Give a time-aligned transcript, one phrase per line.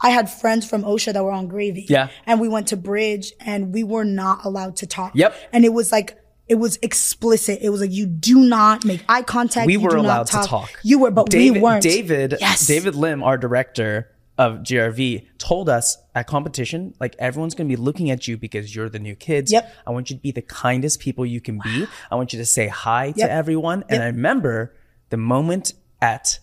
[0.00, 1.86] I had friends from OCSA that were on Gravy.
[1.88, 2.08] Yeah.
[2.26, 5.12] And we went to Bridge and we were not allowed to talk.
[5.14, 5.34] Yep.
[5.52, 7.60] And it was like, it was explicit.
[7.62, 9.66] It was like, you do not make eye contact.
[9.66, 10.70] we you were do not allowed to talk.
[10.82, 11.82] You were, but David, we weren't.
[11.82, 12.66] David, Yes.
[12.66, 18.10] David Lim, our director of GRV, told us at competition, like everyone's gonna be looking
[18.10, 19.52] at you because you're the new kids.
[19.52, 19.72] Yep.
[19.86, 21.86] I want you to be the kindest people you can be.
[22.10, 23.16] I want you to say hi Yep.
[23.16, 23.84] to everyone.
[23.88, 24.74] And I remember
[25.10, 26.38] the moment at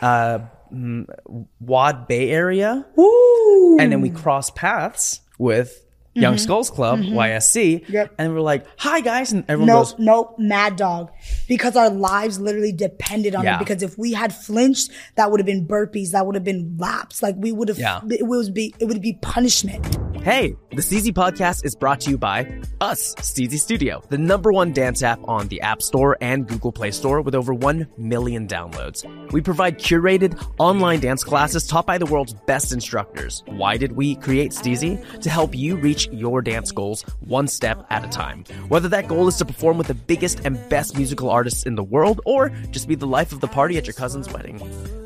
[0.00, 0.40] uh,
[0.72, 3.78] WOD Bay area, Woo.
[3.78, 5.81] and then we crossed paths with
[6.14, 7.92] Young Skulls Club, YSC, Mm-hmm.
[7.92, 8.14] Yep.
[8.18, 11.10] and we're like, "Hi guys," and everyone Nope, goes, nope, mad dog.
[11.48, 13.56] Because our lives literally depended on Yeah.
[13.56, 13.58] it.
[13.60, 17.22] Because if we had flinched, that would have been burpees, that would have been laps.
[17.22, 18.00] Like we would have Yeah.
[18.10, 19.98] it would be it would be punishment.
[20.22, 22.46] Hey, the Steezy Podcast is brought to you by
[22.80, 26.92] us, Steezy Studio, the number one dance app on the App Store and Google Play
[26.92, 29.04] Store with over 1 million downloads.
[29.32, 33.42] We provide curated online dance classes taught by the world's best instructors.
[33.46, 35.02] Why did we create Steezy?
[35.22, 38.44] To help you reach your dance goals one step at a time.
[38.68, 41.82] Whether that goal is to perform with the biggest and best musical artists in the
[41.82, 44.60] world or just be the life of the party at your cousin's wedding.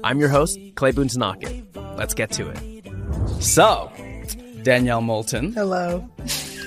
[0.05, 1.65] I'm your host, Clay Boonthanakit.
[1.99, 2.59] Let's get to it.
[3.43, 3.91] "So,
[4.63, 6.09] Danyel Moulton." Hello.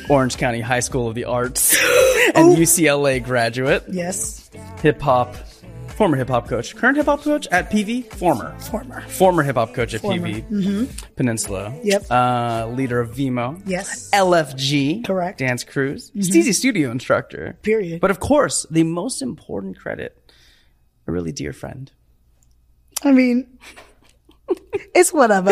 [0.10, 1.76] Orange County High School of the Arts
[2.36, 4.50] and UCLA graduate, Yes.
[4.82, 5.36] hip hop,
[6.00, 9.02] former hip hop coach, current hip hop coach at PV, former, Former.
[9.02, 10.28] former hip hop coach at Former.
[10.30, 11.78] PV, Peninsula.
[11.84, 12.06] Yep.
[12.10, 13.62] Uh, leader of Vimo.
[13.66, 14.10] Yes.
[14.14, 15.04] LFG.
[15.06, 15.40] Correct.
[15.40, 15.48] Mm-hmm.
[15.48, 16.10] Dance Cruise.
[16.12, 17.58] Steezy Studio instructor.
[17.64, 18.00] Period.
[18.00, 20.18] But of course, the most important credit,
[21.06, 21.92] a really dear friend.
[23.04, 23.60] I mean,
[24.96, 25.52] it's whatever.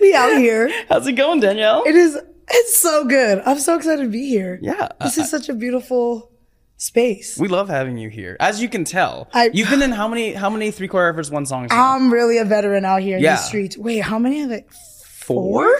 [0.00, 0.70] we out here.
[0.88, 1.86] How's it going, Danyel?
[1.86, 2.18] It is.
[2.50, 3.42] It's so good.
[3.44, 4.58] I'm so excited to be here.
[4.62, 6.31] Yeah, This is such a beautiful
[6.82, 7.38] space.
[7.38, 8.36] we love having you here.
[8.40, 11.46] As you can tell, I- you've been in how many how many three choreographers one
[11.46, 11.70] songs?
[11.70, 11.94] now?
[11.94, 13.36] I'm really a veteran out here in Yeah.
[13.36, 13.78] the streets.
[13.78, 14.66] Wait, how many of it?
[14.72, 15.70] Four?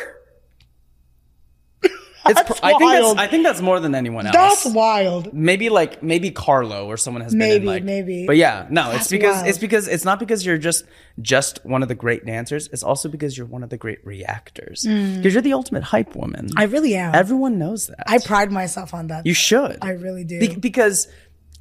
[2.25, 4.35] It's That's pr- I think that's I think that's more than anyone else.
[4.35, 5.33] That's wild.
[5.35, 8.27] maybe like maybe Carlo or someone has been Maybe, in like maybe.
[8.27, 9.49] But yeah, no, it's because wild.
[9.49, 10.85] it's because it's not because you're just
[11.21, 12.69] just one of the great dancers.
[12.73, 14.83] It's also because you're one of the great reactors.
[14.87, 16.47] Because you're the ultimate hype woman.
[16.47, 16.53] Mm.
[16.59, 17.15] I really am.
[17.15, 18.05] Everyone knows that.
[18.07, 19.27] I pride myself on that.
[19.27, 19.79] you should.
[19.83, 20.39] I really do.
[20.39, 21.09] Be- because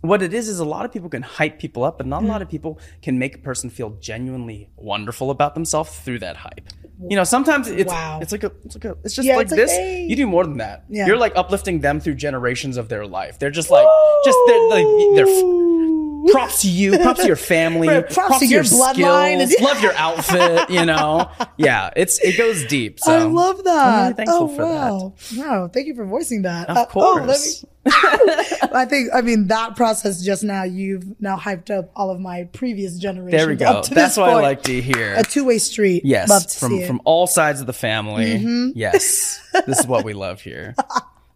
[0.02, 2.26] what it is is a lot of people can hype people up, but not a
[2.26, 2.30] Mm.
[2.30, 6.70] lot of people can make a person feel genuinely wonderful about themselves through that hype.
[7.10, 8.20] You know, sometimes it's Wow.
[8.22, 9.72] it's like a it's like a it's just Yeah, like it's like, this.
[9.72, 10.06] hey.
[10.10, 10.86] You do more than that.
[10.90, 11.08] Yeah.
[11.08, 13.40] You're like uplifting them through generations of their life.
[13.40, 13.88] They're just like
[14.26, 14.86] just they're like
[15.16, 19.48] they're props to you, props to your family, Right, props to your bloodline.
[19.48, 20.70] skills, love your outfit.
[20.70, 23.00] You know, yeah, it's it goes deep.
[23.00, 23.88] So I love that.
[23.88, 24.92] I'm really thankful oh, for that.
[24.92, 25.14] wow.
[25.38, 25.68] Wow.
[25.68, 26.70] Thank you for voicing that.
[26.70, 27.66] Of Uh, oh, let course.
[27.86, 32.44] I think, I mean, that process just now, you've now hyped up all of my
[32.54, 33.32] previous generations.
[33.32, 33.66] there we go.
[33.66, 35.16] up to That's what I like to hear.
[35.16, 36.06] A two way street.
[36.06, 36.72] Yes, Love to from.
[36.74, 36.88] Mm-hmm.
[36.88, 38.72] from all sides of the family.
[38.76, 40.76] Yes, this is what we love here.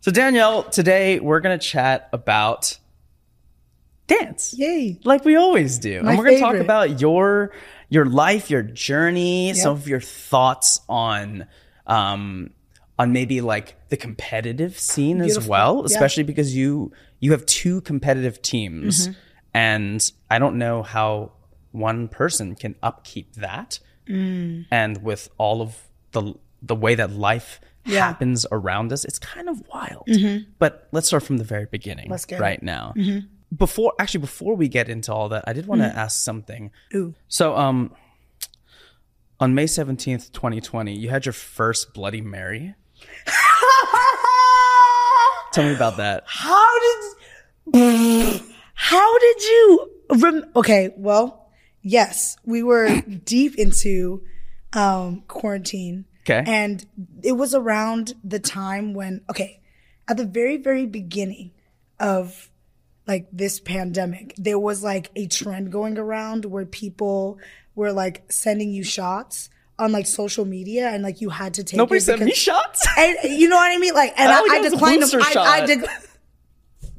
[0.01, 2.77] So Danyel, today we're gonna chat about
[4.07, 4.99] dance, Yay.
[5.03, 7.51] like we always do, My and we're gonna talk about your
[7.89, 11.47] your life, your journey, some of your thoughts on
[11.87, 12.51] um
[12.97, 15.49] on maybe like the competitive scene as Beautiful.
[15.51, 15.85] well, Yeah.
[15.95, 19.19] especially because you you have two competitive teams, Mm-hmm.
[19.53, 21.31] and I don't know how
[21.71, 24.65] one person can upkeep that Mm.
[24.71, 28.01] and with all of the the way that life Yeah.
[28.07, 30.07] happens around us it's kind of wild
[30.59, 32.63] but let's start from the very beginning Let's get right it.
[32.63, 32.93] now
[33.55, 37.13] before actually before we get into all that i did want to ask something Ooh.
[37.27, 37.91] so um
[39.39, 42.75] on may 17th 2020 you had your first bloody mary
[45.53, 46.23] tell me about that.
[46.25, 48.41] How did
[48.73, 51.49] how did you rem- okay well
[51.81, 54.23] yes we were deep into
[54.73, 56.05] um quarantine.
[56.21, 56.43] Okay.
[56.45, 56.85] and
[57.23, 59.59] it was around the time when okay
[60.07, 61.51] at the very very beginning
[61.99, 62.49] of
[63.07, 67.39] like this pandemic there was like a trend going around where people
[67.75, 71.77] were like sending you shots on like social media and like you had to take
[71.77, 73.93] nobody it sent me shots and you know what I mean?
[73.93, 75.21] Like, and I I, I declined them.
[75.21, 75.69] I, I shot.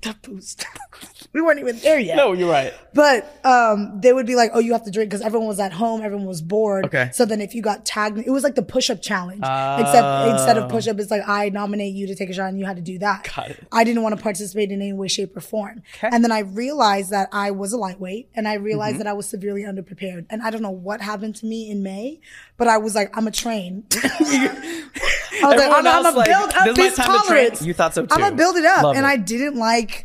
[0.06, 0.66] The
[1.32, 2.16] we weren't even there yet.
[2.16, 2.72] No, you're right.
[2.94, 5.72] But um, they would be like, "Oh, you have to drink," because everyone was at
[5.72, 6.86] home, everyone was bored.
[6.86, 7.10] Okay.
[7.12, 9.40] So then, if you got tagged, it was like the push-up challenge.
[9.40, 10.64] Except instead Oh.
[10.64, 12.82] of push-up, it's like I nominate you to take a shot, and you had to
[12.82, 13.30] do that.
[13.36, 13.66] Got it.
[13.72, 15.82] I didn't want to participate in any way, shape, or form.
[15.98, 16.08] Okay.
[16.12, 18.98] And then I realized that I was a lightweight, and I realized Mm-hmm.
[18.98, 20.26] that I was severely underprepared.
[20.30, 22.20] And I don't know what happened to me in May,
[22.56, 26.16] but I was like, "I'm a train." I was like, Everyone "I'm, I'm else, gonna
[26.16, 27.64] like, build up this this time to.
[27.64, 28.14] You thought so too.
[28.14, 29.08] I'm gonna build it up, Love and it.
[29.08, 29.95] I didn't like.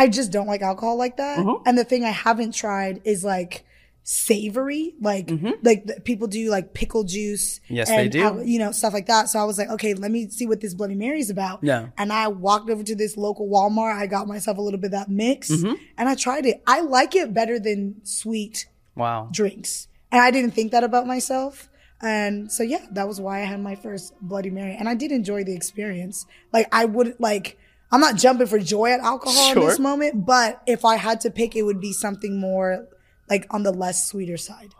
[0.00, 1.38] I just don't like alcohol like that.
[1.38, 1.62] Mm-hmm.
[1.66, 3.64] And the thing I haven't tried is like
[4.02, 5.50] savory, like Mm-hmm.
[5.62, 7.60] like the, people do like pickle juice.
[7.68, 8.22] Yes, and they do.
[8.22, 9.28] al- you know stuff like that.
[9.28, 11.60] So I was like, okay, let me see what this Bloody Mary's about.
[11.62, 11.88] Yeah.
[11.96, 13.96] And I walked over to this local Walmart.
[13.96, 15.74] I got myself a little bit of that mix, Mm-hmm.
[15.98, 16.62] and I tried it.
[16.66, 18.66] I like it better than sweet
[18.96, 19.28] Wow.
[19.30, 21.68] drinks, and I didn't think that about myself.
[22.02, 25.12] And so yeah, that was why I had my first Bloody Mary, and I did
[25.12, 26.26] enjoy the experience.
[26.52, 27.58] Like I would like.
[27.92, 31.30] I'm not jumping for joy at alcohol in this moment, but if I had to
[31.30, 32.86] pick, it would be something more
[33.28, 34.74] like on the less sweeter side.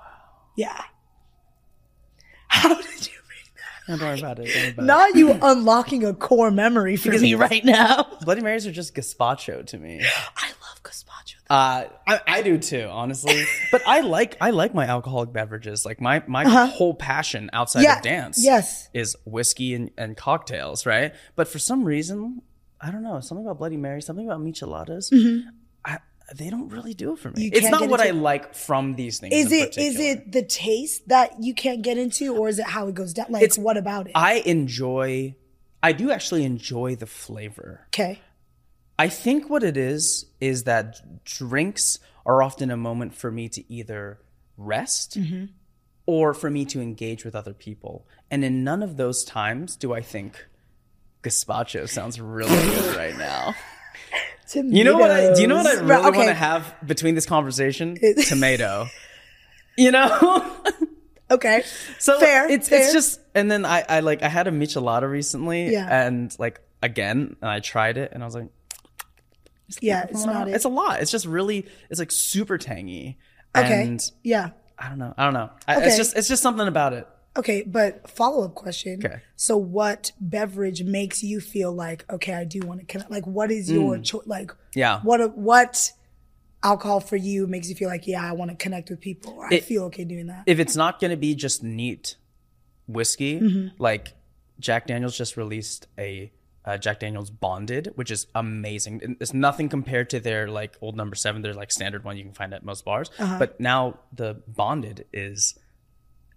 [0.57, 0.81] Yeah.
[2.49, 3.99] How did you bring that?
[3.99, 4.47] Don't worry about it.
[4.47, 4.85] Don't worry about that?
[4.85, 8.07] Not you unlocking a core memory for me right now.
[8.23, 10.01] Bloody Marys are just gazpacho to me.
[10.37, 11.35] I love gazpacho.
[11.49, 13.45] Uh, I, I do too, honestly.
[13.73, 15.85] but I like I like my alcoholic beverages.
[15.85, 18.89] Like my my whole passion outside Yeah, of dance, yes.
[18.95, 21.13] is whiskey and, and cocktails, right?
[21.35, 22.43] But for some reason,
[22.81, 25.13] I don't know, something about Bloody Mary, something about micheladas,
[25.85, 25.99] I,
[26.35, 27.35] they don't really do it for me.
[27.35, 27.43] Mm-hmm.
[27.43, 29.35] You It's not what I like from these things.
[29.35, 32.89] Is it is it the taste that you can't get into, or is it how
[32.89, 33.27] it goes down?
[33.31, 34.13] Like, It's- what about it?
[34.15, 35.35] I enjoy.
[35.83, 37.87] I do actually enjoy the flavor.
[37.89, 38.21] okay.
[38.99, 43.73] I think what it is is that drinks are often a moment for me to
[43.73, 44.19] either
[44.59, 45.17] rest
[46.05, 48.07] or for me to engage with other people.
[48.31, 50.47] And in none of those times do I think
[51.23, 53.55] gazpacho sounds really good right now.
[54.55, 57.15] You know what I do you know what I really Right, want to have between
[57.15, 57.97] this conversation?
[58.29, 58.87] Tomato.
[59.77, 60.57] You know?
[61.33, 61.63] Okay.
[62.01, 62.81] So Fair, It's fair.
[62.83, 65.87] it's just and then I I like I had a michelada recently Yeah.
[65.89, 68.49] and like again and I tried it and I was like
[69.81, 70.55] Yeah, it's not it.
[70.57, 71.01] it's a lot.
[71.01, 73.17] It's just really it's like super tangy.
[73.57, 73.83] okay.
[73.85, 74.51] And yeah.
[74.77, 75.15] I don't know.
[75.17, 75.51] I don't know.
[75.69, 75.87] I, Okay.
[75.87, 77.07] It's just it's just something about it.
[77.41, 79.01] Okay, but follow up question.
[79.05, 79.21] Okay.
[79.37, 82.35] So, what beverage makes you feel like okay?
[82.35, 83.11] I do want to connect.
[83.11, 84.27] Like, what is your choice?
[84.27, 84.57] Like, Mm.
[84.77, 85.01] Yeah.
[85.03, 85.93] what what
[86.63, 89.33] alcohol for you makes you feel like yeah, I want to connect with people.
[89.39, 90.43] Or I It- feel okay doing that.
[90.47, 92.17] If it's not going to be just neat
[92.87, 93.83] whiskey, Mm-hmm.
[93.83, 94.15] like
[94.59, 96.31] Jack Daniels just released a
[96.67, 99.17] uh, Jack Daniels Bonded, which is amazing.
[99.19, 101.41] It's nothing compared to their like old number seven.
[101.41, 103.11] Their like standard one you can find at most bars.
[103.19, 103.39] Uh-huh.
[103.39, 105.59] But now the Bonded is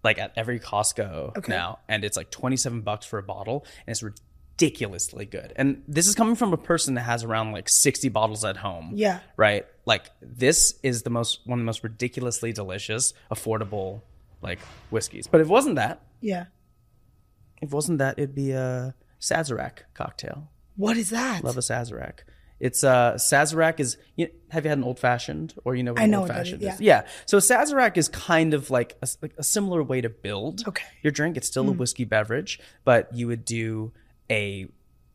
[0.04, 3.94] like at every Costco now, and it's like twenty seven bucks for a bottle, and
[3.94, 5.54] it's ridiculously good.
[5.56, 8.92] And this is coming from a person that has around like sixty bottles at home.
[8.96, 9.20] Yeah.
[9.38, 9.66] Right.
[9.86, 14.02] Like this is the most one of the most ridiculously delicious, affordable
[14.42, 14.60] like
[14.90, 15.28] whiskeys.
[15.28, 16.46] But if it wasn't that, yeah.
[17.62, 20.50] if it wasn't that, it'd be a Sazerac cocktail.
[20.76, 21.44] What is that?
[21.44, 22.20] Love a Sazerac.
[22.68, 26.02] It's uh Sazerac is you have you had an old fashioned or you know what
[26.02, 26.74] I an know old fashioned yeah.
[26.76, 26.82] is?
[26.82, 27.06] Yeah.
[27.26, 30.84] So Sazerac is kind of like a, like a similar way to build Okay.
[30.86, 30.98] Hmm.
[31.04, 31.36] your drink.
[31.38, 33.92] It's still a whiskey beverage, but you would do
[34.32, 34.70] a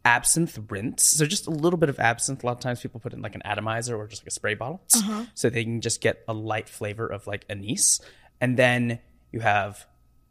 [0.05, 1.03] absinthe rinse.
[1.03, 2.43] So just a little bit of absinthe.
[2.43, 4.55] A lot of times people put in like an atomizer or just like a spray
[4.55, 5.25] bottle, Uh-huh.
[5.35, 8.01] so they can just get a light flavor of like anise.
[8.41, 8.99] And then
[9.33, 9.87] you have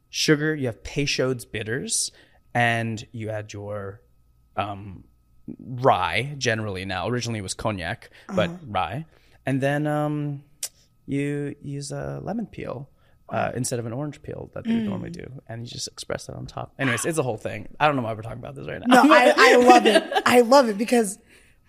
[0.09, 0.55] sugar.
[0.55, 2.11] You have Peychaud's bitters,
[2.53, 4.01] and you add your
[4.55, 5.03] um,
[5.59, 7.07] rye generally now.
[7.07, 8.57] Originally it was cognac, but Uh-huh.
[8.67, 9.05] rye.
[9.45, 10.43] And then um,
[11.05, 12.89] you use a lemon peel
[13.29, 15.13] uh, instead of an orange peel that they would normally Mm.
[15.25, 16.73] do, and you just express that on top.
[16.79, 17.67] Anyways, it's a whole thing.
[17.79, 19.03] I don't know why we're talking about this right now.
[19.03, 20.03] No, I, I love it.
[20.25, 21.19] I love it because,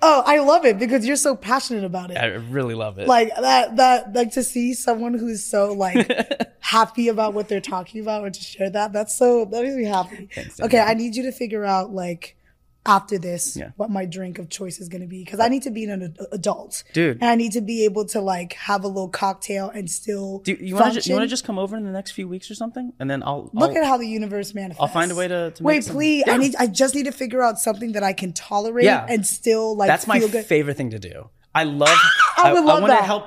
[0.00, 2.16] oh, I love it because you're so passionate about it.
[2.16, 3.08] I really love it.
[3.08, 6.08] like that that like to see someone who's so like
[6.60, 9.84] happy about what they're talking about or to share that that's so that makes me
[9.84, 10.28] happy
[10.60, 12.36] okay i need you to figure out like
[12.86, 13.70] after this Yeah.
[13.76, 16.02] what my drink of choice is going to be because i need to be an
[16.02, 17.18] ad- adult Dude.
[17.20, 20.52] and i need to be able to like have a little cocktail and still do
[20.58, 21.10] you want to function.
[21.10, 23.22] you want to just come over in the next few weeks or something, and then
[23.22, 24.80] I'll Look I'll, at how the universe manifests.
[24.80, 25.84] I'll find a way to- to wait.
[25.86, 26.32] please, Yeah.
[26.34, 26.56] I need.
[26.56, 29.04] I just need to figure out something that I can tolerate Yeah.
[29.08, 29.88] and still like.
[29.88, 30.44] That's my good.
[30.46, 31.28] favorite thing to do.
[31.54, 31.88] I love.
[32.38, 33.00] I would love want that.
[33.00, 33.24] to help.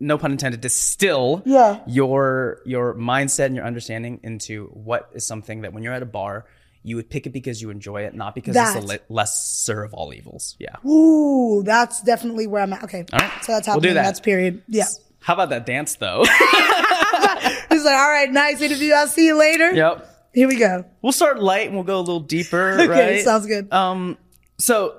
[0.00, 0.60] No pun intended.
[0.60, 1.80] Distill Yeah.
[1.86, 6.06] your your mindset and your understanding into what is something that when you're at a
[6.06, 6.46] bar
[6.82, 8.80] you would pick it because you enjoy it, not because it's That.
[8.80, 10.56] the le- lesser of all evils.
[10.58, 10.76] Yeah.
[10.88, 12.84] Ooh, that's definitely where I'm at.
[12.84, 13.30] Okay, All right.
[13.44, 13.90] so that's how We'll happening.
[13.90, 14.02] do that.
[14.04, 14.62] That's period.
[14.68, 14.86] Yeah.
[15.20, 16.24] How about that dance though?
[17.70, 18.92] He's like, all right, nice interview.
[18.94, 19.72] I'll see you later.
[19.72, 20.08] yep.
[20.34, 20.84] Here we go.
[21.02, 22.70] We'll start light and we'll go a little deeper.
[22.80, 22.86] Okay,
[23.16, 23.24] right?
[23.24, 23.70] sounds good.
[23.72, 24.16] Um,
[24.58, 24.96] so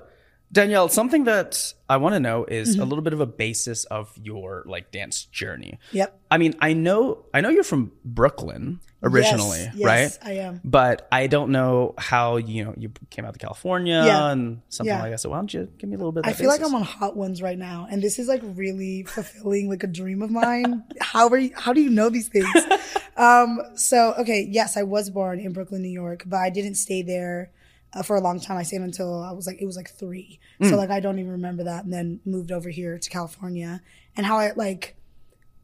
[0.54, 2.82] Danyel, something that I want to know is Mm-hmm.
[2.82, 5.80] a little bit of a basis of your like dance journey.
[5.92, 6.20] Yep.
[6.30, 10.30] I mean, I know I know you're from Brooklyn originally, Yes, yes, right?
[10.30, 10.62] I am.
[10.64, 14.32] But I don't know how you know you came out to California Yeah.
[14.32, 15.02] and something Yeah.
[15.02, 15.20] like that.
[15.20, 16.26] So why don't you give me a little bit?
[16.26, 16.62] Of I feel like?
[16.64, 20.22] I'm on hot ones right now, and this is like really fulfilling, like a dream
[20.22, 20.84] of mine.
[21.02, 21.52] how are you?
[21.56, 22.48] How do you know these things?
[23.18, 27.02] um, so okay, yes, I was born in Brooklyn, New York, but I didn't stay
[27.02, 27.52] there
[27.94, 28.58] uh, for a long time.
[28.58, 31.32] I stayed until I was like it was like three, so like I don't even
[31.32, 33.82] remember that, and then moved over here to California.
[34.16, 34.96] And how I like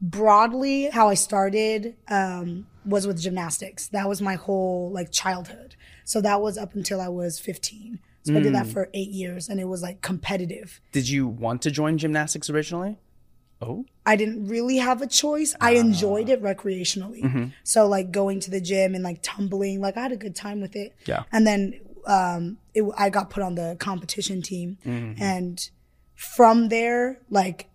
[0.02, 3.88] broadly how I started um, was with gymnastics.
[3.88, 5.76] That was my whole like childhood.
[6.04, 8.00] So that was up until I was 15.
[8.22, 8.72] So I did that hmm.
[8.72, 10.80] for eight years, and it was like competitive.
[10.92, 12.98] Did you want to join gymnastics originally?
[13.62, 15.54] Oh, I didn't really have a choice.
[15.60, 15.80] I ah.
[15.80, 17.22] enjoyed it recreationally.
[17.22, 17.44] Mm-hmm.
[17.62, 20.60] So like going to the gym and like tumbling, like I had a good time
[20.60, 20.94] with it.
[21.06, 21.22] Yeah.
[21.32, 25.22] And then um, it, I got put on the competition team, mm-hmm.
[25.22, 25.70] and
[26.14, 27.69] from there, like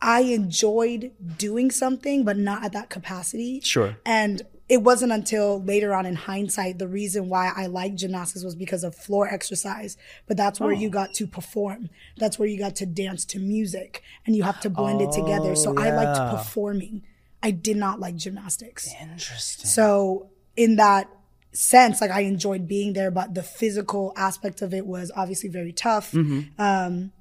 [0.00, 3.60] I enjoyed doing something, but not at that capacity.
[3.60, 3.96] Sure.
[4.06, 8.54] And it wasn't until later on in hindsight, the reason why I liked gymnastics was
[8.54, 9.96] because of floor exercise.
[10.26, 11.88] But that's where you got to perform.
[12.18, 15.56] That's where you got to dance to music and you have to blend it together.
[15.56, 17.02] So I liked performing.
[17.42, 18.92] I did not like gymnastics.
[19.00, 19.66] interesting.
[19.66, 21.08] So in that
[21.52, 25.72] sense, like I enjoyed being there, but the physical aspect of it was obviously very
[25.72, 26.14] tough.
[26.14, 27.12] Um,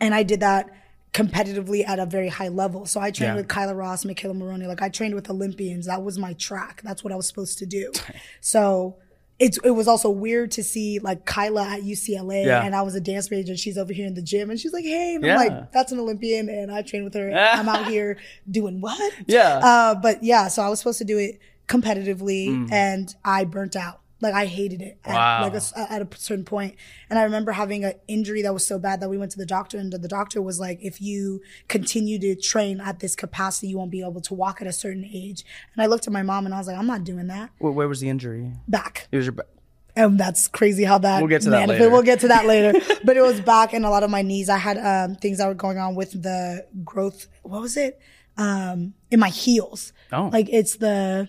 [0.00, 0.70] and I did that
[1.12, 2.86] competitively at a very high level.
[2.86, 3.36] So I trained Yeah.
[3.36, 4.66] with Kyla Ross, McKayla Maroney.
[4.66, 5.86] Like I trained with Olympians.
[5.86, 6.80] That was my track.
[6.84, 7.92] That's what I was supposed to do.
[8.40, 8.96] So
[9.38, 12.62] it's, it was also weird to see like Kyla at UCLA Yeah.
[12.64, 14.72] and I was a dance major and she's over here in the gym and she's
[14.72, 15.38] like, Hey, and Yeah.
[15.38, 17.32] I'm like, that's an Olympian and I trained with her.
[17.36, 18.18] I'm out here
[18.50, 19.12] doing what?
[19.26, 19.60] Yeah.
[19.62, 21.38] Uh, but yeah, so I was supposed to do it
[21.68, 22.72] competitively Mm.
[22.72, 24.00] and I burnt out.
[24.20, 25.42] Like I hated it at, Wow.
[25.42, 26.74] like a at a certain point.
[27.08, 29.46] And I remember having an injury that was so bad that we went to the
[29.46, 33.78] doctor and the doctor was like, if you continue to train at this capacity, you
[33.78, 35.44] won't be able to walk at a certain age.
[35.74, 37.50] And I looked at my mom and I was like, I'm not doing that.
[37.58, 38.52] Where, where was the injury?
[38.66, 39.06] Back.
[39.12, 39.32] It was your.
[39.34, 39.46] ba-
[39.94, 41.88] And that's crazy how that We'll get to that later.
[41.90, 42.72] We'll get to that later.
[43.04, 44.48] but it was back and a lot of my knees.
[44.48, 47.26] I had um, things that were going on with the growth.
[47.42, 48.00] What was it?
[48.36, 49.92] Um, in my heels.
[50.12, 50.28] Oh.
[50.32, 51.28] Like it's the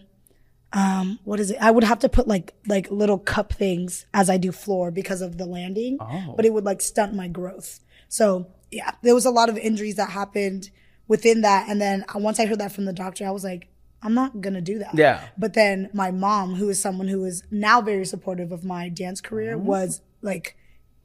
[0.74, 1.58] um what is it?
[1.60, 5.22] I would have to put like like little cup things as I do floor because
[5.22, 5.98] of the landing.
[6.00, 6.34] Oh.
[6.36, 7.80] But it would like stunt my growth.
[8.08, 10.70] So yeah, there was a lot of injuries that happened
[11.08, 11.68] within that.
[11.70, 13.68] And then uh, once I heard that from the doctor, I was like,
[14.02, 14.96] I'm not gonna do that.
[14.96, 15.28] Yeah.
[15.38, 19.22] But then my mom, who is someone who is now very supportive of my dance
[19.22, 20.56] career, was like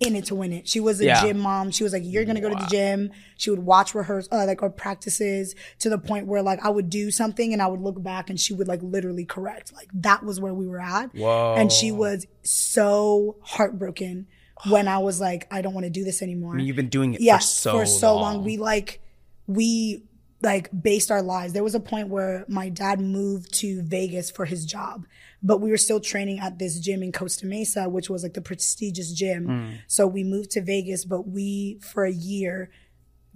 [0.00, 0.68] in it to win it.
[0.68, 1.22] She was a Yeah.
[1.22, 1.70] gym mom.
[1.70, 4.62] She was like, "You're gonna go to the gym." She would watch rehearse, uh, like
[4.62, 8.02] our practices, to the point where like I would do something and I would look
[8.02, 9.72] back and she would like literally correct.
[9.72, 11.14] Like that was where we were at.
[11.14, 11.54] Whoa.
[11.56, 14.26] And she was so heartbroken
[14.68, 16.88] when I was like, "I don't want to do this anymore." I mean, you've been
[16.88, 18.44] doing it yes, for so long.
[18.44, 19.00] We like
[19.46, 20.02] we
[20.44, 21.52] like based our lives.
[21.52, 25.06] There was a point where my dad moved to Vegas for his job,
[25.42, 28.40] but we were still training at this gym in Costa Mesa, which was like the
[28.40, 29.46] prestigious gym.
[29.46, 29.78] Mm.
[29.88, 32.70] So we moved to Vegas, but we for a year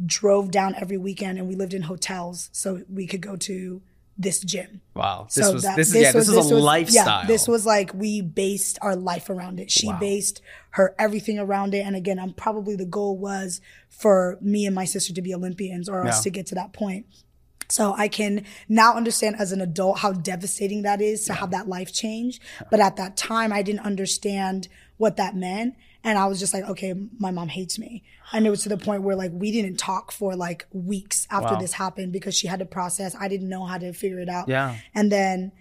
[0.05, 3.83] drove down every weekend and we lived in hotels so we could go to
[4.19, 4.81] this gym.
[4.95, 5.29] Wow.
[5.33, 6.13] This So was that- this is yeah.
[6.13, 7.21] This, was, a lifestyle.
[7.23, 9.71] Yeah, this was like we based our life around it.
[9.71, 11.87] She based her everything around it.
[11.87, 15.89] And again, I'm probably the goal was for me and my sister to be Olympians
[15.89, 17.07] or us to get to that point.
[17.71, 21.69] So I can now understand as an adult how devastating that is to have that
[21.69, 22.41] life change.
[22.71, 25.75] But at that time, I didn't understand what that meant.
[26.05, 28.03] And I was just like, okay, my mom hates me.
[28.33, 31.55] And it was to the point where like we didn't talk for like weeks after
[31.55, 31.61] Wow.
[31.61, 33.17] this happened because she had to process.
[33.19, 34.49] I didn't know how to figure it out.
[34.49, 34.77] Yeah.
[34.95, 35.53] And then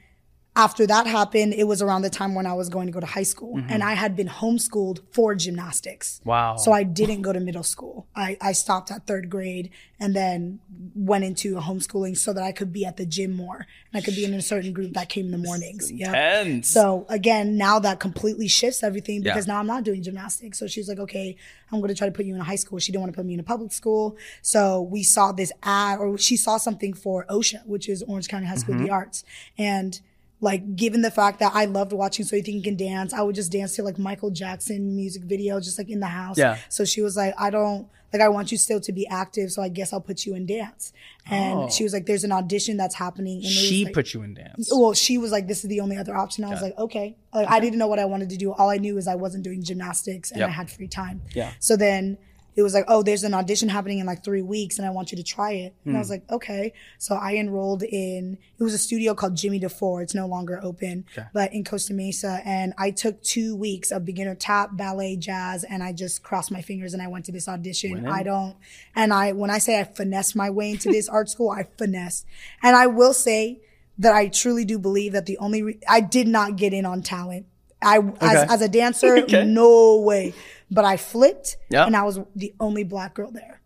[0.66, 3.06] after that happened, it was around the time when I was going to go to
[3.06, 3.62] high school.
[3.70, 6.20] And I had been homeschooled for gymnastics.
[6.20, 6.30] Mm-hmm.
[6.30, 6.56] Wow.
[6.58, 8.08] So I didn't go to middle school.
[8.16, 10.60] I, I stopped at third grade and then
[10.96, 13.58] went into homeschooling so that I could be at the gym more.
[13.94, 15.92] And I could be in a certain group that came in the mornings.
[15.92, 16.62] Yeah.
[16.62, 19.54] So again, now that completely shifts everything because Yeah.
[19.54, 20.58] now I'm not doing gymnastics.
[20.58, 21.38] So she's like, okay,
[21.72, 22.80] I'm going to try to put you in a high school.
[22.80, 24.18] She didn't want to put me in a public school.
[24.42, 28.48] So we saw this ad or she saw something for OCSA, which is Orange County
[28.48, 28.84] High School Mm-hmm.
[28.84, 29.24] of the Arts.
[29.58, 30.00] And
[30.40, 33.22] like, given the fact that I loved watching So You Think You Can Dance, I
[33.22, 36.38] would just dance to like Michael Jackson music video, just like in the house.
[36.38, 36.58] Yeah.
[36.70, 39.52] So she was like, I don't, like, I want you still to be active.
[39.52, 40.94] So I guess I'll put you in dance.
[41.30, 41.70] And Oh.
[41.70, 43.38] she was like, there's an audition that's happening.
[43.38, 44.70] And she like- put you in dance.
[44.72, 47.50] well, she was like, "This is the only other option." I was like, "Okay." Like,
[47.50, 48.54] I didn't know what I wanted to do.
[48.54, 50.50] All I knew is I wasn't doing gymnastics and Yep.
[50.50, 51.22] I had free time.
[51.36, 51.52] Yeah.
[51.60, 52.18] So then,
[52.58, 55.12] it was like, oh, there's an audition happening in like three weeks and I want
[55.12, 55.76] you to try it.
[55.86, 56.14] And I was hmm.
[56.14, 56.74] like, okay.
[56.98, 60.02] So I enrolled in, it was a studio called Jimmy DeFore.
[60.02, 61.28] It's no longer open, okay.
[61.34, 62.42] but in Costa Mesa.
[62.44, 66.64] And I took two weeks of beginner tap, ballet, jazz, and I just crossed my
[66.64, 68.08] fingers and I went to this audition.
[68.08, 68.56] I don't,
[68.96, 72.26] and I, when I say I finessed my way into this art school, I finessed.
[72.64, 73.62] And I will say
[74.00, 77.04] that I truly do believe that the only, re- I did not get in on
[77.04, 77.46] talent.
[77.84, 80.34] I, as, as a dancer, no way.
[80.70, 81.86] But I flipped Yeah.
[81.86, 83.62] and I was the only black girl there.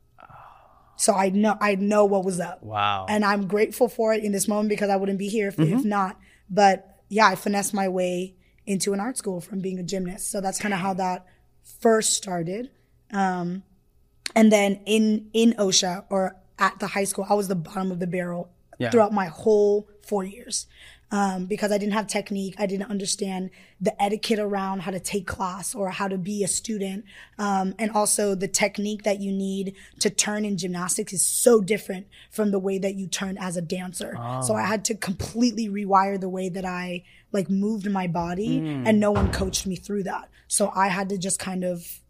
[0.98, 2.62] So I know, I know what was up.
[2.62, 3.08] Wow.
[3.10, 5.84] And I'm grateful for it in this moment because I wouldn't be here if, if
[5.84, 6.20] not.
[6.48, 8.36] But yeah, I finessed my way
[8.68, 10.30] into an art school from being a gymnast.
[10.30, 11.26] So that's kind of how that
[11.80, 12.70] first started.
[13.12, 13.64] Um,
[14.36, 18.00] and then in in OCSA or at the high school, I was the bottom of
[18.00, 18.92] the barrel Yeah.
[18.92, 20.68] throughout my whole four years.
[21.14, 23.50] Um, because I didn't have technique, I didn't understand
[23.82, 27.04] the etiquette around how to take class or how to be a student,
[27.38, 32.08] um, and also the technique that you need to turn in gymnastics is so different
[32.30, 34.18] from the way that you turn as a dancer.
[34.42, 37.04] So I had to completely rewire the way that I
[37.34, 40.30] like moved my body, and no one coached me through that.
[40.48, 42.01] So I had to just kind of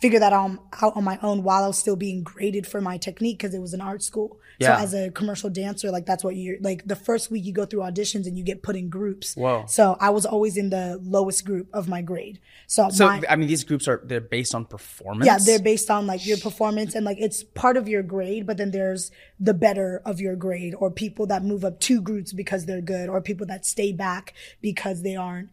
[0.00, 2.96] figure that out, out on my own while I was still being graded for my
[2.96, 4.38] technique because it was an art school.
[4.58, 4.76] Yeah.
[4.78, 7.66] So as a commercial dancer, like that's what you're like the first week you go
[7.66, 9.34] through auditions and you get put in groups.
[9.34, 9.64] Whoa.
[9.68, 12.40] So I was always in the lowest group of my grade.
[12.66, 15.26] So, So my, I mean, these groups are they're based on performance.
[15.26, 18.56] yeah, they're based on like your performance and like it's part of your grade, but
[18.56, 22.66] then there's the better of your grade or people that move up two groups because
[22.66, 25.50] they're good or people that stay back because they aren't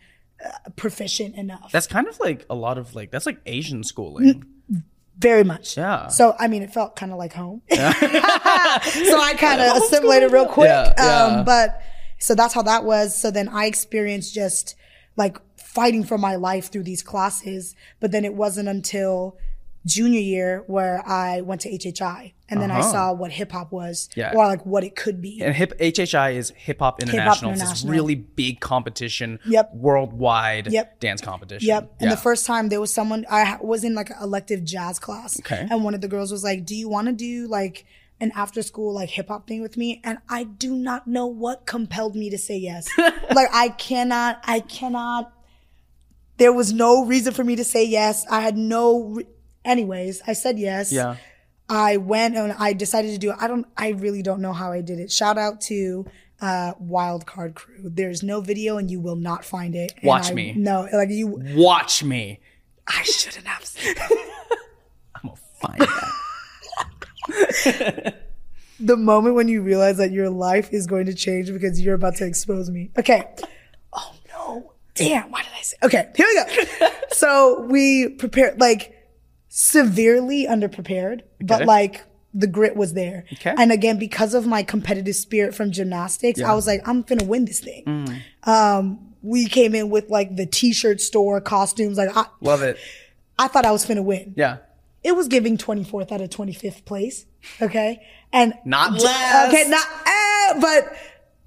[0.75, 1.71] proficient enough.
[1.71, 4.45] That's kind of like a lot of like that's like Asian schooling.
[5.17, 5.77] Very much.
[5.77, 6.07] Yeah.
[6.07, 7.61] So I mean, it felt kind of like home.
[7.71, 10.67] so I kind of assimilated real quick.
[10.67, 11.23] Yeah, yeah.
[11.23, 11.81] Um, but
[12.19, 13.19] so that's how that was.
[13.19, 14.75] So then I experienced just
[15.15, 17.75] like fighting for my life through these classes.
[17.99, 19.37] But then it wasn't until
[19.85, 24.09] junior year where I went to HHI and then I saw what hip hop was
[24.17, 24.31] Uh-huh.
[24.33, 24.37] Yeah.
[24.39, 25.41] or like what it could be.
[25.41, 27.51] And hip HHI is Hip Hop International.
[27.51, 29.73] It's this really big competition, Yep.
[29.73, 30.99] worldwide Yep.
[30.99, 31.67] dance competition.
[31.67, 31.91] Yep.
[31.99, 32.15] And Yeah.
[32.15, 35.39] the first time there was someone, I was in like an elective jazz class.
[35.41, 35.67] Okay.
[35.69, 37.85] And one of the girls was like, Do you want to do like
[38.19, 40.01] an after school like hip hop thing with me?
[40.03, 42.87] And I do not know what compelled me to say yes.
[42.97, 45.33] like, I cannot, I cannot,
[46.37, 48.25] there was no reason for me to say yes.
[48.29, 49.27] I had no, re-
[49.65, 50.91] anyways, I said yes.
[50.91, 51.15] yeah.
[51.69, 53.37] I went and I decided to do it.
[53.39, 55.11] I don't, I really don't know how I did it.
[55.11, 56.05] Shout out to,
[56.39, 57.75] uh, Wild Card Crew.
[57.83, 59.93] There's no video and you will not find it.
[59.97, 60.53] And Watch I- me.
[60.55, 62.39] No, like you, Watch me.
[62.87, 63.97] I shouldn't have said
[65.15, 66.13] I'm gonna find that.
[68.79, 72.15] the moment when you realize that your life is going to change because you're about
[72.17, 72.91] to expose me.
[72.97, 73.25] Okay.
[73.93, 74.73] Oh no.
[74.95, 75.29] Damn.
[75.31, 75.75] Why did I say?
[75.83, 76.07] Okay.
[76.15, 76.35] Here we
[76.79, 76.87] go.
[77.11, 78.93] so we prepared, like
[79.59, 83.25] severely underprepared, but like the grit was there.
[83.33, 83.55] Okay.
[83.57, 87.45] And again, because of my competitive spirit from gymnastics, I was like, I'm gonna win
[87.45, 87.83] this thing.
[87.85, 88.47] Mm.
[88.47, 91.97] Um, we came in with like the t-shirt store costumes.
[91.97, 92.77] Like I, Love it.
[93.39, 94.35] I thought I was gonna win.
[94.37, 94.57] Yeah.
[95.03, 97.25] it was giving 24th out of 25th place.
[97.59, 98.05] Okay.
[98.31, 99.47] And Not less.
[99.49, 99.67] Okay.
[99.69, 100.95] Not, eh, but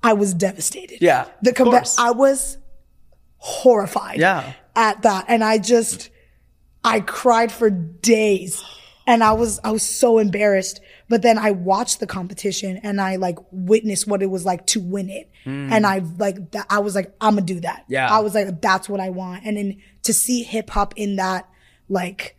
[0.03, 1.01] I was devastated.
[1.01, 1.97] Yeah, The of.
[1.97, 2.59] I was
[3.37, 4.19] horrified.
[4.19, 4.55] Yeah.
[4.75, 5.27] At that.
[5.29, 6.11] And I just,
[6.85, 8.65] I cried for days
[9.07, 10.81] and I was, I was so embarrassed.
[11.09, 14.81] But then I watched the competition and I like witnessed what it was like to
[14.81, 15.31] win it.
[15.45, 17.81] And I like, that, I was like, I'm gonna do that.
[17.81, 17.85] Mm.
[17.89, 18.15] Yeah.
[18.15, 19.45] I was like, that's what I want.
[19.45, 21.49] And then to see hip hop in that,
[21.89, 22.37] like,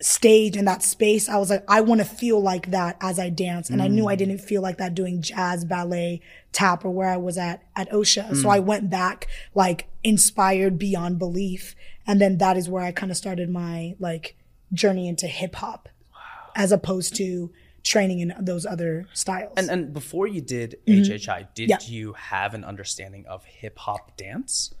[0.00, 3.30] stage and that space, I was like, I want to feel like that as I
[3.30, 3.68] dance.
[3.68, 6.20] And I knew I didn't feel like that doing jazz, ballet,
[6.52, 8.36] tap, or where I was at at OCSA.
[8.36, 11.74] So I went back like inspired beyond belief.
[12.08, 14.34] And then that is where I kind of started my like
[14.72, 15.88] journey into hip hop
[16.56, 17.52] as opposed to
[17.84, 19.52] training in those other styles.
[19.56, 21.92] And and before you did HHI, did Mm-hmm.
[21.92, 21.96] Yeah.
[21.96, 24.74] you have an understanding of hip hop dance?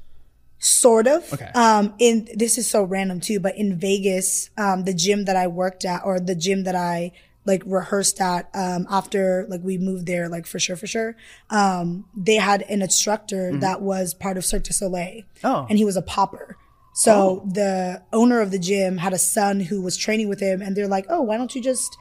[0.58, 1.32] Sort of.
[1.32, 1.50] Okay.
[1.54, 5.46] Um, in this is so random too, but in Vegas, um, the gym that I
[5.46, 7.12] worked at or the gym that I
[7.44, 11.14] like rehearsed at, um, after like we moved there, like for sure, for sure,
[11.50, 15.22] um, they had an instructor that was part of Cirque du Soleil.
[15.22, 15.46] Mm-hmm.
[15.46, 15.66] Oh.
[15.70, 16.56] And he was a popper.
[17.04, 20.76] So the owner of the gym had a son who was training with him and
[20.76, 21.96] they're like, oh, why don't you just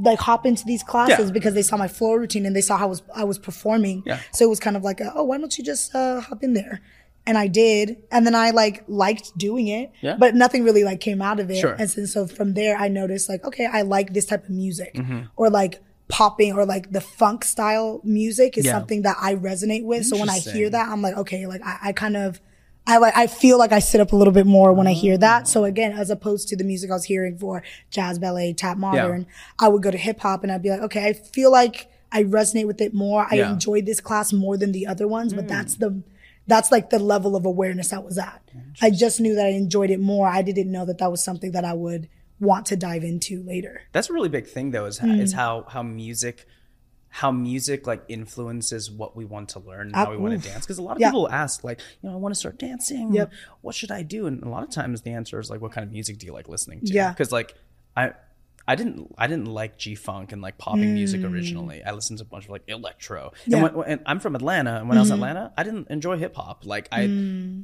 [0.00, 1.32] like hop into these classes Yeah.
[1.32, 4.04] because they saw my floor routine and they saw how I was I was performing.
[4.06, 4.20] Yeah.
[4.32, 6.54] So it was kind of like, a, oh, why don't you just uh, hop in
[6.54, 6.80] there?
[7.26, 10.16] And I did, and then I like liked doing it, Yeah.
[10.18, 11.56] but nothing really like came out of it.
[11.60, 11.72] Sure.
[11.78, 14.94] And so, so from there, I noticed like, okay, I like this type of music,
[14.94, 15.20] Mm-hmm.
[15.36, 18.72] or like popping, or like the funk style music is Yeah.
[18.72, 20.06] something that I resonate with.
[20.06, 22.40] So when I hear that, I'm like, okay, like I, I kind of.
[22.88, 25.16] I like I feel like I sit up a little bit more when I hear
[25.18, 25.46] that.
[25.46, 29.26] So again, as opposed to the music I was hearing for jazz, ballet, tap, modern,
[29.58, 32.24] I would go to hip hop and I'd be like, okay, I feel like I
[32.24, 33.26] resonate with it more.
[33.30, 33.52] I Yeah.
[33.52, 35.48] enjoyed this class more than the other ones, but Mm.
[35.48, 36.02] that's the
[36.46, 38.40] that's like the level of awareness I was at.
[38.80, 40.26] I just knew that I enjoyed it more.
[40.28, 42.08] I didn't know that that was something that I would
[42.40, 43.82] want to dive into later.
[43.92, 45.20] That's a really big thing, though, is, Mm.
[45.20, 46.46] is how how music,
[47.10, 50.48] how music like influences what we want to learn and ah, how we want to
[50.48, 50.64] dance.
[50.66, 51.08] Because a lot of Yeah.
[51.10, 53.14] people ask, like, you know, I want to start dancing.
[53.14, 53.32] Yep.
[53.62, 54.26] What should I do?
[54.26, 56.32] And a lot of times the answer is like, what kind of music do you
[56.32, 56.92] like listening to?
[56.92, 57.10] Yeah.
[57.10, 57.54] Because like,
[57.96, 58.12] I.
[58.70, 59.14] I didn't.
[59.16, 61.32] I didn't like G funk and like popping music Mm.
[61.32, 61.82] originally.
[61.82, 63.32] I listened to a bunch of like electro.
[63.46, 63.64] Yeah.
[63.64, 65.24] And, when, and I'm from Atlanta, and when I was in Mm-hmm.
[65.24, 66.66] Atlanta, I didn't enjoy hip hop.
[66.66, 67.04] Like I,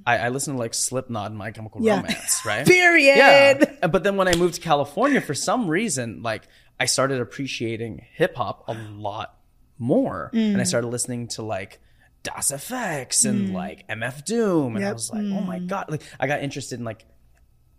[0.06, 1.84] I, I listened to like Slipknot and My Chemical Mm.
[1.84, 1.96] Yeah.
[1.96, 2.66] Romance, right?
[2.66, 3.16] Period.
[3.18, 3.86] Yeah.
[3.86, 6.48] But then when I moved to California, for some reason, like
[6.80, 9.36] I started appreciating hip hop a lot
[9.78, 10.60] more, and Mm.
[10.60, 11.80] I started listening to like
[12.22, 15.90] Das EFX and like MF Doom, and I was like, oh my god!
[15.90, 17.04] Like I got interested in like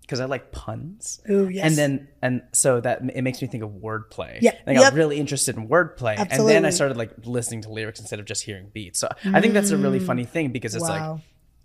[0.05, 1.19] because I like puns.
[1.29, 1.65] Ooh, yes.
[1.65, 4.37] And then and so that it makes me think of wordplay.
[4.41, 4.51] Yeah.
[4.65, 4.93] And I got Yep.
[4.93, 8.43] really interested in wordplay, and then I started like listening to lyrics instead of just
[8.43, 8.99] hearing beats.
[8.99, 10.89] So I think that's a really funny thing because it's Mm.
[10.89, 11.11] Wow.
[11.13, 11.21] like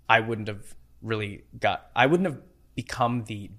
[0.09, 2.41] I wouldn't have really got I wouldn't have
[2.75, 3.49] become the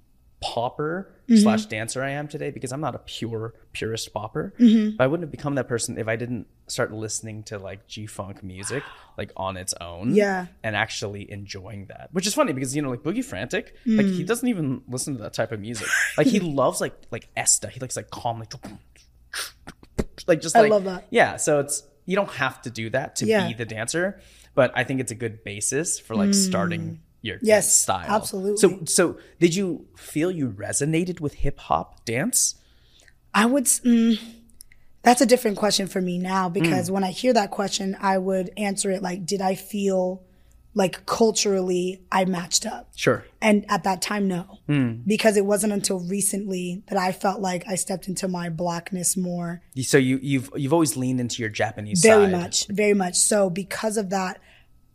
[0.43, 1.41] popper Mm-hmm.
[1.45, 4.53] slash dancer I am today because I'm not a pure purist popper.
[4.59, 4.97] Mm-hmm.
[4.97, 8.07] But I wouldn't have become that person if I didn't start listening to like G
[8.07, 8.83] funk music
[9.17, 10.15] like on its own.
[10.15, 10.47] Yeah.
[10.65, 12.09] And actually enjoying that.
[12.13, 14.17] Which is funny because you know, like Boogie Frantic, like Mm.
[14.17, 15.87] he doesn't even listen to that type of music.
[16.19, 17.69] Like he loves like like Esta.
[17.69, 18.53] He likes like calm like
[20.27, 21.07] like just I like love that.
[21.11, 23.49] yeah so it's you don't have to do that to Yeah.
[23.49, 24.21] be the dancer
[24.55, 27.41] but i think it's a good basis for like starting your Mm.
[27.45, 28.57] Yes, style absolutely.
[28.59, 32.57] so so did you feel you resonated with hip-hop dance
[33.35, 33.65] I would.
[33.65, 34.19] Mm,
[35.03, 36.93] that's a different question for me now because Mm.
[36.95, 40.23] when I hear that question, I would answer it like, did I feel
[40.75, 42.91] like culturally I matched up?
[42.95, 44.93] sure And at that time, no, Hmm.
[45.07, 49.63] because it wasn't until recently that I felt like I stepped into my blackness more.
[49.83, 53.17] so you you've you've always leaned into your japanese Very side much, very much.
[53.17, 54.41] So because of that,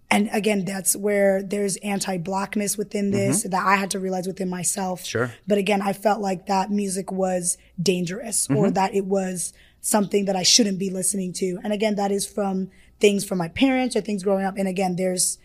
[0.10, 5.02] and again, that's where there's anti-blackness within this that I had to realize within myself.
[5.02, 5.08] Mm-hmm.
[5.08, 5.34] Sure.
[5.46, 8.58] But again, I felt like that music was dangerous Mm-hmm.
[8.58, 11.60] or that it was something that I shouldn't be listening to.
[11.64, 14.58] And again, that is from things from my parents or things growing up.
[14.58, 15.38] And again, there's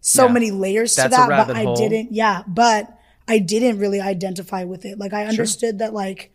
[0.00, 0.32] so Yeah.
[0.32, 1.76] many layers to That's a that, but I hole.
[1.76, 4.98] didn't, yeah, but I didn't really identify with it.
[4.98, 6.30] Like I understood that like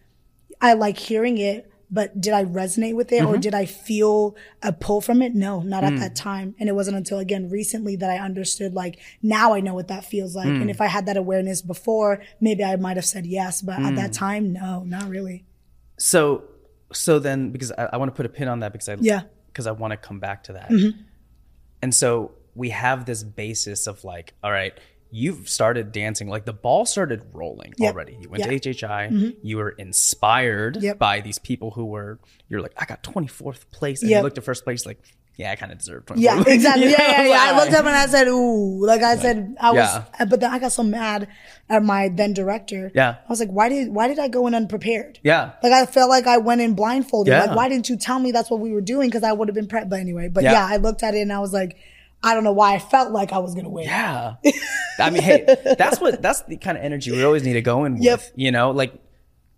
[0.61, 3.27] I like hearing it, but did I resonate with it Mm-hmm.
[3.33, 5.33] or did I feel a pull from it?
[5.35, 5.87] No, not Mm.
[5.93, 6.55] at that time.
[6.59, 10.03] And it wasn't until again recently that I understood like now I know what that
[10.03, 10.47] feels like.
[10.47, 10.61] Mm.
[10.61, 13.93] And if I had that awareness before, maybe I might have said yes, but at
[13.93, 13.95] Mm.
[14.01, 15.45] that time, no, not really.
[15.97, 16.43] so
[16.91, 19.19] so then because i, I want to put a pin on that because i Yeah.
[19.19, 19.27] Mm-hmm.
[19.47, 20.69] because i want to come back to that
[21.81, 24.73] and so we have this basis of like all right
[25.15, 27.93] you've started dancing like the ball started rolling Yep.
[27.93, 28.57] already you went Yeah.
[28.57, 29.29] to hhi mm-hmm.
[29.43, 30.97] you were inspired Yep.
[30.97, 34.17] by these people who were you're like i got 24th place and Yep.
[34.19, 34.99] you looked at first place like
[35.35, 36.89] yeah i kind of deserved 24th Yeah, exactly.
[36.91, 37.37] Yeah, yeah, yeah.
[37.47, 40.03] I like- looked up and I said, ooh, like I said, I was, Yeah.
[40.19, 41.27] Uh, but then I got so mad
[41.69, 42.91] at my then director.
[42.93, 43.15] Yeah.
[43.27, 45.19] I was like, why did, why did I go in unprepared?
[45.23, 47.31] yeah Like I felt like I went in blindfolded.
[47.31, 47.45] Yeah.
[47.45, 49.09] Like why didn't you tell me that's what we were doing?
[49.09, 49.89] Because I would have been prepped.
[49.89, 50.51] But anyway, but Yeah.
[50.53, 50.67] yeah.
[50.69, 51.77] I looked at it and I was like,
[52.25, 53.85] I don't know why I felt like I was gonna win.
[53.85, 54.35] Yeah.
[54.99, 55.45] I mean, hey,
[55.77, 58.03] that's what that's the kind of energy we always need to go in with.
[58.03, 58.21] Yep.
[58.35, 58.93] You know, like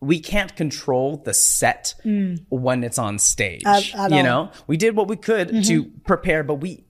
[0.02, 1.95] we can't control the set
[2.50, 3.63] when it's on stage.
[3.63, 3.67] Mm.
[3.69, 4.08] At- at you all.
[4.10, 4.24] Mm-hmm.
[4.26, 6.84] know, we did what we could to prepare, but we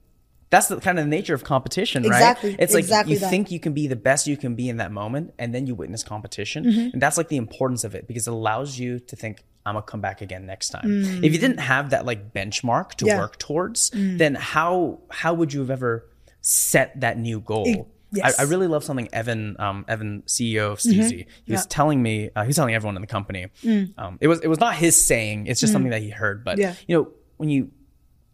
[0.48, 2.16] that's the kind of the nature of competition, right?
[2.18, 2.56] Exactly.
[2.58, 3.30] It's like Exactly you that.
[3.30, 5.74] think you can be the best you can be in that moment, and then you
[5.74, 6.88] witness competition, Mm-hmm.
[6.92, 9.84] and that's like the importance of it because it allows you to think, "I'm gonna
[9.86, 11.24] come back again next time." Mm.
[11.24, 13.18] If you didn't have that like benchmark to Yeah.
[13.18, 16.06] work towards, then how how would you have ever
[16.42, 17.88] set that new goal?
[18.12, 18.38] Yes.
[18.38, 22.30] I, I really love something Evan, um, Evan, CEO of Steezy, he was telling me,
[22.34, 23.46] uh, he was telling everyone in the company.
[23.98, 26.44] Um, it was it was not his saying; it's just something that he heard.
[26.44, 26.74] But Yeah.
[26.86, 27.70] you know, when you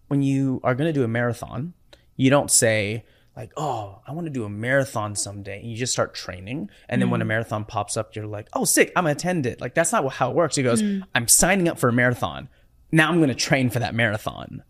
[0.09, 1.73] when you are going to do a marathon,
[2.17, 3.05] you don't say
[3.37, 7.01] like, "Oh, I want to do a marathon someday." And you just start training, and
[7.01, 8.93] then when a marathon pops up, you're like, "Oh, sick!
[8.95, 10.57] I'm gonna attend it." Like that's not how it works.
[10.57, 10.83] He goes,
[11.15, 12.49] "I'm signing up for a marathon.
[12.93, 14.63] Now I'm going to train for that marathon."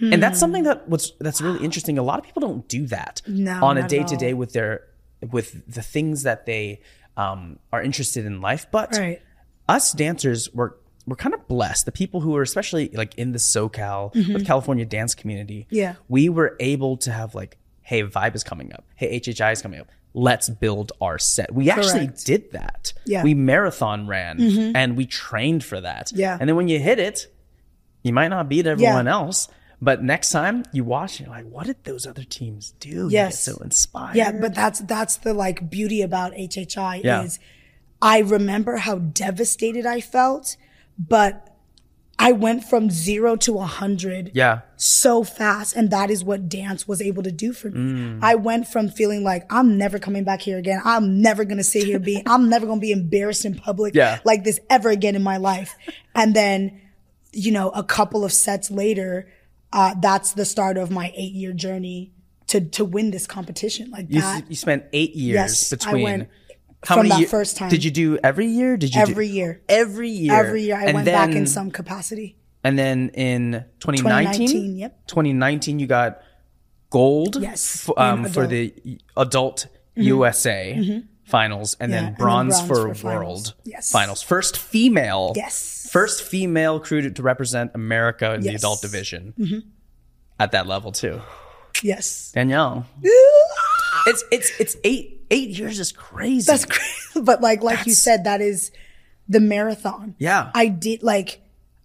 [0.00, 1.98] And that's something that what's that's really interesting.
[1.98, 4.86] A lot of people don't do that No, on a day to day with their
[5.30, 6.80] with the things that they
[7.16, 8.66] um, are interested in life.
[8.70, 9.22] But Right.
[9.68, 10.76] us dancers were
[11.06, 11.84] we're kind of blessed.
[11.86, 15.74] The people who are especially like in the SoCal or the California dance community, Mm-hmm.
[15.76, 15.94] Yeah.
[16.08, 18.84] we were able to have like, hey, Vibe is coming up.
[18.96, 19.88] Hey, HHI is coming up.
[20.14, 21.52] Let's build our set.
[21.52, 22.24] We actually Correct.
[22.24, 22.92] did that.
[23.04, 23.22] Yeah.
[23.22, 24.40] We marathon ran
[24.74, 26.10] and we trained for that.
[26.14, 26.36] Yeah.
[26.40, 27.26] And then when you hit it,
[28.02, 29.48] you might not beat everyone else,
[29.84, 32.88] But next time you watch, you're like, what did those other teams do?
[32.88, 33.40] You get Yes.
[33.40, 34.16] so inspired.
[34.16, 37.22] Yeah, but that's that's the like beauty about HHI Yeah.
[37.24, 37.38] is
[38.00, 40.56] I remember how devastated I felt,
[40.98, 41.50] but
[42.18, 46.86] I went from zero to a hundred yeah, so fast, and that is what dance
[46.86, 47.80] was able to do for me.
[47.80, 48.18] Mm.
[48.22, 50.80] I went from feeling like I'm never coming back here again.
[50.84, 52.22] I'm never gonna sit here being.
[52.26, 54.20] I'm never gonna be embarrassed in public Yeah.
[54.24, 55.74] like this ever again in my life.
[56.14, 56.80] And then,
[57.32, 59.26] you know, a couple of sets later,
[59.74, 62.12] uh, that's the start of my eight year journey
[62.46, 63.90] to to win this competition.
[63.90, 64.48] Like you, that.
[64.48, 66.04] you spent eight years Yes, I between.
[66.04, 66.28] went
[66.88, 67.70] how from many that year- first time.
[67.70, 68.76] Did you do every year?
[68.76, 69.62] Did you do- Every year.
[69.68, 70.32] Every year.
[70.34, 72.36] Every year, I And went back in some capacity.
[72.66, 75.06] And then in 2019, 2019, yep.
[75.06, 76.20] 2019, you got
[76.90, 78.50] gold Yes, f- um, for adult.
[78.52, 78.90] Mm-hmm.
[78.90, 83.90] the adult USA finals, and Yeah, then and then bronze, bronze for, for world Yes.
[83.90, 84.22] finals.
[84.22, 85.88] First female, Yes.
[85.90, 88.60] first female crew to, to represent America in the Yes.
[88.60, 88.66] Mm-hmm.
[88.66, 89.64] adult division
[90.38, 91.20] at that level too.
[91.82, 92.32] Yes.
[92.36, 92.84] Danyel,
[94.06, 96.46] it's it's it's eight eight years is crazy.
[96.50, 96.90] That's crazy.
[97.22, 98.72] But like, like you said, that is
[99.28, 100.16] the marathon.
[100.18, 100.50] Yeah.
[100.52, 101.40] I did like,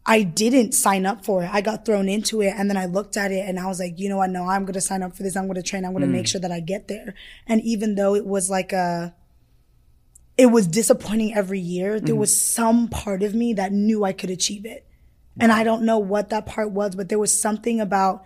[0.06, 1.49] I didn't sign up for it.
[1.54, 3.99] I got thrown into it and then I looked at it and I was like,
[3.99, 4.32] you know what?
[4.32, 5.36] No, I'm going to sign up for this.
[5.38, 5.86] I'm going to train.
[5.86, 6.13] I'm going to Mm.
[6.13, 7.13] make sure that I get there.
[7.45, 9.13] And even though it was like a,
[10.43, 12.19] it was disappointing every year, there Mm.
[12.25, 14.86] was some part of me that knew I could achieve it.
[15.41, 18.23] And I don't know what that part was, but there was something about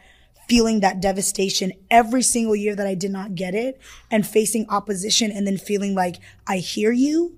[0.47, 3.79] feeling that devastation every single year that I did not get it
[4.11, 7.37] and facing opposition and then feeling like I hear you,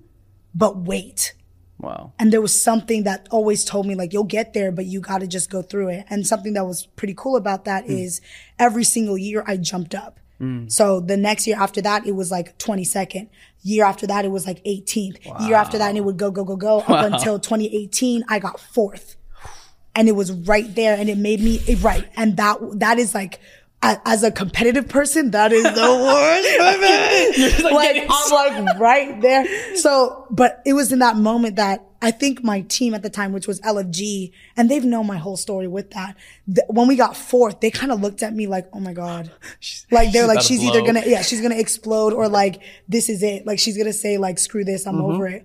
[0.54, 1.34] but wait.
[1.80, 2.14] wow.
[2.20, 5.20] And there was something that always told me like you'll get there, but you got
[5.20, 6.06] to just go through it.
[6.10, 8.22] And something that was pretty cool about that is
[8.58, 10.20] every single year I jumped up.
[10.70, 13.30] So the next year after that, it was like 22nd.
[13.64, 15.48] Year after that, it was like 18th.
[15.48, 18.24] Year after that, and it would go, go, go, go up until 2018.
[18.28, 19.16] I got fourth
[19.96, 22.06] and it was right there and it made me right.
[22.18, 23.40] And that, that is like,
[23.82, 25.70] as a competitive person, that is the
[27.64, 27.64] worst.
[27.72, 29.76] like, I'm like right there.
[29.78, 33.32] So, but it was in that moment that I think my team at the time,
[33.34, 36.16] which was LFG, and they've known my whole story with that.
[36.48, 39.32] th- when we got fourth, they kind of looked at me like, "Oh my god!"
[39.92, 43.46] Like they're like, "She's either gonna, yeah, she's gonna explode, or like this is it.
[43.46, 45.42] Like she's gonna say like, screw this, I'm over it."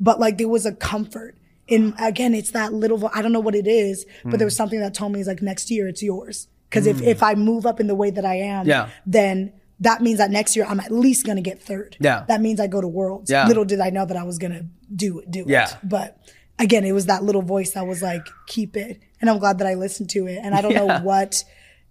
[0.00, 2.98] But like there was a comfort in again, it's that little.
[2.98, 5.26] vo- I don't know what it is, but there was something that told me is
[5.26, 6.48] like next year it's yours.
[6.70, 8.88] Because if if I move up in the way that I am, Yeah.
[9.06, 11.96] then that means that next year I'm at least gonna get third.
[12.00, 12.24] Yeah.
[12.28, 13.30] That means I go to worlds.
[13.30, 13.46] Yeah.
[13.46, 15.48] Little did I know that I was gonna do it, do it.
[15.48, 15.68] Yeah.
[15.82, 16.18] But
[16.58, 19.00] again, it was that little voice that was like, keep it.
[19.20, 20.38] And I'm glad that I listened to it.
[20.42, 20.86] And I don't Yeah.
[20.86, 21.42] know what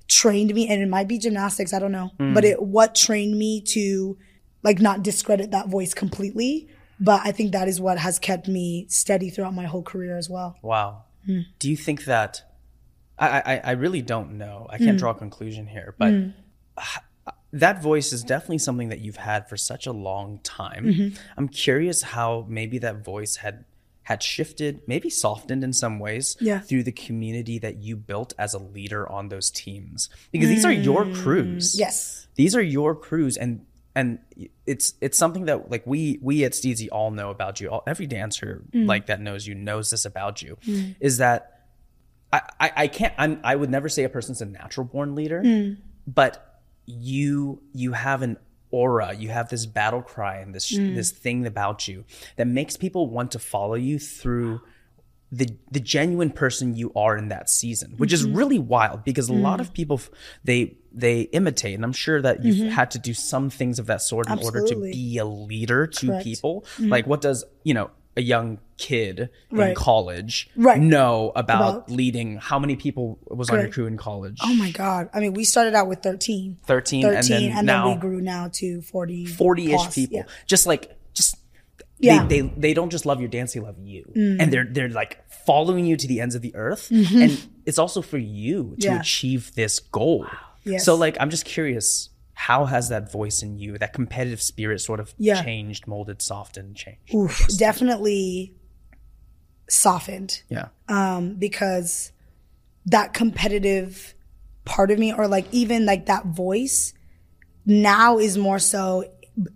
[0.08, 2.12] trained me, and it might be gymnastics, I don't know.
[2.20, 2.34] Mm.
[2.34, 4.18] But it what trained me to
[4.62, 6.70] like not discredit that voice completely.
[7.00, 10.30] But I think that is what has kept me steady throughout my whole career as
[10.30, 10.56] well.
[10.62, 11.04] Wow.
[11.26, 11.40] Hmm.
[11.60, 12.44] Do you think that?
[13.18, 14.68] I, I I really don't know.
[14.70, 14.86] I Hmm.
[14.86, 16.14] can't draw a conclusion here, but
[17.54, 20.86] that voice is definitely something that you've had for such a long time.
[20.86, 21.16] Mm-hmm.
[21.38, 23.66] I'm curious how maybe that voice had
[24.06, 26.60] had shifted, maybe softened in some ways Yeah.
[26.60, 30.10] through the community that you built as a leader on those teams.
[30.34, 31.74] Because these are your crews.
[31.76, 32.28] Mm, Yes.
[32.36, 34.18] These are your crews and and
[34.66, 37.70] it's it's something that like we we at Steezy all know about you.
[37.70, 38.88] All, every dancer Mm.
[38.88, 40.58] like that knows you knows this about you.
[41.00, 41.68] Is that
[42.34, 45.42] I, I, I can't I'm, I would never say a person's a natural born leader,
[45.44, 45.78] Mm.
[46.08, 46.53] but
[46.86, 48.38] you you have an
[48.72, 50.96] aura, you have this battle cry and this Mm.
[50.96, 52.06] this thing about you
[52.38, 54.62] that makes people want to follow you through
[55.32, 58.30] the the genuine person you are in that season, which Mm-hmm.
[58.32, 60.00] is really wild because a lot of people
[60.44, 64.02] they they imitate, and I'm sure that you've had to do some things of that
[64.02, 64.92] sort in order to Mm-hmm.
[64.92, 66.20] Be a leader to Correct.
[66.20, 66.30] Mm-hmm.
[66.30, 66.66] people.
[66.80, 69.76] Like, what does you know a young kid in Right.
[69.76, 70.80] college Right.
[70.80, 72.38] know about, About- leading?
[72.38, 73.74] How many people was on your Correct.
[73.74, 74.38] crew in college?
[74.44, 75.10] Oh my God.
[75.14, 76.58] I mean, we started out with 13.
[76.66, 79.26] 13, 13, and then now we grew now to 40.
[79.26, 79.96] 40 ish plus.
[79.96, 80.18] people.
[80.18, 80.24] Yeah.
[80.48, 81.38] Just like just
[82.00, 82.20] Yeah.
[82.24, 82.30] Mm.
[82.30, 84.12] they, they they don't just love your dance, they love you.
[84.16, 86.90] And they're they're like following you to the ends of the earth.
[86.92, 88.94] And it's also for you to Mm-hmm.
[88.96, 89.00] Yeah.
[89.00, 90.26] achieve this goal.
[90.66, 90.86] Yes.
[90.86, 95.00] So like I'm just curious, how has that voice in you, that competitive spirit sort
[95.00, 95.42] of Yeah.
[95.44, 97.14] changed, molded, softened, changed?
[97.14, 98.56] Oof, definitely
[99.70, 100.42] softened.
[100.50, 100.68] Yeah.
[100.88, 102.12] um, because
[102.86, 104.14] that competitive
[104.66, 106.94] part of me, or like even like that voice,
[107.66, 109.06] now is more so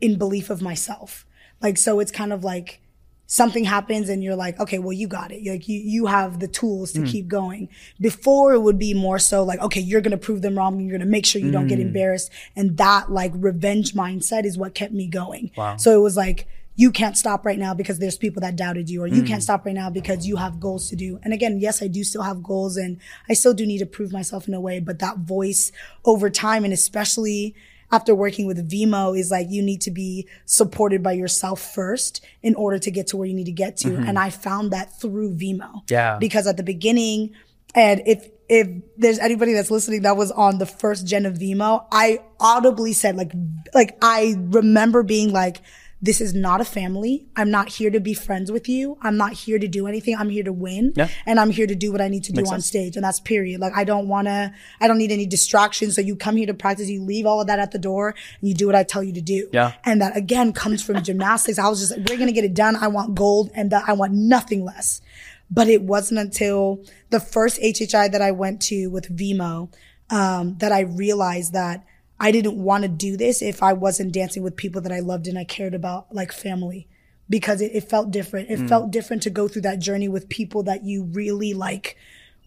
[0.01, 1.25] in belief of myself.
[1.61, 2.81] Like so, it's kind of like
[3.27, 5.41] something happens and you're like, okay, well, you got it.
[5.41, 7.05] You Like you you have the tools to hmm.
[7.05, 7.69] keep going.
[7.99, 10.79] Before it would be more so like, okay, you're gonna prove them wrong.
[10.79, 11.87] You're gonna make sure you don't get hmm.
[11.87, 12.31] embarrassed.
[12.55, 15.51] And that like revenge mindset is what kept me going.
[15.55, 15.77] Wow.
[15.77, 16.47] So it was like
[16.79, 19.45] you can't stop right now because there's people that doubted you or you can't hmm.
[19.45, 21.19] stop right now because you have goals to do.
[21.23, 24.13] And again, yes, I do still have goals and I still do need to prove
[24.13, 25.71] myself in a way, but that voice
[26.05, 27.55] over time and especially
[27.91, 32.55] after working with Vimo is like you need to be supported by yourself first in
[32.55, 33.89] order to get to where you need to get to.
[33.89, 34.03] Mm-hmm.
[34.03, 35.89] And I found that through Vimo.
[35.89, 36.17] Yeah.
[36.17, 37.33] Because at the beginning,
[37.75, 41.85] and if if there's anybody that's listening that was on the first gen of Vimo,
[41.91, 43.31] I audibly said like
[43.73, 45.61] like I remember being like,
[46.01, 47.25] this is not a family.
[47.35, 48.97] I'm not here to be friends with you.
[49.01, 50.15] I'm not here to do anything.
[50.15, 50.93] I'm here to win.
[50.95, 51.09] Yeah.
[51.25, 52.67] And I'm here to do what I need to do on sense.
[52.67, 52.95] stage.
[52.95, 53.59] And that's period.
[53.59, 55.95] Like I don't wanna I don't need any distractions.
[55.95, 58.49] So you come here to practice, you leave all of that at the door and
[58.49, 59.49] you do what I tell you to do.
[59.51, 59.73] Yeah.
[59.85, 61.57] And that again comes from gymnastics.
[61.57, 62.75] I was just like, we're gonna get it done.
[62.75, 65.01] I want gold and that I want nothing less.
[65.49, 69.73] But it wasn't until the first HHI that I went to with Vimo
[70.09, 71.85] um, that I realized that
[72.19, 75.27] I didn't want to do this if I wasn't dancing with people that I loved
[75.27, 76.87] and I cared about, like family,
[77.29, 78.49] because it, it felt different.
[78.49, 78.69] It mm.
[78.69, 81.97] felt different to go through that journey with people that you really like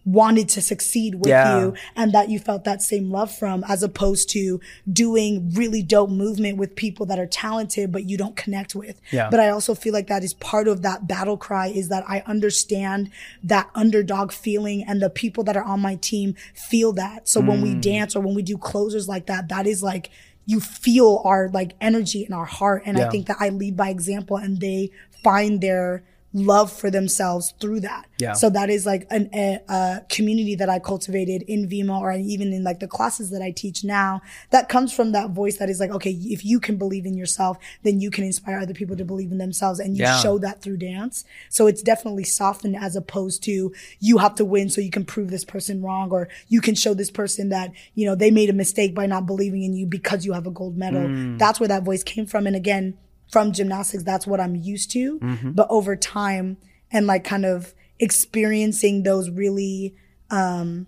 [0.03, 1.59] wanted to succeed with Yeah.
[1.59, 4.59] you and that you felt that same love from as opposed to
[4.91, 8.99] doing really dope movement with people that are talented but you don't connect with.
[9.11, 9.29] Yeah.
[9.29, 12.23] But I also feel like that is part of that battle cry is that I
[12.25, 13.11] understand
[13.43, 17.27] that underdog feeling and the people that are on my team feel that.
[17.27, 17.81] So when we mm.
[17.81, 20.09] dance or when we do closers like that, that is like
[20.45, 22.83] you feel our like energy in our heart.
[22.85, 24.89] And I think that I lead by example and they
[25.23, 28.05] find their love for themselves through that.
[28.17, 28.33] Yeah.
[28.33, 32.53] So that is like an, a, a community that I cultivated in Vimo or even
[32.53, 35.79] in like the classes that I teach now that comes from that voice that is
[35.79, 39.03] like, okay, if you can believe in yourself, then you can inspire other people to
[39.03, 40.19] believe in themselves and you Yeah.
[40.19, 41.25] show that through dance.
[41.49, 45.29] So it's definitely softened as opposed to you have to win so you can prove
[45.31, 48.53] this person wrong or you can show this person that, you know, they made a
[48.53, 51.01] mistake by not believing in you because you have a gold medal.
[51.01, 51.37] Mm.
[51.39, 52.47] That's where that voice came from.
[52.47, 52.97] And again,
[53.31, 55.19] from gymnastics, that's what I'm used to.
[55.19, 55.51] Mm-hmm.
[55.51, 56.57] But over time
[56.91, 59.95] and like kind of experiencing those really,
[60.29, 60.87] um,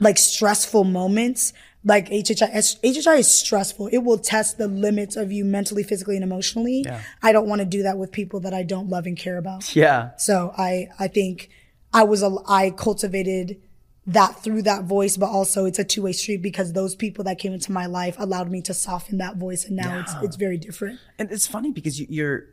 [0.00, 1.52] like stressful moments,
[1.84, 3.88] like HHI, HHI is stressful.
[3.88, 6.82] It will test the limits of you mentally, physically, and emotionally.
[6.84, 7.00] Yeah.
[7.22, 9.74] I don't want to do that with people that I don't love and care about.
[9.76, 10.10] Yeah.
[10.16, 11.50] So I, I think
[11.92, 13.62] I was, a, I cultivated
[14.08, 17.38] that through that voice, but also it's a two way street because those people that
[17.38, 19.64] came into my life allowed me to soften that voice.
[19.64, 21.00] And now it's, it's very different.
[21.18, 22.44] And it's funny because you, you're,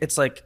[0.00, 0.42] it's like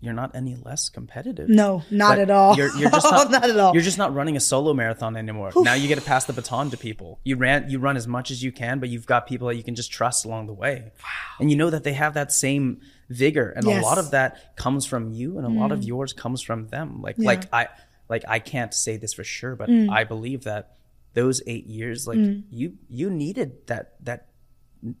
[0.00, 1.48] you're not any less competitive.
[1.48, 2.56] No, not Like, at all.
[2.56, 3.72] You're, you're just not, not at all.
[3.74, 5.52] You're just not running a solo marathon anymore.
[5.56, 7.18] now you get to pass the baton to people.
[7.24, 9.62] You ran, you run as much as you can, but you've got people that you
[9.62, 10.92] can just trust along the way.
[11.02, 11.08] Wow.
[11.40, 13.80] And you know that they have that same vigor, and a Yes.
[13.80, 13.86] Mm.
[13.86, 17.00] lot of that comes from you, and a lot of yours comes from them.
[17.00, 17.68] Like, like I,
[18.08, 19.90] like I can't say this for sure, but Mm.
[19.90, 20.76] I believe that
[21.14, 22.18] those eight years, like
[22.50, 24.28] you, you needed that that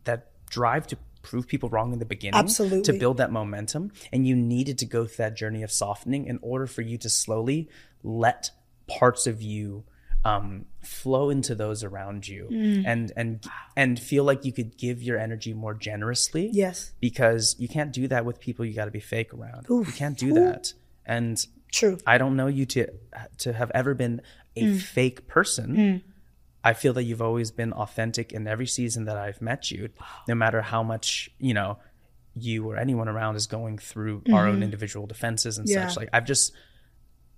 [0.04, 2.82] that drive to prove people wrong in the beginning Absolutely.
[2.82, 6.38] to build that momentum and you needed to go through that journey of softening in
[6.40, 7.68] order for you to slowly
[8.04, 8.50] let
[8.86, 9.82] parts of you
[10.24, 12.84] um, flow into those around you Mm.
[12.86, 13.44] and and
[13.76, 16.92] and feel like you could give your energy more generously Yes.
[17.00, 20.16] because you can't do that with people you got to be fake around you can't
[20.18, 20.72] do that
[21.04, 21.98] and True.
[22.06, 22.86] I don't know you to
[23.38, 24.22] to have ever been
[24.56, 24.80] a Mm.
[24.80, 26.02] fake person.
[26.64, 29.88] I feel that you've always been authentic in every season that I've met you,
[30.26, 31.78] no matter how much, you know,
[32.34, 35.78] you or anyone around is going through our own individual defenses and Mm-hmm.
[35.78, 35.88] Yeah.
[35.88, 35.96] such.
[35.96, 36.52] Like I've just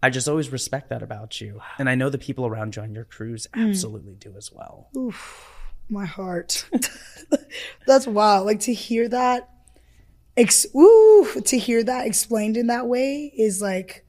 [0.03, 1.61] I just always respect that about you.
[1.79, 3.69] And I know the people around you on your cruise Mm.
[3.71, 4.91] absolutely do as well.
[5.91, 6.69] my heart.
[7.87, 8.47] That's wild.
[8.47, 9.49] Like to hear that,
[10.37, 14.05] ex- ooh, to hear that explained in that way is like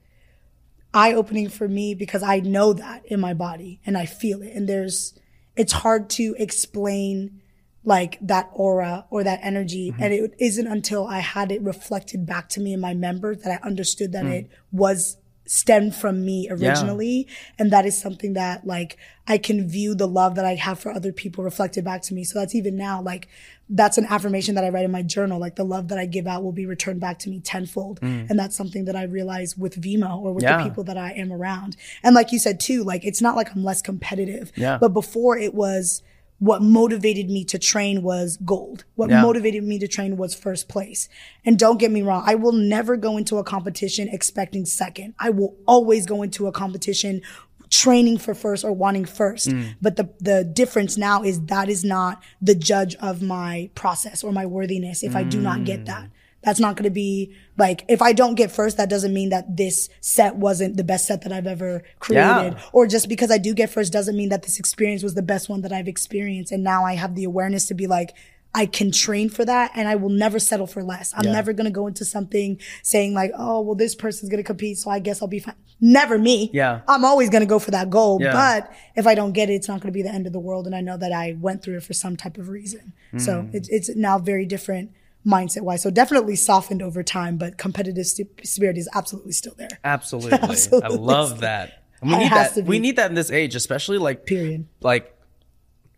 [0.94, 4.54] eye opening for me because I know that in my body and I feel it.
[4.54, 5.14] And there's,
[5.56, 7.42] it's hard to explain
[7.84, 9.92] like that aura or that energy.
[9.92, 10.04] Mm-hmm.
[10.04, 13.62] And it isn't until I had it reflected back to me in my members that
[13.62, 14.32] I understood that mm.
[14.32, 17.28] it was stemmed from me originally.
[17.58, 18.98] And that is something that like
[19.28, 22.24] I can view the love that I have for other people reflected back to me.
[22.24, 23.28] So that's even now like
[23.70, 25.40] that's an affirmation that I write in my journal.
[25.40, 28.02] Like the love that I give out will be returned back to me tenfold.
[28.02, 28.30] Mm.
[28.30, 30.58] And that's something that I realize with Vimo or with Yeah.
[30.58, 31.76] the people that I am around.
[32.04, 34.52] And like you said too, like it's not like I'm less competitive.
[34.56, 34.80] Yeah.
[34.80, 36.02] But before it was
[36.40, 38.86] what motivated me to train was gold.
[38.96, 39.22] What Yeah.
[39.22, 41.10] motivated me to train was first place.
[41.46, 45.14] And don't get me wrong, I will never go into a competition expecting second.
[45.20, 47.22] I will always go into a competition
[47.70, 49.50] training for first or wanting first.
[49.50, 49.76] Mm.
[49.82, 54.32] But the the difference now is that is not the judge of my process or
[54.32, 56.06] my worthiness if I do not get that.
[56.06, 56.12] Mm.
[56.42, 59.58] That's not going to be like if I don't get first, that doesn't mean that
[59.58, 62.54] this set wasn't the best set that I've ever created.
[62.54, 62.64] Yeah.
[62.72, 65.50] Or just because I do get first doesn't mean that this experience was the best
[65.50, 66.52] one that I've experienced.
[66.52, 68.16] And now I have the awareness to be like,
[68.54, 71.14] I can train for that and I will never settle for less.
[71.16, 71.34] I'm Yeah.
[71.34, 74.80] never going to go into something saying like, oh, well, this person's going to compete.
[74.80, 75.54] So I guess I'll be fine.
[75.80, 76.50] Never me.
[76.52, 76.82] Yeah.
[76.88, 78.18] I'm always going to go for that goal.
[78.22, 78.34] Yeah.
[78.34, 80.40] But if I don't get it, it's not going to be the end of the
[80.40, 80.66] world.
[80.66, 82.94] And I know that I went through it for some type of reason.
[83.18, 83.54] So Mm.
[83.54, 84.92] it's, it's now very different
[85.26, 85.84] mindset wise.
[85.84, 89.80] So definitely softened over time, but competitive st- spirit is absolutely still there.
[89.84, 90.32] Absolutely.
[90.42, 90.90] absolutely.
[90.90, 91.84] I love that.
[92.02, 92.56] We need that.
[92.66, 94.66] We need that in this age, especially like Period.
[94.82, 95.14] like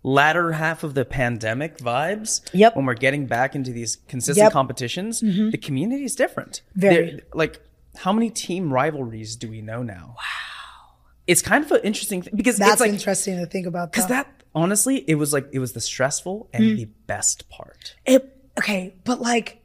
[0.03, 2.41] latter half of the pandemic vibes.
[2.53, 2.75] Yep.
[2.75, 4.49] When we're getting back into these consistent Yep.
[4.49, 4.57] Mm-hmm.
[4.57, 6.61] competitions, the community is different.
[6.75, 7.11] Very.
[7.11, 7.61] They're- like
[7.97, 10.15] how many team rivalries do we know now?
[10.17, 10.95] Wow.
[11.27, 13.91] It's kind of an interesting thing because That's it's like interesting to think about.
[13.91, 14.15] because though.
[14.15, 16.75] that honestly, it was like it was the stressful and Mm.
[16.77, 17.95] the best part.
[18.05, 19.61] It okay, but like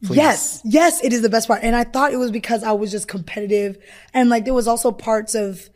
[0.00, 1.60] Yes, yes, it is the best part.
[1.64, 3.78] And I thought it was because I was just competitive.
[4.14, 5.68] And like there was also parts of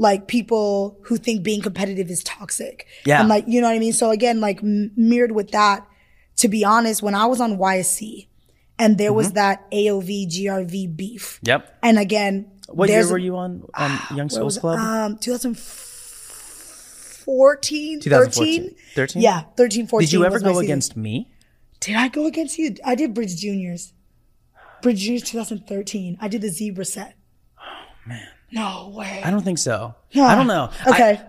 [0.00, 2.86] like people who think being competitive is toxic.
[3.04, 3.20] Yeah.
[3.20, 3.92] And like, you know what I mean?
[3.92, 5.86] So again, like m- mirrored with that,
[6.36, 8.28] to be honest, when I was on YSC
[8.78, 9.16] and there Mm-hmm.
[9.16, 11.38] was that AOV GRV beef.
[11.42, 11.78] Yep.
[11.82, 14.56] And again, What year were you on um, Young where Schools?
[14.58, 14.78] Club?
[14.78, 18.62] Um, 2014, 2014.
[18.62, 18.76] 13?
[18.94, 19.22] 13?
[19.22, 20.06] Yeah, 13, 14.
[20.06, 20.64] Did you ever go season.
[20.64, 21.30] against me?
[21.80, 22.74] Did I go against you?
[22.84, 23.92] I did Bridge Juniors.
[24.82, 26.16] Bridge Juniors 2013.
[26.20, 27.16] I did the zebra set.
[27.58, 27.62] Oh
[28.06, 28.26] man.
[28.52, 29.20] No way.
[29.24, 29.94] I don't think so.
[30.14, 30.70] I don't know.
[30.86, 31.20] I- Okay.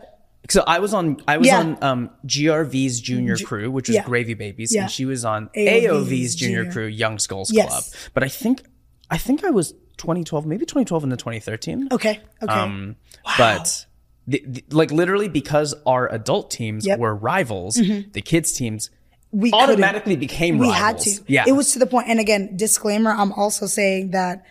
[0.50, 1.60] so I was on I was Yeah.
[1.60, 4.04] on um, GRV's junior crew, which was yeah.
[4.06, 6.72] Gravy Babies, and she was on AOV's AOV's junior, junior.
[6.72, 7.70] crew, Young Skulls Yes.
[7.70, 7.84] Club.
[8.14, 8.64] But I think
[9.10, 11.90] I think I was 2012, maybe 2012 and into 2013.
[11.92, 12.20] okay.
[12.42, 12.52] Okay.
[12.54, 12.96] Um,
[13.38, 13.86] But
[14.28, 16.96] the, the- like literally because our adult teams Yep.
[16.96, 17.02] Mm-hmm.
[17.02, 18.90] were rivals, the kids teams
[19.32, 21.06] we couldn't- automatically became we rivals.
[21.06, 21.24] had to.
[21.32, 21.44] Yeah.
[21.48, 22.08] It was to the point.
[22.10, 24.44] And again, disclaimer, I'm also saying that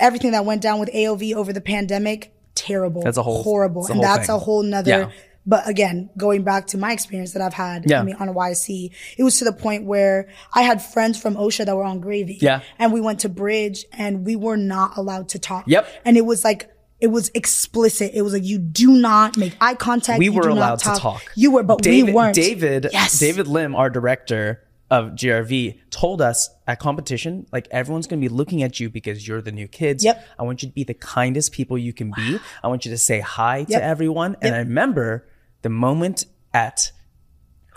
[0.00, 3.02] everything that went down with AOV over the pandemic, terrible.
[3.02, 3.82] That's a whole- horrible.
[3.82, 4.36] it's a and whole that's thing.
[4.36, 4.90] a whole nother.
[4.90, 5.10] Yeah.
[5.48, 8.00] But again, going back to my experience that I've had, Yeah.
[8.00, 11.36] I mean, on a YC, it was to the point where I had friends from
[11.36, 12.38] OCSA that were on Gravy.
[12.40, 12.62] Yeah.
[12.80, 15.64] And we went to Bridge and we were not allowed to talk.
[15.68, 15.86] Yep.
[16.04, 16.68] And it was like,
[16.98, 18.10] it was explicit.
[18.14, 20.18] It was like, you do not make eye contact.
[20.18, 21.22] we you were allowed to talk.
[21.36, 22.34] You were, but David, we weren't.
[22.34, 23.16] David, Yes.
[23.20, 28.62] David Lim, our director of GRV, told us at competition, like everyone's gonna be looking
[28.62, 30.04] at you because you're the new kids.
[30.04, 30.26] Yep.
[30.38, 32.38] I want you to be the kindest people you can be.
[32.62, 33.68] I want you to say hi Yep.
[33.68, 34.36] to everyone.
[34.42, 35.26] And I remember
[35.62, 36.92] the moment at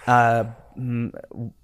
[0.07, 0.45] uh,
[0.77, 1.11] mm,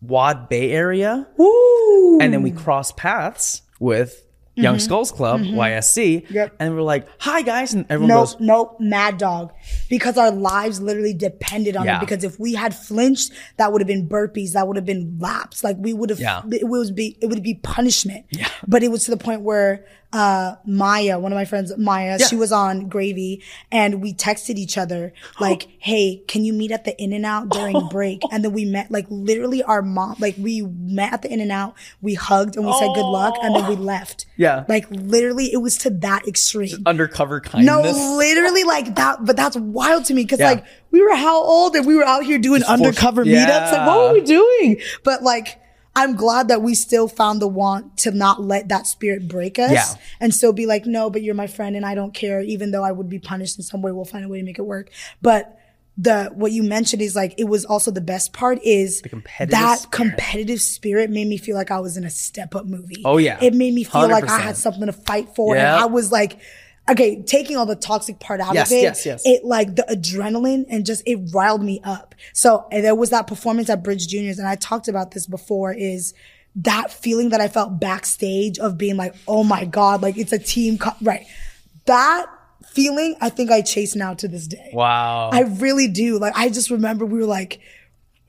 [0.01, 2.19] WOD Bay area, Woo.
[2.19, 4.24] and then we crossed paths with
[4.55, 6.33] Young Skulls Club, YSC, Mm-hmm.
[6.33, 6.55] Yep.
[6.59, 9.51] and we're like, "Hi guys," and everyone Nope, goes, nope, mad dog.
[9.89, 11.97] Because our lives literally depended on Yeah.
[11.97, 11.99] it.
[11.99, 15.63] Because if we had flinched, that would have been burpees, that would have been laps.
[15.63, 16.41] Like we would have, Yeah.
[16.51, 18.25] it would be, it would be punishment.
[18.29, 18.47] Yeah.
[18.67, 22.27] But it was to the point where, uh, Maya, one of my friends, Maya, Yeah.
[22.27, 26.85] she was on gravy and we texted each other like, Hey, can you meet at
[26.85, 28.21] the in and out during break?
[28.31, 31.51] And then we met like literally our mom, like we met at the in and
[31.51, 34.25] out, we hugged and we said good luck and then we left.
[34.45, 34.65] Yeah.
[34.67, 36.83] Like literally it was to that extreme.
[36.85, 37.65] "Undercover kindness.
[37.67, 37.81] No,
[38.17, 39.25] literally like that.
[39.25, 40.51] But that's wild to me because Yeah.
[40.51, 43.45] like we were how old and we were out here doing undercover yeah.
[43.45, 43.71] meetups.
[43.73, 44.77] Like what were we doing?
[45.03, 45.59] But like
[45.97, 49.71] I'm glad that we still found the want to not let that spirit break us
[49.71, 49.85] Yeah.
[50.19, 52.41] and still be like, no, but you're my friend and I don't care.
[52.41, 54.59] Even though I would be punished in some way, we'll find a way to make
[54.59, 54.89] it work.
[55.21, 55.57] But
[55.97, 59.51] the what you mentioned is like it was also the best part is the competitive
[59.51, 59.91] that spirit.
[59.93, 63.01] competitive spirit made me feel like I was in a step up movie.
[63.05, 63.39] Oh, yeah.
[63.41, 65.55] It made me feel like I had something to fight for.
[65.55, 65.73] Yeah.
[65.75, 66.37] And I was like,
[66.89, 69.21] okay, taking all the toxic part out Yes, of it, yes, yes.
[69.25, 72.13] it like the adrenaline and just it riled me up.
[72.33, 75.71] So and there was that performance at Bridge Juniors, and I talked about this before.
[75.73, 76.13] Is
[76.57, 80.39] that feeling that I felt backstage of being like, oh my god, like it's a
[80.39, 81.25] team, co- right?
[81.85, 82.25] That
[82.75, 84.69] feeling, I think I chase now to this day.
[84.73, 85.29] Wow.
[85.31, 86.19] I really do.
[86.19, 87.59] Like, I just remember we were like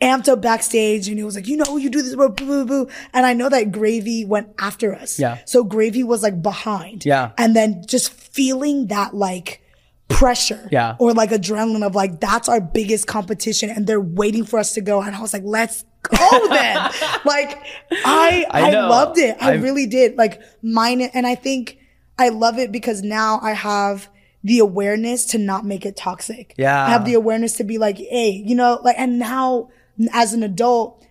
[0.00, 2.64] amped up backstage and it was like, you know, you do this, boo, boo, boo,
[2.66, 2.88] boo.
[3.12, 5.18] And I know that Gravy went after us.
[5.18, 5.38] Yeah.
[5.46, 7.04] So Gravy was like behind.
[7.04, 7.32] Yeah.
[7.38, 9.62] And then just feeling that like
[10.08, 10.68] pressure.
[10.70, 10.96] Yeah.
[10.98, 14.80] Or like adrenaline of like, that's our biggest competition and they're waiting for us to
[14.80, 15.02] go.
[15.02, 16.76] And I was like, let's go then.
[17.24, 17.58] like,
[18.04, 19.36] I, I I, loved it.
[19.40, 20.16] I I've- really did.
[20.16, 21.78] Like mine, and I think
[22.18, 24.08] I love it because now I have
[24.46, 26.54] the awareness to not make it toxic.
[26.56, 26.86] Yeah.
[26.86, 29.70] I have the awareness to be like, hey, you know, like, and now
[30.12, 31.04] as an adult,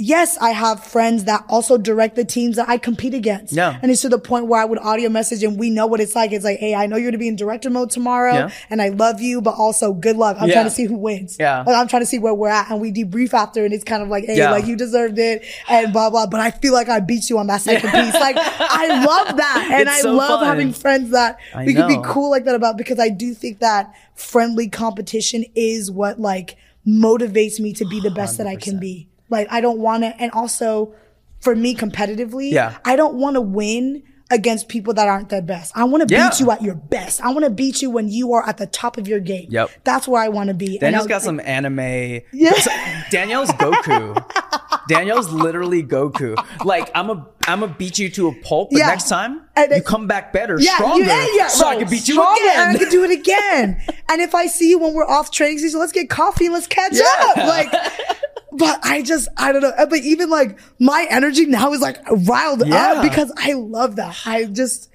[0.00, 3.52] yes, I have friends that also direct the teams that I compete against.
[3.52, 3.78] Yeah.
[3.82, 6.16] And it's to the point where I would audio message and we know what it's
[6.16, 6.32] like.
[6.32, 8.50] It's like, hey, I know you're going to be in director mode tomorrow Yeah.
[8.70, 10.36] and I love you, but also good luck.
[10.40, 10.54] I'm Yeah.
[10.54, 11.36] trying to see who wins.
[11.38, 11.62] Yeah.
[11.66, 12.70] Like, I'm trying to see where we're at.
[12.70, 14.50] And we debrief after and it's kind of like, hey, Yeah.
[14.50, 16.26] like you deserved it and blah, blah.
[16.26, 18.14] But I feel like I beat you on that second piece.
[18.14, 19.68] Like I love that.
[19.72, 20.48] And It's I so love fun.
[20.48, 23.58] having friends that I we could be cool like that about because I do think
[23.60, 28.78] that friendly competition is what like motivates me to be the best that I can
[28.80, 29.08] be.
[29.30, 30.94] Like I don't want to, and also
[31.40, 32.76] for me competitively, Yeah.
[32.84, 34.02] I don't want to win
[34.32, 35.72] against people that aren't their best.
[35.74, 36.28] I want to Yeah.
[36.28, 37.20] beat you at your best.
[37.20, 39.46] I want to beat you when you are at the top of your game.
[39.50, 39.70] Yep.
[39.82, 40.78] That's where I want to be.
[40.80, 41.78] And Danyel's I- got some anime.
[42.32, 42.52] Yeah.
[43.10, 44.14] Danyel's Goku.
[44.88, 46.36] Danyel's literally Goku.
[46.64, 48.86] Like I'm a I'm gonna beat you to a pulp, but Yeah.
[48.88, 51.80] next time And you come back better, Yeah, stronger, you- yeah, yeah, so I bro,
[51.82, 52.68] can beat you stronger, again.
[52.68, 53.82] And I can do it again.
[54.08, 56.66] and if I see you when we're off training season, let's get coffee and let's
[56.68, 57.36] catch up.
[57.36, 57.72] Like,
[58.52, 59.72] but I just, I don't know.
[59.76, 62.92] But even like my energy now is like riled Yeah.
[62.94, 64.16] up because I love that.
[64.26, 64.90] I just,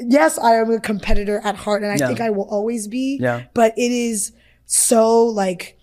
[0.00, 2.06] yes, I am a competitor at heart and I Yeah.
[2.06, 3.18] think I will always be.
[3.20, 3.42] Yeah.
[3.54, 4.32] But it is
[4.66, 5.78] so like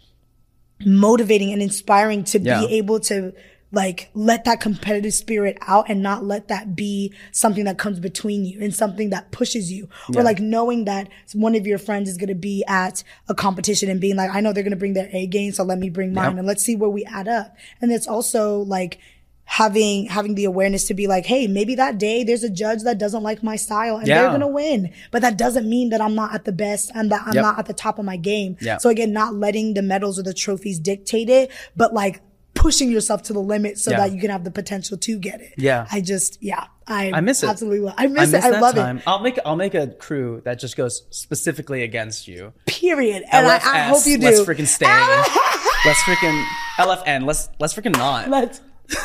[0.86, 2.62] motivating and inspiring to Yeah.
[2.62, 3.34] be able to
[3.74, 8.46] like let that competitive spirit out and not let that be something that comes between
[8.46, 9.90] you and something that pushes you.
[10.16, 13.90] Or like knowing that one of your friends is going to be at a competition
[13.90, 15.90] and being like i know they're going to bring their a game so let me
[15.90, 17.58] bring mine and let's see where we add up.
[17.82, 19.00] And it's also like
[19.46, 22.98] having having the awareness to be like hey maybe that day there's a judge that
[22.98, 24.94] doesn't like my style and they're going to win.
[25.12, 27.42] But that doesn't mean that i'm not at the best and that i'm Yep.
[27.42, 28.56] not at the top of my game.
[28.62, 28.78] Yeah.
[28.78, 32.22] so again not letting the medals or the trophies dictate it but like
[32.64, 33.98] pushing yourself to the limit so Yeah.
[33.98, 35.86] that you can have the potential to get it Yeah.
[35.92, 37.50] i just yeah i I miss it.
[37.50, 38.98] absolutely love i miss, it i love time.
[39.00, 42.54] it I'll make I'll make a crew that just goes specifically against you.
[42.66, 44.86] period and I, I hope you do Let's freaking stay.
[45.86, 46.42] let's freaking
[46.78, 47.26] LFN.
[47.26, 48.30] Let's let's freaking not.
[48.30, 48.62] let's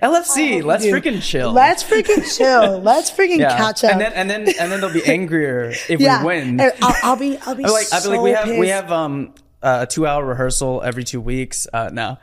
[0.00, 0.62] LFC.
[0.64, 1.52] Let's freaking chill.
[1.52, 3.56] let's freaking chill let's freaking yeah.
[3.56, 6.60] catch up And then and then and then they'll be angrier if yeah we win.
[6.60, 9.34] I'll, I'll be i'll be I'll like, I'll be like, we have we have um
[9.62, 11.66] uh, a two hour rehearsal every two weeks.
[11.72, 12.18] Uh, no.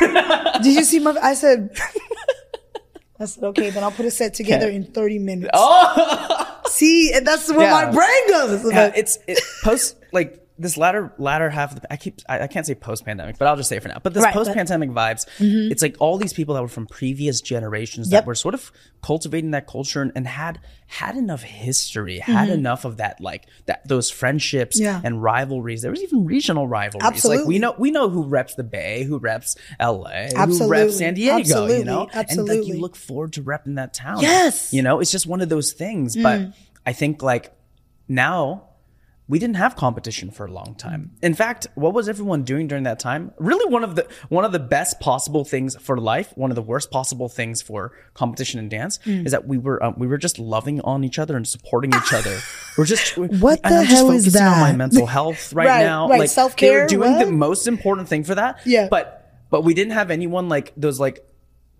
[0.00, 1.76] did you see my i said
[3.20, 5.50] I said, okay, then I'll put a set together in 30 minutes.
[5.54, 7.70] Oh, See, and that's where Yeah.
[7.70, 8.72] my brain goes.
[8.72, 12.46] yeah, it's it, post like this latter latter half of the I keep I, I
[12.46, 13.98] can't say post pandemic, but I'll just say for now.
[14.02, 17.40] But this Right, post pandemic vibes, it's like all these people that were from previous
[17.40, 18.22] generations Yep.
[18.22, 18.70] that were sort of
[19.02, 23.86] cultivating that culture and, and had had enough history, had enough of that like that
[23.88, 24.84] those friendships Mm-hmm.
[24.84, 25.00] Yeah.
[25.02, 25.82] and rivalries.
[25.82, 27.24] There was even regional rivalries.
[27.24, 31.14] Like we know we know who reps the Bay, who reps LA, who reps San
[31.14, 31.78] Diego, Absolutely.
[31.78, 32.08] you know?
[32.12, 34.20] And like you look forward to repping that town.
[34.20, 34.72] Yes.
[34.72, 36.16] You know, it's just one of those things.
[36.16, 36.52] But
[36.86, 37.52] I think like
[38.08, 38.68] now
[39.26, 41.12] we didn't have competition for a long time.
[41.22, 43.32] In fact, what was everyone doing during that time?
[43.38, 46.62] Really one of the one of the best possible things for life, one of the
[46.62, 50.38] worst possible things for competition and dance is that we were um, we were just
[50.38, 52.38] loving on each other and supporting each other.
[52.76, 55.82] We're just What the I'm just hell is focusing on my mental health right, Right,
[55.84, 56.08] now.
[56.08, 56.18] right.
[56.18, 58.58] Like Self-care, They were doing the most important thing for that.
[58.66, 58.88] Yeah.
[58.90, 61.24] But but we didn't have anyone like those like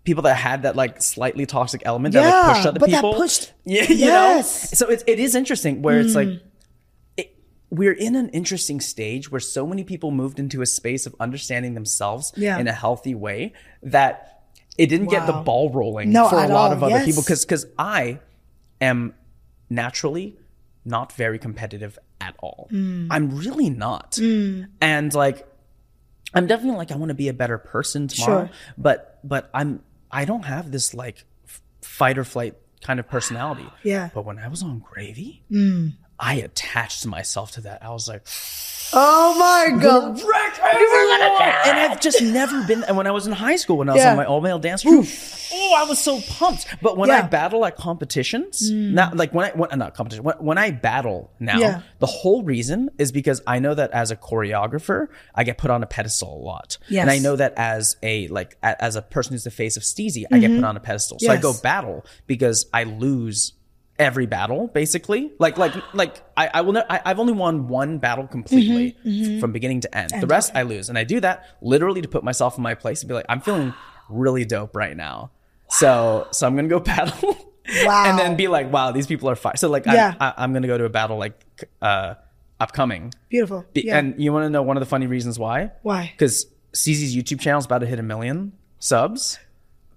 [0.05, 3.53] people that had that like slightly toxic element that like pushed other but that pushed-
[3.65, 4.71] yeah, you Yes.
[4.73, 4.77] know.
[4.77, 6.43] So it, it is interesting where it's like it,
[7.77, 11.75] we're in an interesting stage where so many people moved into a space of understanding
[11.75, 12.59] themselves Yeah.
[12.59, 13.53] in a healthy way
[13.83, 14.43] that
[14.77, 16.73] it didn't get the ball rolling No, for a lot all.
[16.73, 17.05] of other Yes.
[17.07, 18.19] people because because I
[18.81, 19.15] am
[19.71, 20.37] naturally
[20.85, 22.69] not very competitive at all.
[22.73, 23.07] Mm.
[23.11, 24.19] I'm really not.
[24.81, 25.47] And like
[26.35, 28.51] I'm definitely like I want to be a better person tomorrow, Sure.
[28.77, 31.25] but but I'm I don't have this like
[31.83, 33.67] fight or flight kind of personality.
[33.83, 34.11] Yeah.
[34.15, 35.43] But when I was on Gravy,
[36.19, 37.83] I attached myself to that.
[37.85, 38.23] I was like,
[38.93, 40.21] oh my God.
[40.21, 42.85] and I've just never been.
[42.85, 44.11] And when I was in high school, when I was Yeah.
[44.13, 45.07] on my all male dance troupe,
[45.53, 46.67] oh, I was so pumped.
[46.81, 47.27] But when I Yeah.
[47.27, 47.31] Mm.
[47.31, 51.59] battle at competitions, not like when I when, not competition, when, when I battle now,
[51.59, 51.81] Yeah.
[51.99, 55.83] the whole reason is because I know that as a choreographer, I get put on
[55.83, 57.03] a pedestal a lot, Yes.
[57.03, 59.83] and I know that as a like a, as a person who's the face of
[59.83, 61.19] Steezy, I get put on a pedestal.
[61.19, 61.63] So I go Mm-hmm.
[61.63, 63.53] Battle because I lose
[63.99, 67.99] every battle basically like like like i, I will ne- I, i've only won one
[67.99, 71.21] battle completely Mm-hmm, f- from beginning to end the rest i lose and i do
[71.21, 73.73] that literally to put myself in my place and be like i'm feeling
[74.09, 75.31] really dope right now
[75.69, 77.37] so so i'm gonna go battle
[77.87, 78.05] Wow.
[78.07, 80.15] and then be like wow these people are fire so like Yeah.
[80.21, 81.41] I'm, I, I'm gonna go to a battle like
[81.81, 82.15] uh
[82.61, 83.65] upcoming Beautiful.
[83.73, 83.99] Be- yeah.
[83.99, 86.11] and you want to know one of the funny reasons why Why?
[86.15, 89.39] because Steezy's YouTube channel is about to hit a million subs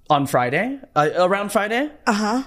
[0.10, 1.89] on Friday, uh, around Friday.
[2.06, 2.43] Uh Uh-huh.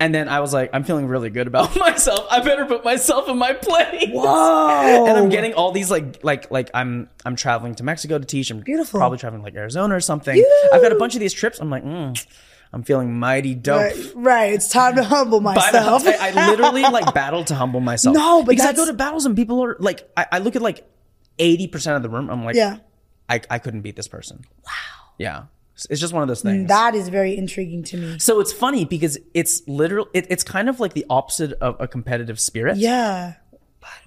[0.00, 2.24] And then I was like, I'm feeling really good about myself.
[2.30, 4.10] I better put myself in my place.
[4.10, 5.06] Whoa.
[5.08, 8.50] And I'm getting all these like like like I'm I'm traveling to Mexico to teach.
[8.50, 9.00] I'm Beautiful.
[9.00, 10.42] Probably traveling like Arizona or something.
[10.72, 11.58] I've got a bunch of these trips.
[11.58, 12.26] I'm like, mm,
[12.72, 13.80] I'm feeling mighty dope.
[13.80, 14.52] Right, right.
[14.54, 16.04] It's time to humble myself.
[16.04, 18.14] the, I, I literally like battle to humble myself.
[18.14, 20.62] No, but because I go to battles and people are like, I, I look at
[20.62, 20.86] like
[21.40, 22.30] eighty percent of the room.
[22.30, 22.78] I'm like, Yeah.
[23.28, 24.44] I, I couldn't beat this person.
[24.64, 24.72] Wow.
[25.18, 25.42] Yeah,
[25.86, 26.68] it's just one of those things.
[26.68, 28.18] that is very intriguing to me.
[28.18, 30.08] so it's funny because it's literal.
[30.14, 32.76] It, it's kind of like the opposite of a competitive spirit.
[32.78, 33.34] Yeah.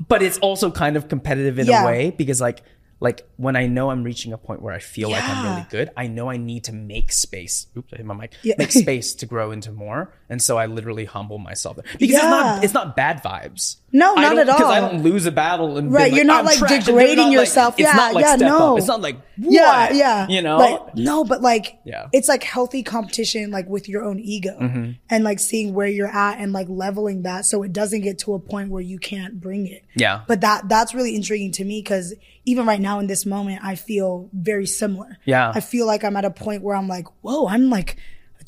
[0.08, 1.84] but it's also kind of competitive in Yeah.
[1.84, 2.62] a way because like
[3.00, 5.90] like when I know I'm reaching a point where I feel like I'm really good,
[5.98, 7.66] I know I need to make space.
[7.76, 8.34] Oops, I hit my mic.
[8.44, 8.54] Yeah.
[8.60, 12.64] Make space to grow into more, and so I literally humble myself because it's not
[12.64, 13.78] it's not bad vibes.
[13.94, 14.58] No, not at all.
[14.58, 17.18] Because I don't lose a battle and Right, be you're not, "I'm like, trash," degrading
[17.18, 17.74] not, like- yourself.
[17.78, 18.74] It's Yeah, not like yeah, no.
[18.74, 18.78] up.
[18.78, 19.96] It's not like Yeah, what?
[19.96, 20.28] yeah.
[20.30, 22.08] You know, Like, no, but like, Yeah.
[22.14, 24.92] it's like healthy competition, like with your own ego Mm-hmm.
[25.10, 28.34] and like seeing where you're at and like leveling that so it doesn't get to
[28.34, 29.84] a point where you can't bring it.
[29.96, 30.22] Yeah.
[30.28, 32.14] But that, that's really intriguing to me because
[32.46, 35.18] even right now in this moment, I feel very similar.
[35.26, 35.52] Yeah.
[35.54, 37.98] I feel like I'm at a point where I'm like, whoa, I'm like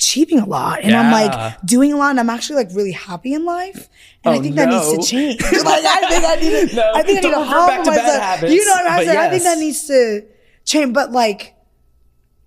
[0.04, 3.34] achieving a lot and I'm like doing a lot and I'm actually like really happy
[3.34, 3.88] in life.
[4.24, 5.42] And I Oh, think that needs to change.
[5.42, 5.54] like
[5.86, 7.98] I think I need to, No, I think I need to humble back to bad
[8.06, 8.22] myself.
[8.22, 9.18] habits, you know what I'm saying?
[9.18, 10.26] I think that needs to
[10.66, 10.94] change.
[10.94, 11.56] But like,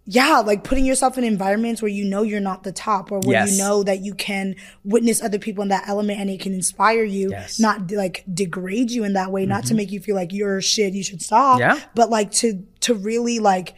[0.09, 3.39] yeah, like putting yourself in environments where you know you're not the top or where
[3.41, 3.53] Yes.
[3.53, 4.55] you know that you can
[4.85, 7.55] witness other people in that element and it can inspire you, Yes.
[7.55, 7.63] Mm-hmm.
[7.63, 10.95] not like degrade you in that way, not to make you feel like you're shit,
[10.95, 11.59] you should stop.
[11.59, 11.81] Yeah.
[11.97, 13.75] But like to, to really like,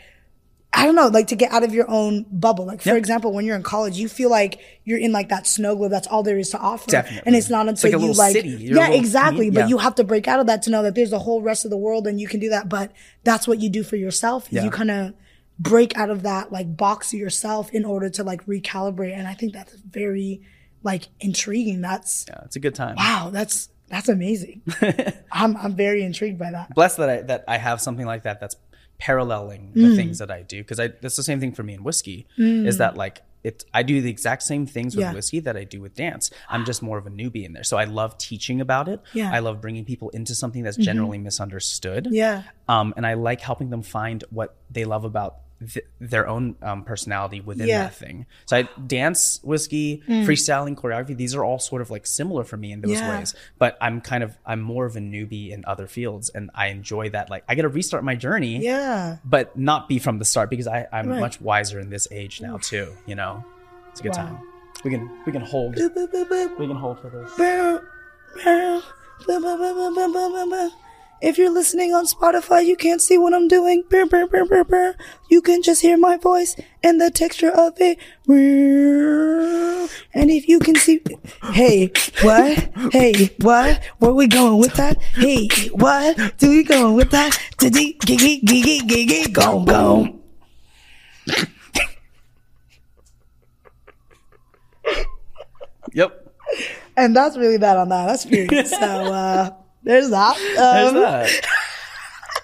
[0.79, 2.65] I don't know, like to get out of your own bubble.
[2.67, 2.99] Like for Yep.
[2.99, 5.91] example, when you're in college, you feel like you're in like that snow globe.
[5.91, 6.91] That's all there is to offer.
[6.91, 7.23] Definitely.
[7.27, 8.49] And it's not It's until like you like, city.
[8.61, 9.51] Yeah, exactly.
[9.51, 9.67] But yeah.
[9.69, 11.71] you have to break out of that to know that there's a whole rest of
[11.71, 12.69] the world and you can do that.
[12.69, 12.93] But
[13.25, 14.47] that's what you do for yourself.
[14.51, 14.65] Yeah.
[14.65, 15.15] You kind of
[15.59, 19.13] break out of that like box yourself in order to like recalibrate.
[19.19, 20.43] And I think that's very
[20.85, 21.81] like intriguing.
[21.81, 22.95] That's Yeah, it's a good time.
[22.97, 23.31] wow.
[23.33, 24.63] That's that's amazing.
[25.33, 26.75] I'm I'm very intrigued by that.
[26.75, 28.55] blessed that I that I have something like that that's
[28.99, 29.91] paralleling Mm.
[29.91, 32.27] the things that I do because I that's the same thing for me in whiskey
[32.37, 35.15] is that like it I do the exact same things with Yeah.
[35.15, 36.31] whiskey that I do with dance.
[36.49, 37.63] I'm just more of a newbie in there.
[37.63, 39.01] So I love teaching about it.
[39.13, 39.27] Yeah.
[39.27, 39.35] Mm-hmm.
[39.35, 42.09] I love bringing people into something that's generally misunderstood.
[42.11, 42.43] Yeah.
[42.69, 46.85] Um and I like helping them find what they love about th- their own um,
[46.85, 47.81] personality within Yeah.
[47.81, 47.85] Mm.
[47.85, 48.27] that thing.
[48.47, 52.71] So I dance, whiskey, freestyling, choreography, these are all sort of like similar for me
[52.73, 53.19] in those Yeah.
[53.19, 56.69] ways but I'm kind of I'm more of a newbie in other fields, and I
[56.69, 57.29] enjoy that.
[57.31, 59.17] Like I get to restart my journey, Yeah.
[59.25, 61.21] but not be from the start because I I'm Right.
[61.21, 62.93] much wiser in this age now too.
[63.07, 63.45] You know,
[63.91, 64.27] it's a good Wow.
[64.27, 64.39] time.
[64.85, 67.33] We can we can hold we can hold for this.
[71.21, 73.83] If you're listening on Spotify, you can't see what I'm doing.
[73.91, 74.95] Burr, burr, burr, burr, burr.
[75.29, 77.99] You can just hear my voice and the texture of it.
[78.29, 81.01] And if you can see,
[81.53, 81.91] hey,
[82.23, 82.71] what?
[82.93, 83.85] Hey, what?
[83.99, 85.01] Where we going with that?
[85.15, 86.39] Hey, what?
[86.39, 87.33] Do we going with that?
[87.57, 90.15] Giggy, giggy, giggy, giggy, go, go.
[95.93, 96.35] Yep.
[96.97, 98.07] And that's really bad on that.
[98.07, 98.71] That's furious.
[98.71, 99.51] so, uh,
[99.89, 100.37] there's that.
[100.37, 101.31] there's Um, that.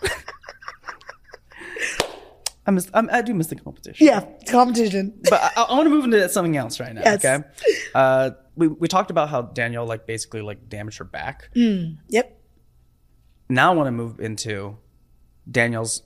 [2.67, 4.07] I miss I'm, I do miss the competition.
[4.07, 5.21] Yeah, competition.
[5.29, 7.03] but I, I want to move into something else right now.
[7.05, 7.23] Yes.
[7.25, 7.45] Okay,
[7.95, 11.51] uh, we we talked about how Danyel like basically like damaged her back.
[11.55, 12.41] Yep.
[13.51, 14.79] now I want to move into
[15.51, 16.05] Danyel's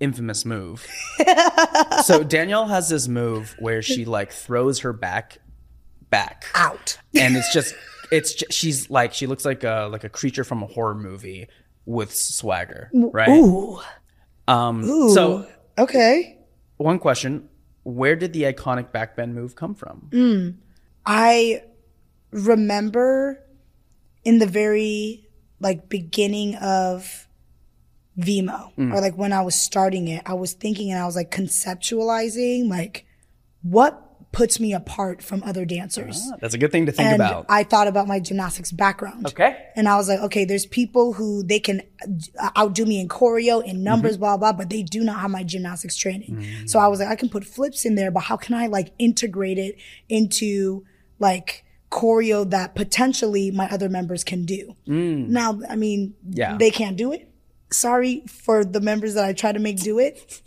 [0.00, 0.86] infamous move.
[2.04, 5.36] so Danielle has this move where she like throws her back
[6.08, 6.96] back Out.
[7.14, 7.74] and it's just
[8.10, 11.48] it's ju- she's like she looks like a like a creature from a horror movie
[11.86, 13.28] with swagger, right?
[13.28, 13.80] Ooh.
[14.48, 15.14] Um Ooh.
[15.14, 15.46] so
[15.78, 16.38] Okay.
[16.76, 17.48] one question,
[17.84, 20.08] where did the iconic backbend move come from?
[20.10, 20.56] Mm.
[21.06, 21.62] I
[22.32, 23.42] remember
[24.24, 25.28] in the very
[25.60, 27.26] like beginning of
[28.18, 31.30] Vimo or like when I was starting it, I was thinking and I was like
[31.30, 33.06] conceptualizing like
[33.62, 36.22] what puts me apart from other dancers.
[36.32, 37.46] Ah, That's a good thing to think and about.
[37.48, 39.26] I thought about my gymnastics background.
[39.26, 39.66] okay.
[39.74, 41.82] And I was like, okay, there's people who they can
[42.38, 44.20] uh, outdo me in choreo, in numbers, Mm-hmm.
[44.20, 46.36] blah, blah, but they do not have my gymnastics training.
[46.36, 46.70] Mm.
[46.70, 48.92] So I was like, I can put flips in there, but how can I like
[49.00, 49.76] integrate it
[50.08, 50.84] into
[51.18, 54.76] like choreo that potentially my other members can do?
[54.86, 56.38] Now, I mean, Mm.
[56.38, 56.56] Yeah.
[56.56, 57.26] they can't do it.
[57.72, 60.40] Sorry for the members that I try to make do it.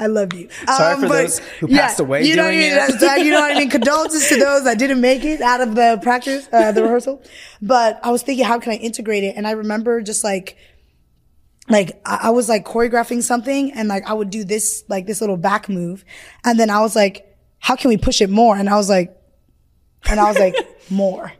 [0.00, 0.48] I love you.
[0.66, 3.18] Sorry Um, for but- those who passed away You know doing what I mean?
[3.20, 3.24] it.
[3.26, 3.70] You know what I mean?
[3.78, 7.22] Condolences to those that didn't make it out of the practice, uh, the rehearsal.
[7.60, 9.34] But I was thinking, how can I integrate it?
[9.36, 10.56] And I remember just like,
[11.68, 15.20] like I, I was like choreographing something and like I would do this, like this
[15.20, 16.04] little back move.
[16.44, 18.56] And then I was like, how can we push it more?
[18.56, 19.14] And I was like,
[20.08, 20.54] and I was like,
[20.90, 21.32] more,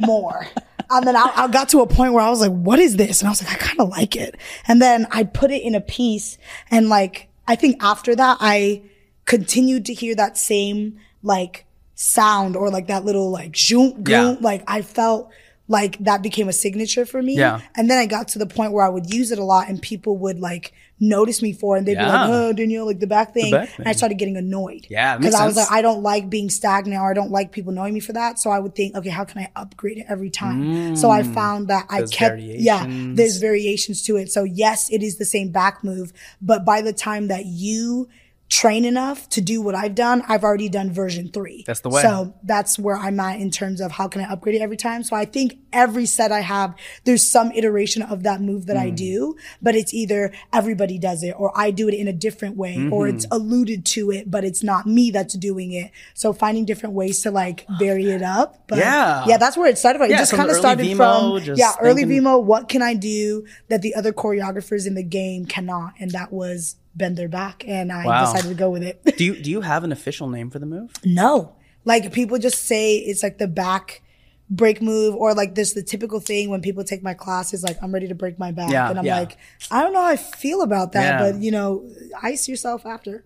[0.00, 0.46] more.
[0.90, 3.20] And then I, I got to a point where I was like, what is this?
[3.20, 4.36] And I was like, I kind of like it.
[4.66, 6.38] And then I put it in a piece.
[6.70, 8.82] And like, I think after that, I
[9.24, 14.36] continued to hear that same like sound or like that little like zoom, Yeah.
[14.40, 15.30] Like I felt
[15.66, 17.36] like that became a signature for me.
[17.36, 17.60] Yeah.
[17.74, 19.80] And then I got to the point where I would use it a lot and
[19.80, 23.06] people would like notice me for, it and they'd be like, "Oh, Danyel, like the
[23.06, 24.86] back thing," back and I started getting annoyed.
[24.88, 27.72] Yeah, because I was like, I don't like being stagnant, or I don't like people
[27.72, 28.38] knowing me for that.
[28.38, 30.96] So I would think, okay, how can I upgrade it every time?
[30.96, 32.12] so I found that I Mm.
[32.12, 34.30] Kept, yeah, there's variations to it.
[34.30, 38.08] So yes, it is the same back move, but by the time that you
[38.50, 41.64] train enough to do what I've done, I've already done version three.
[41.66, 42.02] That's the way.
[42.02, 45.02] So that's where I'm at in terms of how can I upgrade it every time.
[45.02, 46.74] So I think every set I have,
[47.04, 48.96] there's some iteration of that move that I Mm.
[48.96, 52.74] do, but it's either everybody does it or I do it in a different way
[52.92, 53.16] or Mm-hmm.
[53.16, 55.90] it's alluded to it, but it's not me that's doing it.
[56.12, 58.64] So finding different ways to like vary it up.
[58.68, 59.24] But Yeah.
[59.26, 60.10] yeah, that's where it started from.
[60.10, 62.42] Yeah, it just kind of started from, yeah, early thinking- Vimo.
[62.44, 65.94] What can I do that the other choreographers in the game cannot?
[65.98, 67.64] And that was bend their back.
[67.66, 68.32] And I Wow.
[68.32, 69.16] decided to go with it.
[69.16, 70.90] Do you do you have an official name for the move?
[71.04, 71.56] No.
[71.84, 74.02] Like people just say it's like the back
[74.50, 77.92] break move or like this the typical thing when people take my classes like I'm
[77.92, 79.18] ready to break my back Yeah, and I'm yeah.
[79.20, 79.36] like
[79.70, 81.32] I don't know how I feel about that Yeah.
[81.32, 81.88] but you know
[82.22, 83.24] ice yourself after.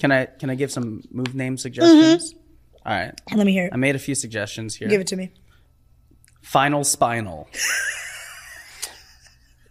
[0.00, 2.32] Can I can I give some move name suggestions?
[2.34, 2.88] Mm-hmm.
[2.88, 3.20] All right.
[3.34, 3.72] Let me hear it.
[3.72, 4.88] I made a few suggestions here.
[4.88, 5.32] Give it to me.
[6.42, 7.48] Final spinal.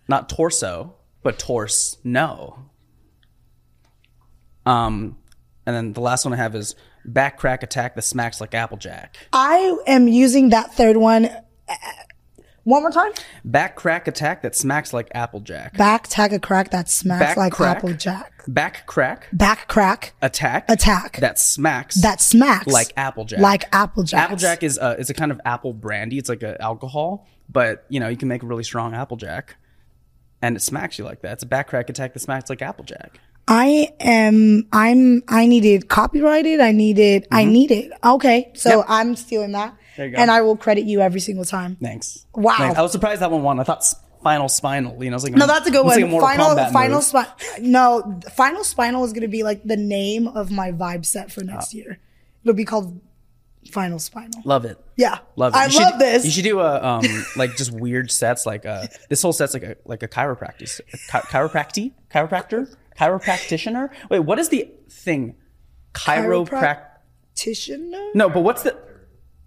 [0.07, 1.97] Not torso, but torse.
[2.03, 2.59] No.
[4.65, 5.17] Um,
[5.65, 9.17] and then the last one I have is back crack attack that smacks like Applejack.
[9.33, 11.75] I am using that third one uh,
[12.63, 13.11] one more time.
[13.43, 15.77] Back crack attack that smacks like Applejack.
[15.77, 17.77] Back tag a crack that smacks Back like crack.
[17.77, 18.43] Applejack.
[18.47, 21.17] Back crack Back crack attack Attack.
[21.17, 23.39] that smacks that smacks like Applejack.
[23.39, 24.19] Like Applejack.
[24.19, 26.17] Applejack is a is a kind of apple brandy.
[26.17, 29.57] It's like a alcohol, but you know you can make a really strong Applejack,
[30.41, 31.33] and it smacks you like that.
[31.33, 33.19] It's a back crack attack that smacks like Applejack.
[33.47, 34.67] I am.
[34.73, 35.21] I'm.
[35.27, 36.59] I need it copyrighted.
[36.59, 37.27] I need it.
[37.31, 37.91] I need it.
[38.03, 38.77] Okay, so Mm-hmm.
[38.79, 38.85] Yep.
[38.89, 40.21] I'm stealing that, There you go.
[40.21, 41.77] and I will credit you every single time.
[41.81, 42.25] Thanks.
[42.33, 42.55] Wow.
[42.57, 42.77] Thanks.
[42.77, 43.59] I was surprised that one won.
[43.59, 43.83] I thought
[44.23, 45.03] final Spinal.
[45.03, 46.01] You know, I was like No, that's a good one.
[46.01, 47.31] Like a final, final, spinal.
[47.59, 51.43] No, final spinal is going to be like the name of my vibe set for
[51.43, 51.77] next Uh.
[51.77, 51.99] year.
[52.43, 52.99] It'll be called
[53.71, 54.41] Final Spinal.
[54.43, 54.77] Love it.
[54.95, 55.57] Yeah, Love it.
[55.57, 56.25] I You should- love this.
[56.25, 57.03] You should do a um
[57.35, 61.21] like just weird sets like uh this whole set's like a like a chiropractic chi-
[61.21, 63.89] chiropractic chiropractor chiropractitioner.
[64.09, 65.35] Wait, what is the thing?
[65.93, 66.49] Chiroprac.
[66.49, 68.11] Practitioner.
[68.13, 68.77] No, but what's the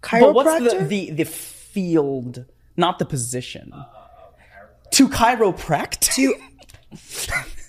[0.01, 2.45] but what's the, the the field,
[2.77, 3.73] not the position?
[4.91, 5.99] To chiropract.
[6.15, 6.35] To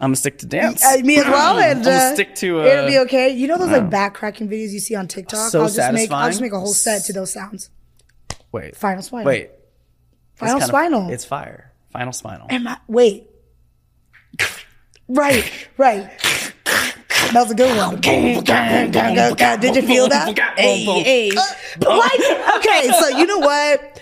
[0.00, 0.84] I'm gonna stick to dance.
[0.84, 2.62] uh, me as well, and uh, stick to.
[2.62, 3.30] Uh, it'll be okay.
[3.30, 5.50] You know those like back cracking videos you see on TikTok.
[5.50, 6.10] So I'll just make.
[6.10, 7.70] I'll just make a whole set to those sounds.
[8.50, 8.76] Wait.
[8.76, 9.26] Final spinal.
[9.26, 9.50] Wait.
[10.34, 11.08] Final spinal.
[11.10, 11.71] It's fire.
[11.92, 12.46] Final spinal.
[12.50, 13.28] Am I, wait.
[15.08, 16.10] Right, right.
[17.32, 18.00] That was a good one.
[18.00, 20.38] Did you feel that?
[20.56, 21.30] Hey, hey.
[21.78, 22.56] What?
[22.58, 24.00] Okay, so you know what?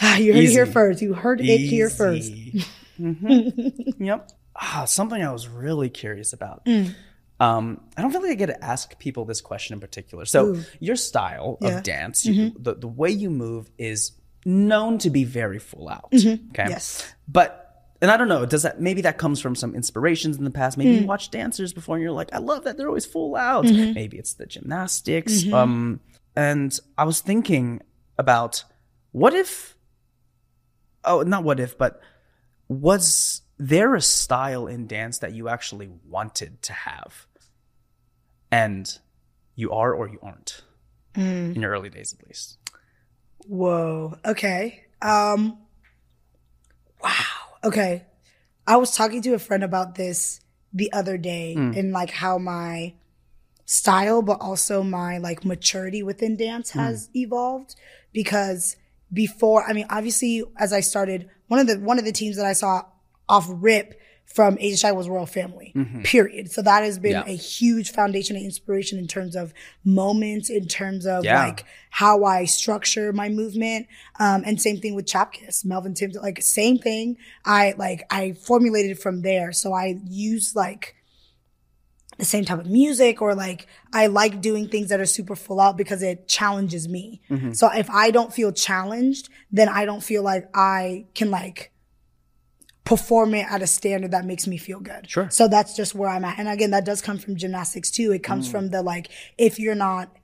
[0.00, 1.02] Ah, You heard it here first.
[1.02, 2.30] You heard it here first.
[2.30, 2.64] Easy.
[3.00, 3.94] Mhm.
[3.98, 4.30] Yep.
[4.54, 6.64] Ah, something I was really curious about.
[6.66, 6.94] Mm.
[7.40, 10.24] Um, I don't feel like I get to ask people this question in particular.
[10.26, 11.68] So, your style Yeah.
[11.68, 11.78] Mm-hmm.
[11.78, 14.12] of dance, you, the, the way you move is
[14.44, 16.06] known to be very full out.
[16.12, 16.36] Okay.
[16.36, 16.68] Mm-hmm.
[16.70, 17.12] Yes.
[17.28, 17.58] But,
[18.00, 20.76] and I don't know, does that, maybe that comes from some inspirations in the past.
[20.76, 21.00] Maybe Mm.
[21.02, 23.64] you watch dancers before and you're like, I love that they're always full out.
[23.64, 23.92] Mm-hmm.
[23.94, 25.50] Maybe it's the gymnastics.
[25.52, 26.00] Um,
[26.34, 27.80] and I was thinking
[28.18, 28.64] about
[29.12, 29.76] what if
[31.04, 32.00] oh not what if but
[32.68, 37.26] was there a style in dance that you actually wanted to have
[38.50, 38.98] and
[39.54, 40.62] you are or you aren't
[41.14, 42.58] in your early days at least
[43.46, 44.18] Whoa.
[44.24, 44.84] Okay.
[45.00, 45.58] Um.
[47.02, 47.10] Wow.
[47.64, 48.04] Okay.
[48.66, 50.40] I was talking to a friend about this
[50.72, 52.94] the other day and like how my
[53.64, 57.74] style, but also my like maturity within dance has evolved
[58.12, 58.76] because
[59.12, 62.46] before, I mean, obviously as I started, one of the, one of the teams that
[62.46, 62.82] I saw
[63.28, 64.00] off rip
[64.34, 65.74] from Asia Shy was Royal Family,
[66.04, 66.50] period.
[66.50, 67.24] So that has been Yeah.
[67.26, 69.52] a huge foundation and inspiration in terms of
[69.84, 71.44] moments, in terms of Yeah.
[71.44, 73.86] like how I structure my movement.
[74.18, 77.16] Um, and same thing with Chapkis, Melvin Timtim, like same thing.
[77.44, 79.52] I like, I formulated from there.
[79.52, 80.94] So I use like,
[82.18, 85.58] the same type of music or like I like doing things that are super full
[85.58, 87.20] out because it challenges me.
[87.52, 91.71] So if I don't feel challenged, then I don't feel like I can like
[92.84, 95.08] perform it at a standard that makes me feel good.
[95.08, 95.30] Sure.
[95.30, 96.38] So that's just where I'm at.
[96.38, 98.12] And again, that does come from gymnastics too.
[98.12, 98.50] It comes mm.
[98.50, 99.08] from the like
[99.38, 100.16] if you're not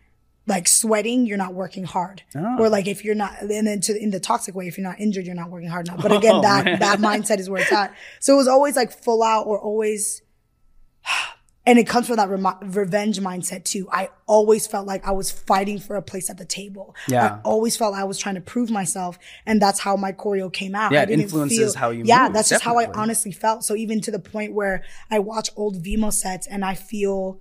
[0.46, 2.22] like sweating, you're not working hard.
[2.34, 2.56] Ah.
[2.59, 4.98] Or like if you're not, and then to in the toxic way, if you're not
[4.98, 6.02] injured, you're not working hard enough.
[6.02, 6.78] But oh, again, Oh, that man.
[6.80, 7.94] that mindset is where it's at.
[8.18, 10.22] So it was always like full out or always
[11.68, 13.86] and it comes from that remo- revenge mindset too.
[13.92, 16.96] I always felt like I was fighting for a place at the table.
[17.08, 17.24] Yeah.
[17.26, 20.74] I always felt I was trying to prove myself, and that's how my choreo came
[20.74, 20.92] out.
[20.92, 23.64] Yeah, it influences feel- how you Yeah, move, that's just how I honestly felt.
[23.64, 27.38] So even to the point where I watch old Vimo sets and I feel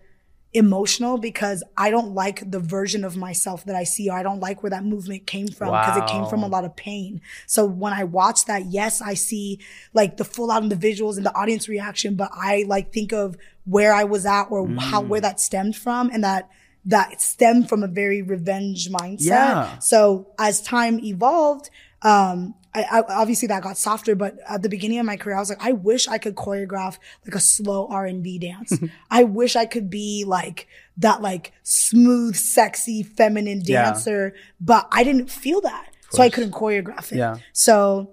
[0.57, 4.39] emotional because I don't like the version of myself that I see, or I don't
[4.39, 7.21] like where that movement came from because it came from a lot of pain.
[7.45, 9.59] So when I watch that, yes, I see
[9.93, 13.93] like the full out individuals and the audience reaction, but I like think of where
[13.93, 15.07] I was at or how Mm.
[15.07, 16.49] where that stemmed from and that
[16.85, 19.19] that stemmed from a very revenge mindset.
[19.19, 19.79] Yeah.
[19.79, 21.69] So as time evolved,
[22.01, 25.39] um, I, I, obviously that got softer, but at the beginning of my career, I
[25.39, 28.73] was like, I wish I could choreograph like a slow R and B dance.
[29.11, 30.67] I wish I could be like
[30.97, 33.83] that, like smooth, sexy, feminine Yeah.
[33.85, 37.17] dancer, but I didn't feel that, so I couldn't choreograph it.
[37.17, 37.37] Yeah.
[37.53, 38.11] So,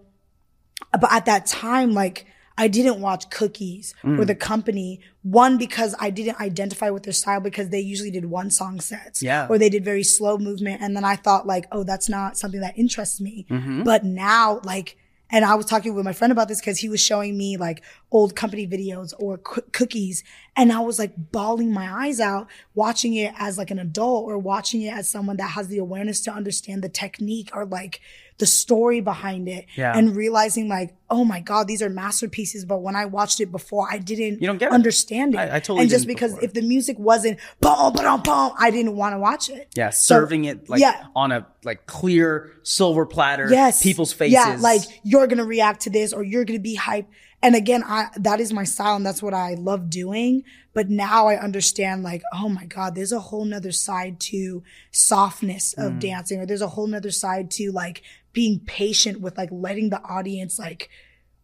[0.93, 2.27] but at that time, like
[2.57, 4.19] I didn't watch Cookies Mm.
[4.21, 5.01] or the company.
[5.23, 9.23] One because I didn't identify with their style because they usually did one song sets,
[9.23, 9.47] Yeah.
[9.51, 12.61] or they did very slow movement, and then I thought like, oh, that's not something
[12.61, 13.47] that interests me.
[13.51, 13.83] Mm-hmm.
[13.83, 14.97] But now, like,
[15.31, 17.83] and I was talking with my friend about this because he was showing me like
[18.13, 20.23] old company videos or coo- cookies,
[20.55, 24.39] and I was like bawling my eyes out watching it as like an adult or
[24.39, 28.01] watching it as someone that has the awareness to understand the technique or like
[28.39, 29.97] the story behind it Yeah.
[29.97, 32.65] and realizing like, oh my God, these are masterpieces.
[32.65, 35.39] But when I watched it before, I didn't You don't get understand it.
[35.39, 36.45] I- I totally And just because before.
[36.45, 39.69] if the music wasn't boom, boom, boom, I didn't want to watch it.
[39.77, 41.05] Yeah, So- serving it like yeah.
[41.15, 43.49] on a like clear silver platter.
[43.51, 44.33] yes people's faces.
[44.35, 47.07] yeah like you're gonna react to this or you're gonna be hype
[47.43, 50.43] and again i that is my style and that's what i love doing
[50.75, 55.75] but now i understand like oh my god there's a whole nother side to softness
[55.79, 55.87] Mm.
[55.87, 58.03] of dancing or there's a whole nother side to like
[58.35, 60.91] being patient with like letting the audience like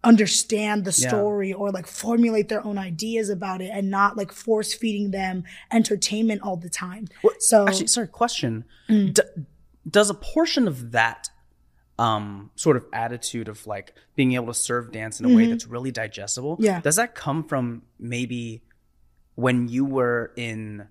[0.03, 1.09] understand the Yeah.
[1.09, 5.45] story or like formulate their own ideas about it and not like force feeding them
[5.71, 7.07] entertainment all the time
[7.39, 8.65] so Actually, sorry, question.
[8.89, 9.15] Mm.
[9.15, 9.23] D-
[9.89, 11.29] does a portion of that
[11.99, 15.67] um, sort of attitude of like being able to serve dance in a way that's
[15.67, 16.65] really digestible, Mm-hmm.
[16.65, 16.81] Yeah.
[16.81, 18.63] does that come from maybe
[19.35, 20.87] when you were in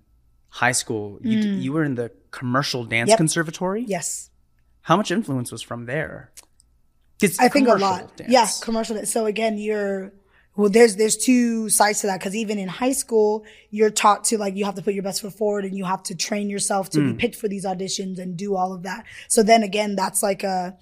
[0.50, 3.12] high school, you, d- you were in the commercial dance Mm.
[3.14, 3.18] Yep.
[3.18, 3.86] conservatory?
[3.88, 4.29] yes
[4.90, 6.32] How much influence was from there?
[7.40, 8.18] I think a lot.
[8.18, 8.32] dance.
[8.32, 8.96] Yeah, commercial.
[8.96, 9.12] dance.
[9.12, 10.12] So again, you're
[10.56, 10.68] well.
[10.70, 14.56] There's there's two sides to that because even in high school, you're taught to like
[14.56, 17.00] you have to put your best foot forward and you have to train yourself to
[17.02, 17.12] Hmm.
[17.12, 19.06] be picked for these auditions and do all of that.
[19.28, 20.76] So then again, that's like a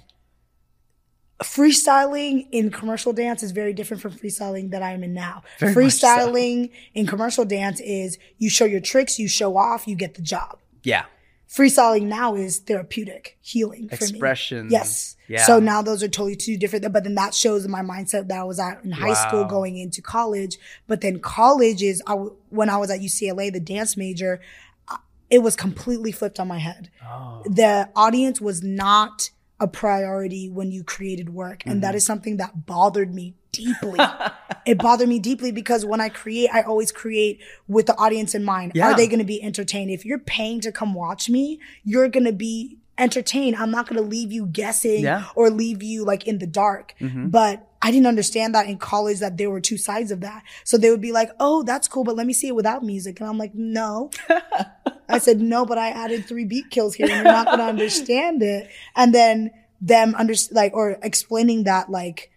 [1.44, 5.44] freestyling in commercial dance is very different from freestyling that I'm in now.
[5.60, 6.08] Very much so.
[6.08, 10.22] freestyling in commercial dance is you show your tricks, you show off, you get the
[10.22, 11.06] job Yeah.
[11.50, 14.68] Freestyling now is therapeutic healing for Expression.
[14.70, 15.16] Yes.
[15.28, 15.44] Yeah.
[15.44, 16.92] So now those are totally two different.
[16.92, 20.02] But then that shows my mindset that I was at in high school going into
[20.02, 20.58] college.
[20.88, 22.14] But then college is I,
[22.50, 24.42] when I was at UCLA, the dance major,
[24.88, 24.98] uh,
[25.30, 26.90] it was completely flipped on my head.
[27.06, 27.44] Oh.
[27.46, 31.82] The audience was not a priority when you created work, and Mm-hmm.
[31.82, 34.00] that is something that bothered me deeply.
[34.66, 38.44] it bothered me deeply because when I create, I always create with the audience in
[38.44, 38.72] mind.
[38.76, 38.88] Yeah.
[38.92, 39.92] Are they going to be entertained?
[39.92, 43.56] If you're paying to come watch me, you're going to be entertained.
[43.56, 45.20] I'm not going to leave you guessing Yeah.
[45.20, 45.40] Mm-hmm.
[45.40, 46.96] or leave you like in the dark.
[47.00, 50.42] But I didn't understand that in college that there were two sides of that.
[50.64, 53.20] So they would be like, "Oh, that's cool, but let me see it without music."
[53.20, 54.10] And I'm like, "No."
[55.10, 57.66] I said, "No, but I added three beat kills here and you're not going to
[57.66, 62.32] understand it." And then them under like or explaining that like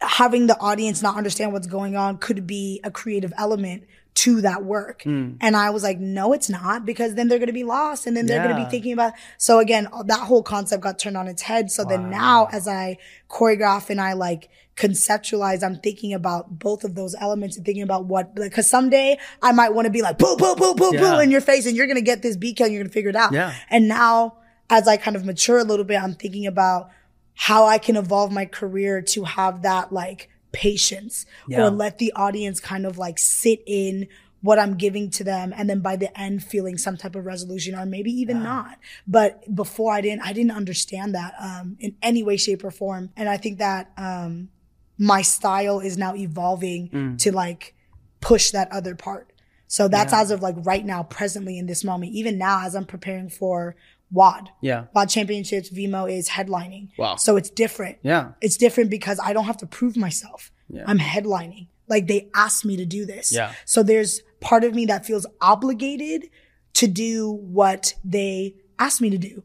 [0.00, 4.64] having the audience not understand what's going on could be a creative element to that
[4.64, 5.02] work.
[5.04, 5.34] Hmm.
[5.40, 8.16] And I was like, no, it's not because then they're going to be lost and
[8.16, 9.12] then they're going to be thinking about.
[9.38, 11.70] So again, that whole concept got turned on its head.
[11.70, 12.98] So then now as I
[13.28, 18.06] choreograph and I like conceptualize, I'm thinking about both of those elements and thinking about
[18.06, 21.22] what, because someday I might want to be like, boo, boo, boo, boo, boo Yeah.
[21.22, 23.10] in your face and you're going to get this beat and you're going to figure
[23.10, 23.32] it out.
[23.32, 23.54] Yeah.
[23.70, 24.38] And now
[24.68, 26.90] as I kind of mature a little bit, I'm thinking about
[27.44, 31.62] how I can evolve my career to have that like patience Yeah.
[31.62, 34.08] or let the audience kind of like sit in
[34.42, 37.74] what I'm giving to them and then by the end feeling some type of resolution
[37.74, 38.78] or maybe even not.
[39.06, 43.08] But before I didn't I didn't understand that um in any way shape or form
[43.16, 44.50] and I think that um
[44.98, 47.74] my style is now evolving to like
[48.20, 49.32] push that other part.
[49.66, 52.84] So that's as of like right now presently in this moment even now as I'm
[52.84, 53.76] preparing for
[54.10, 54.50] WOD.
[54.60, 54.86] Yeah.
[54.94, 56.88] WOD Championships, Vimo is headlining.
[56.98, 57.16] Wow.
[57.16, 57.98] So it's different.
[58.02, 58.32] Yeah.
[58.40, 60.50] It's different because I don't have to prove myself.
[60.68, 60.84] Yeah.
[60.86, 61.68] I'm headlining.
[61.88, 63.32] Like they asked me to do this.
[63.32, 63.52] Yeah.
[63.64, 66.30] So there's part of me that feels obligated
[66.74, 69.42] to do what they asked me to do,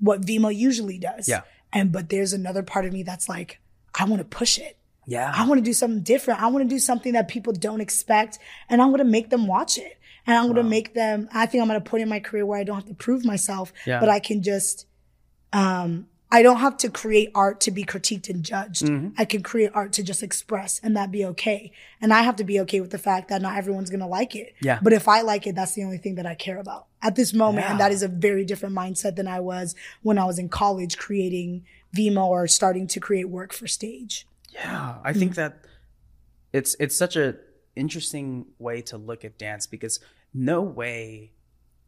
[0.00, 1.26] what Vimo usually does.
[1.26, 1.30] Mm-hmm.
[1.30, 1.40] Yeah.
[1.72, 3.60] And but there's another part of me that's like,
[3.98, 4.76] I want to push it.
[5.06, 5.32] Yeah.
[5.34, 6.42] I want to do something different.
[6.42, 8.38] I want to do something that people don't expect
[8.68, 9.98] and I'm going to make them watch it.
[10.26, 12.46] And I'm going to make them, I think I'm going to put in my career
[12.46, 14.00] where I don't have to prove myself, Yeah.
[14.00, 14.86] but I can just,
[15.52, 18.82] um, I don't have to create art to be critiqued and judged.
[18.86, 19.10] Mm-hmm.
[19.16, 21.70] I can create art to just express and that be okay.
[22.00, 24.34] And I have to be okay with the fact that not everyone's going to like
[24.34, 24.54] it.
[24.60, 24.80] Yeah.
[24.82, 27.32] But if I like it, that's the only thing that I care about at this
[27.32, 27.70] moment.
[27.70, 30.96] And that is a very different mindset than I was when I was in college
[30.98, 31.64] creating
[31.96, 34.26] Vimo or starting to create work for stage.
[34.52, 35.60] Yeah, I think that
[36.52, 37.36] it's it's such a
[37.76, 40.00] interesting way to look at dance because
[40.34, 41.30] no way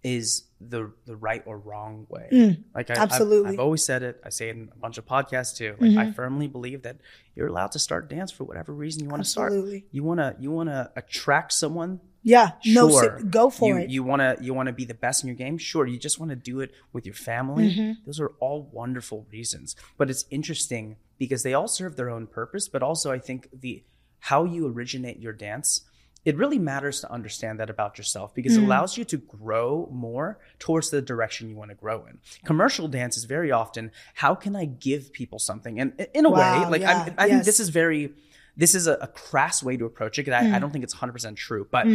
[0.02, 2.56] is the the right or wrong way.
[2.74, 3.54] like I, I've- absolutely.
[3.54, 4.20] I've, always said it.
[4.24, 5.74] I say it in a bunch of podcasts too.
[5.80, 6.98] Like I firmly believe that
[7.34, 9.52] you're allowed to start dance for whatever reason you want to start.
[9.90, 12.00] You want to you want to attract someone.
[12.22, 12.52] Yeah.
[12.64, 13.18] No, Sure.
[13.20, 13.90] si- go for you, it.
[13.90, 15.58] You want to you want to be the best in your game.
[15.58, 15.86] Sure.
[15.86, 17.72] You just want to do it with your family.
[17.74, 17.92] Mm-hmm.
[18.06, 19.74] Those are all wonderful reasons.
[19.96, 22.68] But it's interesting because they all serve their own purpose.
[22.68, 23.82] But also, I think the
[24.20, 25.82] how you originate your dance.
[26.26, 28.58] It really matters to understand that about yourself because Mm.
[28.58, 32.18] it allows you to grow more towards the direction you want to grow in.
[32.44, 36.66] Commercial dance is very often how can I give people something, and in a way,
[36.68, 38.12] like yeah, I, I think this is very
[38.58, 40.24] this is a, a crass way to approach it.
[40.24, 40.52] 'cause Mm.
[40.52, 41.86] I, I don't think it's 100% true, but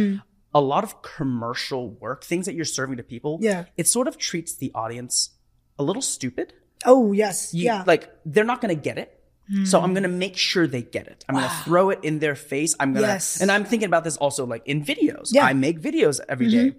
[0.54, 3.64] a lot of commercial work, things that you're serving to people, Yeah.
[3.76, 5.30] it sort of treats the audience
[5.78, 6.52] a little stupid.
[6.84, 7.54] oh, yes.
[7.54, 7.84] You- yeah.
[7.86, 9.18] Like they're not going to get it.
[9.64, 11.24] So I'm going to make sure they get it.
[11.28, 12.74] I'm going to throw it in their face.
[12.80, 13.40] I'm to, Yes.
[13.40, 15.28] and I'm thinking about this also like in videos.
[15.30, 15.42] Yeah.
[15.42, 16.70] Mm-hmm, I make videos every day.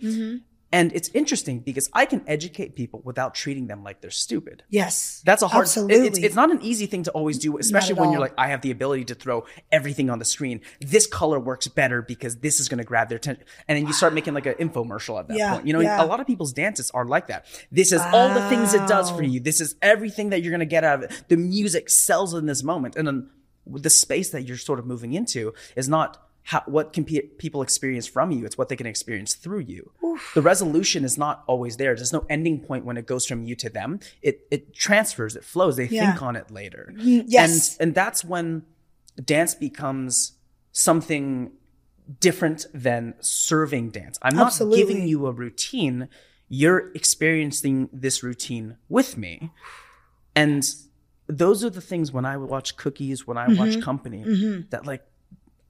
[0.74, 4.64] And it's interesting because I can educate people without treating them like they're stupid.
[4.70, 5.22] yes.
[5.24, 5.64] That's a hard.
[5.64, 6.08] Absolutely.
[6.08, 8.62] It's, it's not an easy thing to always do, especially when you're like, I have
[8.62, 10.60] the ability to throw everything on the screen.
[10.82, 13.94] This color works better because this is going to grab their attention, and then you
[13.94, 15.68] start making like an infomercial at that Yeah, point.
[15.68, 16.04] You know, yeah.
[16.04, 17.46] a lot of people's dances are like that.
[17.72, 19.40] This is all the things it does for you.
[19.40, 21.24] This is everything that you're going to get out of it.
[21.28, 23.30] The music sells in this moment, and then
[23.68, 26.18] the space that you're sort of moving into is not.
[26.46, 28.46] How, what can pe- people experience from you?
[28.46, 29.92] It's what they can experience through you.
[30.34, 31.96] The resolution is not always there.
[31.96, 34.00] There's no ending point when it goes from you to them.
[34.22, 35.36] It it transfers.
[35.36, 35.78] It flows.
[35.78, 36.12] They Yeah.
[36.12, 36.94] think on it later.
[36.98, 37.78] yes.
[37.78, 38.64] And and that's when
[39.24, 40.34] dance becomes
[40.72, 41.52] something
[42.20, 44.20] different than serving dance.
[44.22, 44.80] I'm not Absolutely.
[44.80, 46.10] giving you a routine.
[46.50, 49.52] You're experiencing this routine with me.
[50.36, 50.70] And
[51.28, 53.82] those are the things when I watch cookies, when I watch mm-hmm.
[53.82, 54.62] company, mm-hmm.
[54.72, 55.04] that like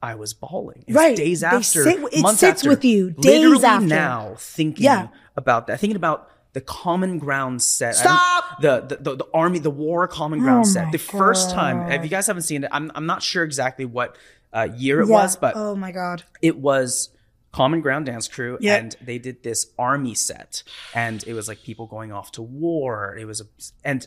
[0.04, 0.84] I was bawling.
[0.86, 0.94] It's.
[0.96, 1.16] Right.
[1.16, 3.86] days after, sit- it months sits after, with you days literally after.
[3.86, 5.08] now thinking Yeah.
[5.36, 7.96] about that, thinking about the common ground set.
[7.96, 8.60] Stop!
[8.60, 10.92] The, the the the army, the war common ground Oh set.
[10.92, 14.16] The first time, if you guys haven't seen it, I'm I'm not sure exactly what
[14.52, 15.14] uh, year it Yeah.
[15.14, 16.22] was, but oh my God.
[16.42, 17.08] it was
[17.50, 18.76] Common Ground Dance Crew, Yeah.
[18.76, 20.62] and they did this army set,
[20.94, 23.16] and it was like people going off to war.
[23.18, 23.46] It was a,
[23.84, 24.06] and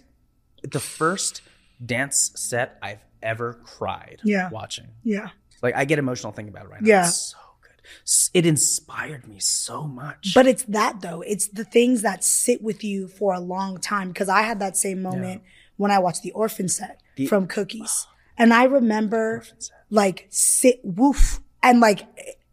[0.64, 1.42] the first
[1.86, 4.50] dance set I've ever cried Yeah.
[4.50, 4.88] watching.
[5.04, 5.30] Yeah.
[5.62, 6.88] Like I get emotional thinking about it right now.
[6.88, 7.08] Yeah.
[7.08, 8.30] It's so good.
[8.34, 10.34] It inspired me so much.
[10.34, 11.22] But it's that though.
[11.22, 14.14] It's the things that sit with you for a long time.
[14.14, 15.44] Cause I had that same moment
[15.78, 18.08] when I watched the orphan set from Cookies.
[18.40, 19.44] And I remember
[19.90, 21.40] like sit woof.
[21.64, 22.02] And like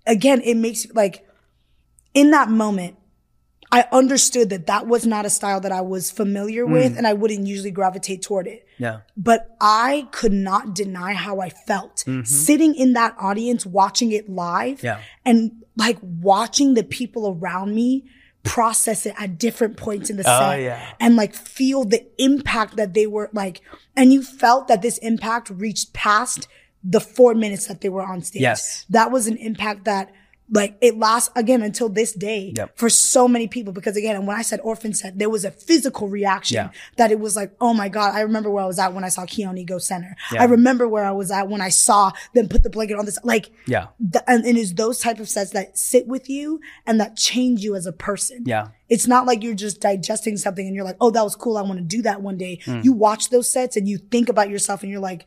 [0.06, 1.28] again, it makes like
[2.14, 2.96] in that moment,
[3.74, 6.98] I understood that that was not a style that I was familiar with hmm.
[6.98, 8.64] and I wouldn't usually gravitate toward it.
[8.78, 12.22] yeah, but I could not deny how I felt mm-hmm.
[12.22, 15.00] sitting in that audience, watching it live Yeah.
[15.24, 18.04] and like watching the people around me
[18.44, 20.92] process it at different points in the Oh, set yeah.
[21.00, 23.60] and like feel the impact that they were like,
[23.96, 26.46] and you felt that this impact reached past
[26.84, 28.42] the four minutes that they were on stage.
[28.42, 28.84] Yes.
[28.88, 30.12] That was an impact that
[30.50, 32.76] like it lasts again until this day Yep.
[32.76, 36.06] for so many people because again when I said orphan set there was a physical
[36.08, 36.70] reaction Yeah.
[36.96, 39.08] that it was like oh my god I remember where I was at when I
[39.08, 40.42] saw Keone go center Yeah.
[40.42, 43.18] I remember where I was at when I saw them put the blanket on this
[43.24, 47.00] like yeah, the, and it is those type of sets that sit with you and
[47.00, 48.68] that change you as a person yeah.
[48.90, 51.56] it's not like you're just digesting something and you're like, oh, that was cool.
[51.56, 52.60] I want to do that one day.
[52.64, 52.80] Hmm.
[52.82, 55.24] You watch those sets and you think about yourself and you're like,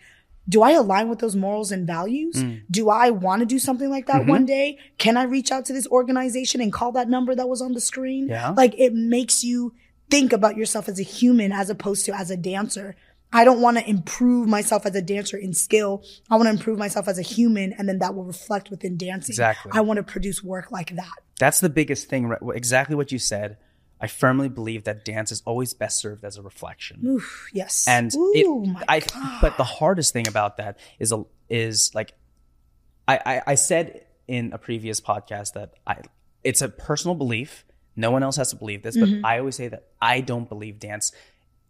[0.50, 2.42] do I align with those morals and values?
[2.42, 2.56] Hmm.
[2.72, 4.30] Do I want to do something like that Mm-hmm.
[4.30, 4.78] one day?
[4.98, 7.82] Can I reach out to this organization and call that number that was on the
[7.82, 8.28] screen?
[8.30, 8.52] Yeah.
[8.52, 9.74] Like it makes you
[10.10, 12.96] think about yourself as a human as opposed to as a dancer.
[13.34, 16.02] I don't want to improve myself as a dancer in skill.
[16.30, 19.34] I want to improve myself as a human and then that will reflect within dancing.
[19.34, 19.74] Exactly.
[19.76, 21.12] I want to produce work like that.
[21.38, 22.28] That's the biggest thing.
[22.28, 22.40] right?
[22.56, 23.58] Exactly what you said.
[24.00, 27.02] I firmly believe that dance is always best served as a reflection.
[27.06, 27.86] Oof, yes.
[27.88, 29.42] and Ooh, it, I, God.
[29.42, 32.14] but the hardest thing about that is a, is like,
[33.08, 36.02] I, I, I said in a previous podcast that I,
[36.44, 37.66] it's a personal belief.
[37.96, 39.26] No one else has to believe this, but Mm-hmm.
[39.26, 41.12] I always say that I don't believe dance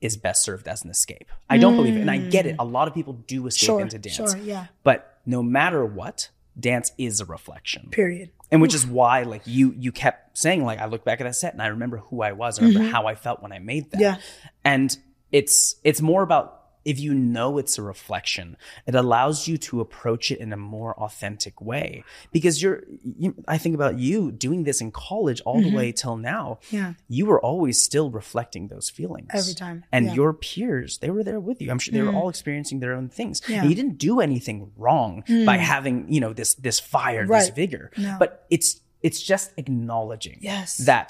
[0.01, 1.32] is best served as an escape.
[1.49, 2.01] I don't believe it.
[2.01, 2.55] And I get it.
[2.59, 4.15] A lot of people do escape Sure, into dance.
[4.15, 4.67] sure, yeah.
[4.84, 7.89] But no matter what, dance is a reflection.
[7.91, 8.31] Period.
[8.51, 11.35] And which is why like you you kept saying like I look back at that
[11.35, 13.91] set and I remember who I was, I remember how I felt when I made
[13.91, 13.97] that.
[13.97, 14.01] Mm-hmm.
[14.01, 14.17] Yeah.
[14.63, 14.97] And
[15.31, 16.56] it's it's more about
[16.88, 20.93] if you know it's a reflection, it allows you to approach it in a more
[21.05, 22.03] authentic way.
[22.31, 22.83] Because you're,
[23.23, 26.59] you, I think about you doing this in college all the way till now.
[26.67, 26.75] Mm-hmm.
[26.77, 26.93] Yeah.
[27.09, 30.11] You were always still reflecting those feelings Every time, And yeah.
[30.13, 30.15] Mm.
[30.15, 31.69] your peers, they were there with you.
[31.71, 33.41] I'm sure they were all experiencing their own things.
[33.47, 33.57] Yeah.
[33.57, 33.59] Mm.
[33.61, 37.91] And you didn't do anything wrong by having, you know, this this fire, this vigor.
[37.97, 38.15] No.
[38.17, 40.77] But it's it's just acknowledging Yes.
[40.91, 41.09] that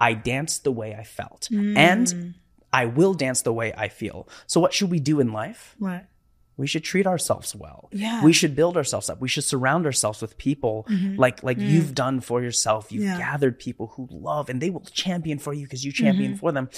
[0.00, 1.48] I danced the way I felt.
[1.52, 1.76] Mm.
[1.76, 2.34] And
[2.72, 4.28] I will dance the way I feel.
[4.46, 5.74] So what should we do in life?
[5.78, 6.04] Right.
[6.56, 7.88] We should treat ourselves well.
[7.92, 8.16] Yeah.
[8.16, 8.24] Mm-hmm.
[8.26, 9.20] We should build ourselves up.
[9.20, 12.90] We should surround ourselves with people like like you've done for yourself.
[12.90, 13.06] You've Mm.
[13.06, 13.18] Yeah.
[13.18, 16.40] gathered people who love and they will champion for you because you champion Mm-hmm.
[16.40, 16.68] for them.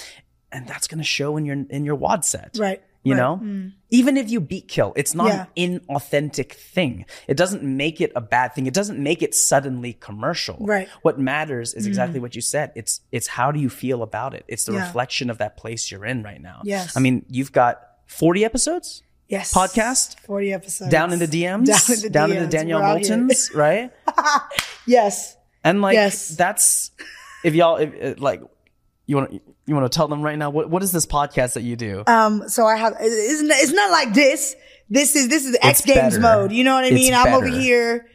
[0.51, 2.57] And that's gonna show in your in your WOD set.
[2.59, 2.83] Right.
[3.03, 3.19] You right.
[3.19, 3.65] Mm.
[3.65, 3.71] know?
[3.89, 5.45] Even if you beat kill, it's not Yeah.
[5.57, 7.05] an inauthentic thing.
[7.27, 8.67] It doesn't make it a bad thing.
[8.67, 10.57] It doesn't make it suddenly commercial.
[10.59, 10.87] Right.
[10.87, 10.91] Mm.
[11.01, 12.71] What matters is exactly what you said.
[12.75, 14.45] It's it's how do you feel about it?
[14.47, 14.85] It's the Yeah.
[14.85, 16.61] reflection of that place you're in right now.
[16.63, 16.95] Yes.
[16.95, 19.53] I mean, you've got 40 episodes Yes.
[19.53, 20.19] podcast?
[20.19, 20.91] Forty episodes.
[20.91, 22.51] down in the DMs, Down in the down in DMs.
[22.51, 22.81] the Danyel.
[22.81, 23.91] Moultons, right?
[24.85, 25.37] Yes.
[25.63, 26.29] And like Yes.
[26.29, 26.91] that's
[27.43, 28.41] if y'all if, like
[29.11, 31.53] you want to you want to tell them right now what what is this podcast
[31.53, 32.03] that you do?
[32.07, 32.47] Um.
[32.47, 32.93] So I have.
[32.99, 34.55] It's not, it's not like this.
[34.89, 36.19] This is this is X It's Games better.
[36.41, 36.51] mode.
[36.51, 37.13] You know what I It's mean?
[37.13, 38.07] I'm over here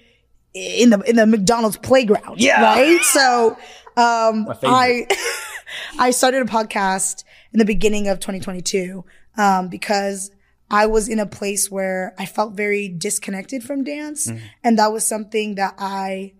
[0.54, 2.40] in the in the McDonald's playground.
[2.40, 2.62] Yeah.
[2.62, 3.00] Right.
[3.02, 3.56] So,
[3.96, 5.06] um, I
[5.98, 9.04] I started a podcast in the beginning of 2022
[9.38, 10.30] um, because
[10.70, 14.44] I was in a place where I felt very disconnected from dance, Mm-hmm.
[14.64, 16.32] and that was something that I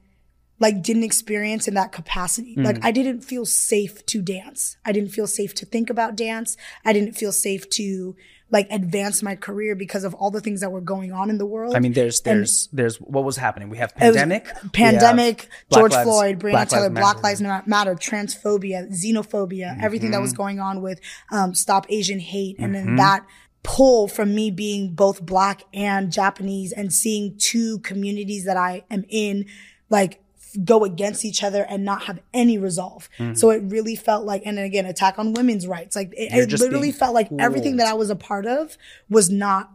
[0.59, 2.53] like didn't experience in that capacity.
[2.53, 2.65] Mm-hmm.
[2.65, 4.77] Like I didn't feel safe to dance.
[4.85, 6.57] I didn't feel safe to think about dance.
[6.85, 8.17] I didn't feel safe to
[8.49, 11.45] like advance my career because of all the things that were going on in the
[11.45, 11.75] world.
[11.75, 13.69] I mean, there's there's there's what was happening.
[13.71, 17.35] We have pandemic, pandemic, have George Lives- Floyd, Breonna Black Taylor, Lives Black Matter.
[17.37, 17.47] Mm-hmm.
[17.51, 21.01] Lives Matter, transphobia, xenophobia, everything that was going on with
[21.33, 22.87] um, Stop Asian Hate, and Mm-hmm.
[22.87, 23.27] then that
[23.63, 29.05] pull from me being both Black and Japanese and seeing two communities that I am
[29.09, 29.47] in,
[29.91, 30.21] like
[30.65, 33.09] go against each other and not have any resolve.
[33.35, 35.95] So it really felt like, and then again, attack on women's rights.
[35.97, 36.55] Like it, Mm-hmm.
[36.55, 38.77] It literally felt like everything that I was a part of
[39.09, 39.71] was not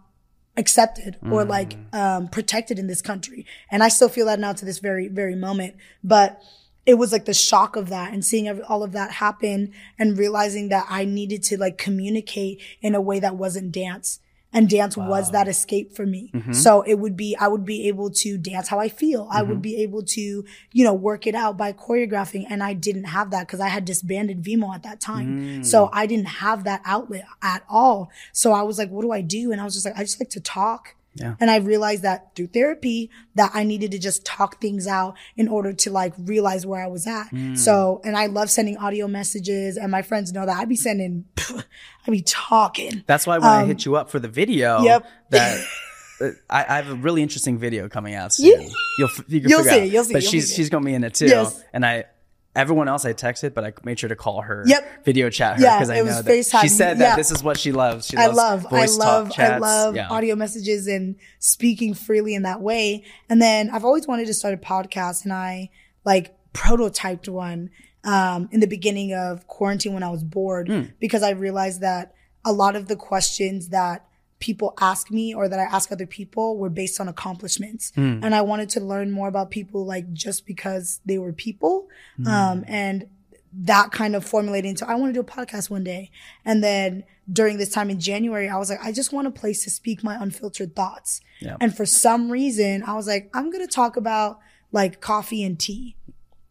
[0.57, 1.93] accepted or like Mm.
[1.93, 3.45] um, protected in this country.
[3.69, 5.75] And I still feel that now to this very, very moment.
[6.03, 6.41] But
[6.85, 10.17] it was like the shock of that and seeing every, all of that happen and
[10.17, 14.19] realizing that I needed to like communicate in a way that wasn't dance.
[14.53, 16.29] And dance was that escape for me.
[16.33, 16.51] Mm-hmm.
[16.51, 19.27] So it would be, I would be able to dance how I feel.
[19.31, 19.49] I Mm-hmm.
[19.49, 22.45] would be able to, you know, work it out by choreographing.
[22.49, 25.61] And I didn't have that because I had disbanded Vimo at that time.
[25.61, 25.65] Mm.
[25.65, 28.11] So I didn't have that outlet at all.
[28.33, 29.51] So I was like, what do I do?
[29.51, 30.95] And I was just like, I just like to talk.
[31.15, 31.35] Yeah.
[31.41, 35.49] And I realized that through therapy that I needed to just talk things out in
[35.49, 37.27] order to like realize where I was at.
[37.31, 37.57] Mm.
[37.57, 41.25] So, and I love sending audio messages and my friends know that I'd be sending,
[41.49, 43.03] I'd be talking.
[43.07, 45.05] That's why when I hit you up for the video, Um, Yep.
[45.31, 45.65] that
[46.21, 48.61] uh, I, I have a really interesting video coming out soon.
[48.61, 48.67] Yeah.
[48.99, 49.89] You'll you You'll see out.
[49.89, 51.25] you'll see But you'll she's she's gonna be in it too.
[51.27, 51.61] Yes.
[51.73, 52.05] And I.
[52.53, 55.05] Everyone else I texted, but I made sure to call her, Yep.
[55.05, 56.61] video chat her Yeah, because I it know that FaceTime.
[56.61, 57.09] she said Yeah.
[57.11, 58.07] that this is what she loves.
[58.07, 59.61] She I loves love, I voice love, talk I chats.
[59.61, 60.09] love Yeah.
[60.09, 63.03] audio messages and speaking freely in that way.
[63.29, 65.69] And then I've always wanted to start a podcast and I
[66.03, 67.69] like prototyped one,
[68.03, 70.81] um, in the beginning of quarantine when I was bored Hmm.
[70.99, 74.05] because I realized that a lot of the questions that
[74.41, 77.93] people ask me or that I ask other people were based on accomplishments.
[77.95, 78.19] Hmm.
[78.21, 81.87] And I wanted to learn more about people like just because they were people.
[82.25, 83.07] Um, and
[83.53, 86.09] that kind of formulated into I want to do a podcast one day.
[86.43, 89.63] And then during this time in January, I was like, I just want a place
[89.63, 91.21] to speak my unfiltered thoughts.
[91.39, 91.57] Yeah.
[91.61, 94.39] And for some reason, I was like, I'm going to talk about
[94.71, 95.95] like coffee and tea.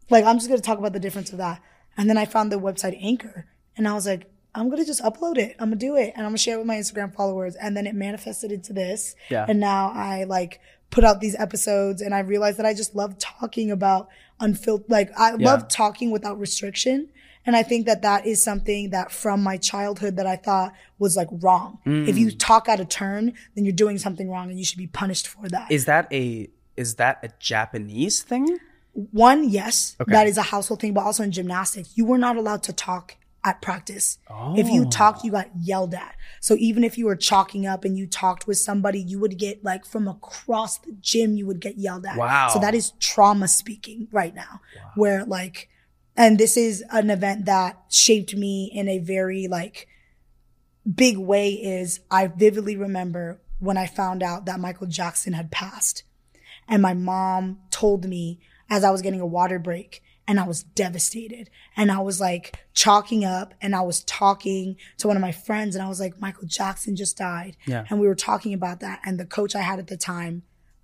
[0.09, 1.61] Like, I'm just going to talk about the difference of that.
[1.97, 5.37] And then I found the website Anchor and I was like, I'm to just upload
[5.37, 5.55] it.
[5.59, 6.13] I'm to do it.
[6.15, 7.55] And I'm to share it with my Instagram followers.
[7.55, 9.15] And then it manifested into this.
[9.29, 9.45] Yeah.
[9.47, 13.17] And now I like put out these episodes and I realized that I just love
[13.17, 14.09] talking about
[14.41, 15.45] unfiltered, like I Yeah.
[15.51, 17.07] love talking without restriction.
[17.45, 21.15] And I think that that is something that from my childhood that I thought was
[21.15, 21.79] like wrong.
[21.85, 22.19] If Mm.
[22.19, 25.27] you talk out of turn, then you're doing something wrong and you should be punished
[25.27, 25.71] for that.
[25.71, 28.57] Is that a is that a Japanese thing?
[28.93, 30.11] One, yes, Okay.
[30.11, 33.15] that is a household thing, but also in gymnastics, you were not allowed to talk
[33.43, 34.19] at practice.
[34.55, 34.89] If you oh.
[34.89, 36.15] talked, you got yelled at.
[36.39, 39.63] So even if you were chalking up and you talked with somebody, you would get
[39.63, 42.17] like from across the gym, you would get yelled at.
[42.17, 42.49] Wow.
[42.49, 44.61] So that is trauma speaking right now,
[44.95, 45.69] where like,
[46.15, 49.87] and this is an event that shaped me in a very like
[50.95, 56.03] big way is I vividly remember when I found out that Michael Jackson had passed.
[56.67, 58.39] And my mom told me
[58.69, 61.49] as I was getting a water break and I was devastated.
[61.75, 65.75] And I was like chalking up and I was talking to one of my friends
[65.75, 67.57] and I was like, Michael Jackson just died.
[67.65, 67.85] Yeah.
[67.89, 69.01] And we were talking about that.
[69.03, 70.43] And the coach I had at the time,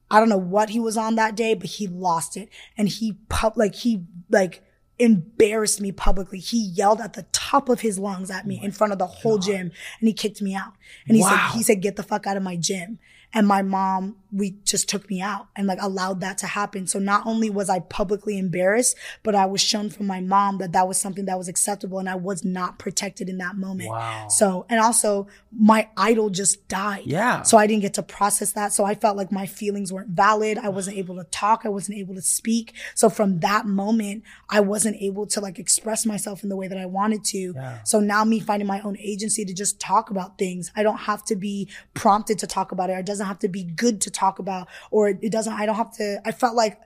[0.09, 2.49] I don't know what he was on that day, but he lost it.
[2.77, 4.63] And he pub like he like
[4.99, 6.39] embarrassed me publicly.
[6.39, 9.05] He yelled at the top of his lungs at me oh in front of the
[9.07, 10.73] whole gym and he kicked me out.
[11.07, 11.29] And he Wow.
[11.51, 12.99] said, he said, get the fuck out of my gym.
[13.33, 16.87] And my mom, we just took me out and like allowed that to happen.
[16.87, 20.71] So not only was I publicly embarrassed, but I was shown from my mom that
[20.73, 23.89] that was something that was acceptable and I was not protected in that moment.
[23.89, 24.27] Wow.
[24.29, 27.03] So, and also my idol just died.
[27.05, 27.41] Yeah.
[27.43, 28.73] So I didn't get to process that.
[28.73, 30.57] So I felt like my feelings weren't valid.
[30.57, 31.61] I wasn't able to talk.
[31.63, 32.73] I wasn't able to speak.
[32.95, 36.77] So from that moment, I wasn't able to like express myself in the way that
[36.77, 37.53] I wanted to.
[37.55, 37.83] Yeah.
[37.83, 40.71] So now me finding my own agency to just talk about things.
[40.75, 42.93] I don't have to be prompted to talk about it.
[42.93, 45.95] It doesn't have to be good to talk about or it doesn't, I don't have
[45.97, 46.79] to, I felt like,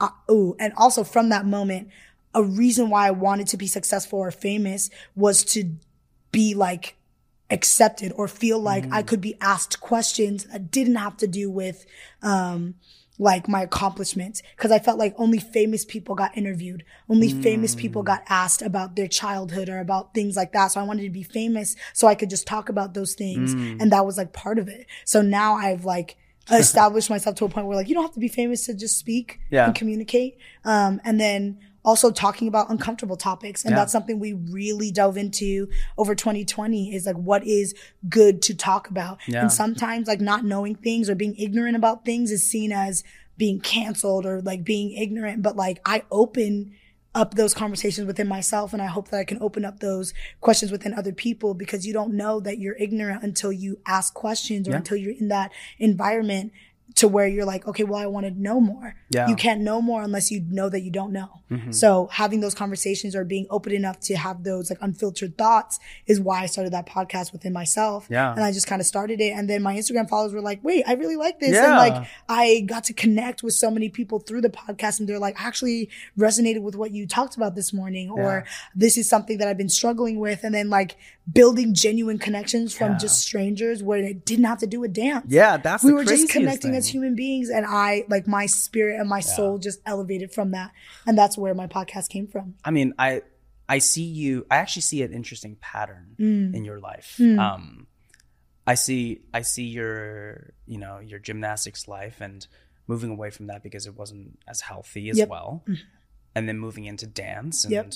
[0.00, 1.88] uh, ooh, and also from that moment,
[2.34, 5.72] a reason why I wanted to be successful or famous was to
[6.32, 6.96] be like
[7.50, 11.86] accepted or feel like I could be asked questions that didn't have to do with,
[12.22, 12.74] um,
[13.20, 14.42] like my accomplishments.
[14.56, 16.82] Cause I felt like only famous people got interviewed.
[17.08, 20.68] Only famous people got asked about their childhood or about things like that.
[20.72, 23.52] So I wanted to be famous so I could just talk about those things.
[23.52, 24.86] And that was like part of it.
[25.04, 26.16] So now I've like,
[26.50, 28.98] established myself to a point where like you don't have to be famous to just
[28.98, 29.66] speak Yeah.
[29.66, 33.76] and communicate um and then also talking about uncomfortable topics and Yeah.
[33.78, 37.74] that's something we really dove into over 2020 is like what is
[38.08, 39.42] good to talk about Yeah.
[39.42, 43.02] and sometimes like not knowing things or being ignorant about things is seen as
[43.38, 46.72] being canceled or like being ignorant but like i open
[47.12, 50.70] up those conversations within myself and i hope that i can open up those questions
[50.70, 54.72] within other people because you don't know that you're ignorant until you ask questions or
[54.72, 54.76] Yeah.
[54.76, 56.52] until you're in that environment
[56.96, 58.96] to where you're like, okay, well, I want to know more.
[59.10, 59.28] Yeah.
[59.28, 61.40] You can't know more unless you know that you don't know.
[61.50, 61.72] Mm-hmm.
[61.72, 66.20] So having those conversations or being open enough to have those like unfiltered thoughts is
[66.20, 68.06] why I started that podcast within myself.
[68.10, 68.32] Yeah.
[68.32, 69.30] And I just kind of started it.
[69.30, 71.52] And then my Instagram followers were like, wait, I really like this.
[71.52, 71.66] Yeah.
[71.66, 75.18] And like, I got to connect with so many people through the podcast and they're
[75.18, 78.44] like, actually resonated with what you talked about this morning, or
[78.74, 80.44] this is something that I've been struggling with.
[80.44, 80.96] And then like
[81.32, 82.98] building genuine connections from Yeah.
[82.98, 86.04] just strangers where it didn't have to do with dance Yeah, that's we the were
[86.04, 86.89] just connecting as thing.
[86.90, 90.70] Human beings and i like my spirit and my soul just elevated from that
[91.06, 93.22] and that's where my podcast came from I mean, I
[93.68, 94.46] I see you.
[94.50, 96.54] I actually see an interesting pattern Mm.
[96.56, 97.20] in your life.
[97.20, 97.86] Um,
[98.66, 102.46] I see I see your you know your gymnastics life and
[102.88, 105.28] moving away from that because it wasn't as healthy as Yep.
[105.28, 105.64] well,
[106.34, 107.72] and then moving into dance and.
[107.72, 107.92] Yep.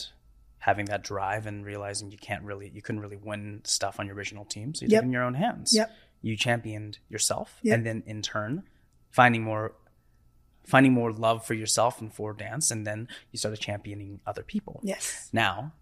[0.58, 4.14] Having that drive and realizing you can't really, you couldn't really win stuff on your
[4.16, 5.00] original team, so you Yep.
[5.00, 5.74] took it in your own hands.
[5.74, 5.90] Yep.
[6.22, 7.74] You championed yourself, Yep.
[7.76, 8.62] and then in turn,
[9.15, 9.73] finding more
[10.66, 14.81] finding more love for yourself and for dance and then you started championing other people.
[14.82, 15.28] Yes.
[15.32, 15.73] Now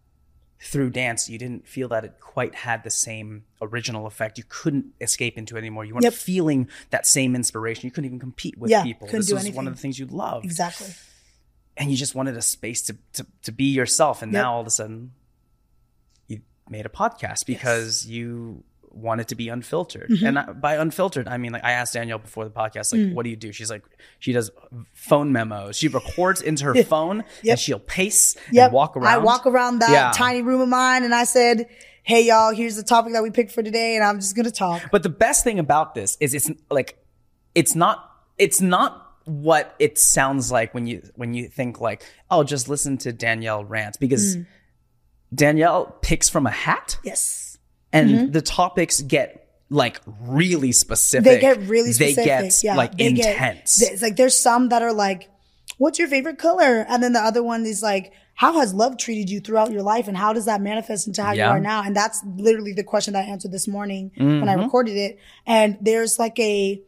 [0.61, 4.39] through dance you didn't feel that it quite had the same original effect.
[4.39, 5.85] You couldn't escape into it anymore.
[5.85, 6.13] You weren't Yep.
[6.15, 7.87] feeling that same inspiration.
[7.87, 9.07] You couldn't even compete with Yeah, people.
[9.07, 10.45] couldn't this do was one of the things you loved.
[10.45, 10.89] Exactly.
[11.77, 14.21] And you just wanted a space to, to, to be yourself.
[14.23, 14.43] And Yep.
[14.43, 15.13] now all of a sudden
[16.27, 18.63] you made a podcast because you
[18.94, 20.27] wanted to be unfiltered Mm-hmm.
[20.27, 23.14] and I, by unfiltered i mean like i asked Danyel before the podcast like Mm.
[23.14, 23.82] what do you do she's like
[24.19, 24.51] she does
[24.94, 27.52] phone memos she records into her phone Yep.
[27.52, 30.12] and she'll pace yep and walk around i walk around that Yeah.
[30.14, 31.69] tiny room of mine and i said
[32.02, 34.82] hey y'all here's the topic that we picked for today and i'm just gonna talk
[34.90, 36.98] But the best thing about this is it's like
[37.55, 42.43] it's not it's not what it sounds like when you when you think like oh
[42.44, 44.47] just listen to Danyel rant because Mm.
[45.35, 47.52] Danyel picks from a hat yes
[47.93, 49.39] and the topics get
[49.70, 51.24] like really specific.
[51.27, 51.35] Mm-hmm.
[51.35, 53.81] they get really specific They get yeah like they get- intense.
[53.82, 55.31] it's like there's some that are like
[55.78, 59.31] what's your favorite color and then the other one is like how has love treated
[59.31, 61.47] you throughout your life and how does that manifest into how Yeah.
[61.47, 64.55] you are now and that's literally the question that i answered this morning when i
[64.55, 66.82] recorded it and there's like a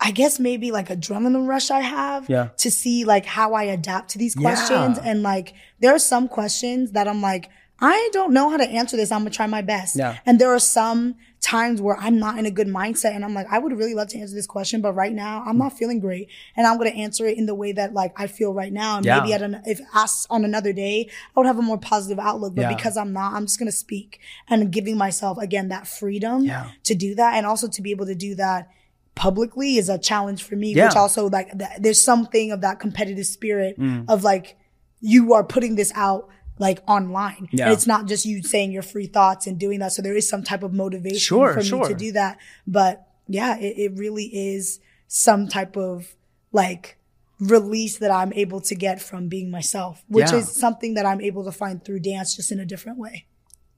[0.00, 2.48] I guess maybe like a adrenaline rush I have Yeah.
[2.58, 4.42] to see like how I adapt to these Yeah.
[4.42, 4.98] questions.
[4.98, 7.48] And like there are some questions that I'm like,
[7.86, 9.12] I don't know how to answer this.
[9.12, 9.96] I'm gonna try my best.
[9.96, 10.16] Yeah.
[10.24, 13.46] And there are some times where I'm not in a good mindset and I'm like,
[13.50, 16.28] I would really love to answer this question, but right now I'm not feeling great.
[16.56, 18.96] And I'm gonna answer it in the way that like I feel right now.
[18.96, 19.20] And Yeah.
[19.20, 22.54] maybe at an if asked on another day, I would have a more positive outlook.
[22.54, 22.74] But Yeah.
[22.74, 26.70] because I'm not, I'm just gonna speak and giving myself again that freedom Yeah.
[26.84, 28.68] to do that and also to be able to do that
[29.14, 30.86] publicly is a challenge for me, Yeah.
[30.86, 34.06] which also like th- there's something of that competitive spirit Mm.
[34.08, 34.56] of like
[35.00, 36.28] you are putting this out
[36.58, 37.48] like online.
[37.50, 37.64] Yeah.
[37.66, 39.92] And it's not just you saying your free thoughts and doing that.
[39.92, 42.38] So there is some type of motivation Sure, for me to do that.
[42.66, 44.78] But yeah, it, it really is
[45.08, 46.14] some type of
[46.52, 46.96] like
[47.40, 50.38] release that I'm able to get from being myself, which Yeah.
[50.38, 53.26] is something that I'm able to find through dance just in a different way.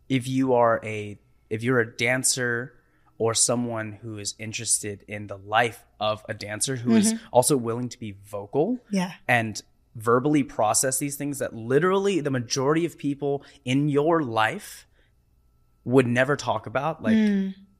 [0.09, 1.19] if you are a
[1.51, 2.73] if you're a dancer
[3.19, 7.27] or someone who is interested in the life of a dancer who is mm-hmm.
[7.33, 9.15] also willing to be vocal Yeah.
[9.27, 9.61] and
[9.97, 14.87] verbally process these things that literally the majority of people in your life
[15.85, 17.17] would never talk about like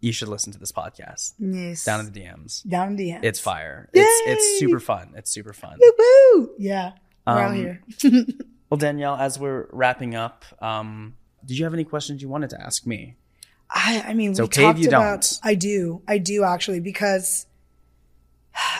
[0.01, 1.85] you should listen to this podcast Yes.
[1.85, 3.21] down in the DMs Down in the DMs.
[3.25, 6.51] it's fire it's it's super fun it's super fun Woo woo!
[6.59, 6.93] Yeah.
[7.27, 7.83] We're out Um, here.
[8.71, 12.61] well Danyel as we're wrapping up um did you have any questions you wanted to
[12.61, 13.17] ask me
[13.69, 15.23] I, I mean, It's we okay talked you about.
[15.23, 15.41] don't.
[15.43, 16.01] I do.
[16.07, 17.47] I do actually because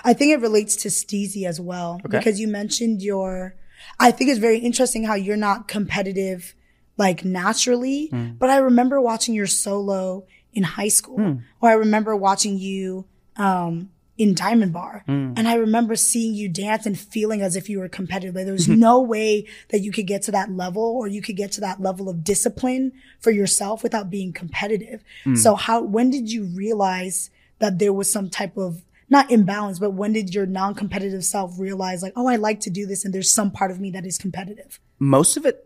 [0.05, 2.01] I think it relates to Steezy as well.
[2.07, 2.19] Okay.
[2.19, 3.55] Because you mentioned your.
[4.01, 6.55] I think it's very interesting how you're not competitive,
[6.97, 8.07] like naturally.
[8.09, 8.33] Hmm.
[8.39, 11.33] But I remember watching your solo in high school, Hmm.
[11.61, 13.05] or I remember watching you
[13.37, 15.35] um, in Diamond Bar, Hmm.
[15.37, 18.35] and I remember seeing you dance and feeling as if you were competitive.
[18.35, 21.37] Like there was no way that you could get to that level, or you could
[21.37, 25.05] get to that level of discipline for yourself without being competitive.
[25.35, 25.83] So how?
[25.83, 27.29] When did you realize
[27.59, 32.03] that there was some type of not imbalance, but when did your non-competitive self realize
[32.03, 34.19] like, oh, I like to do this, and there's some part of me that is
[34.19, 34.81] competitive?
[34.99, 35.63] most of it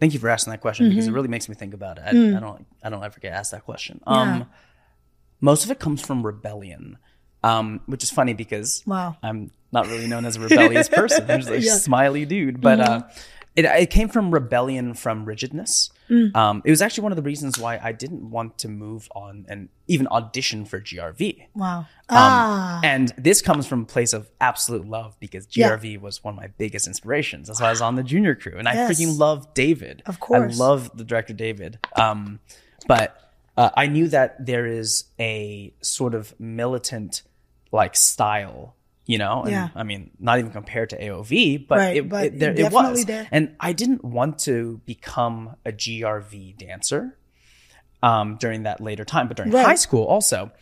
[0.00, 2.02] thank you for asking that question because it really makes me think about it.
[2.04, 4.00] I, I don't i don't ever get asked that question.
[4.06, 4.46] Um
[5.40, 6.98] most of it comes from rebellion
[7.44, 9.16] um which is funny because Wow.
[9.22, 11.30] i'm not really known as a rebellious person.
[11.30, 11.76] I'm just a Yeah.
[11.76, 13.02] smiley dude but uh
[13.56, 15.90] it, it came from rebellion from rigidness
[16.34, 19.46] um it was actually one of the reasons why i didn't want to move on
[19.48, 21.78] and even audition for grv Wow.
[21.78, 22.80] um, ah.
[22.82, 25.70] And this comes from a place of absolute love because Yeah.
[25.70, 27.48] GRV was one of my biggest inspirations.
[27.48, 28.56] That's why I was on the junior crew.
[28.58, 30.02] And I freaking love David.
[30.04, 30.54] Of course.
[30.60, 31.78] I love the director David.
[31.96, 32.40] Um,
[32.86, 33.08] but
[33.56, 37.22] uh, I knew that there is a sort of militant
[37.72, 38.76] like style,
[39.06, 39.42] you know?
[39.42, 39.68] And, Yeah.
[39.74, 43.04] I mean, not even compared to AOV, but, Right, it, but it, there, it was.
[43.04, 43.28] there.
[43.30, 47.16] And I didn't want to become a GRV dancer
[48.02, 49.28] um, during that later time.
[49.28, 49.64] But during Right.
[49.66, 50.52] high school, also,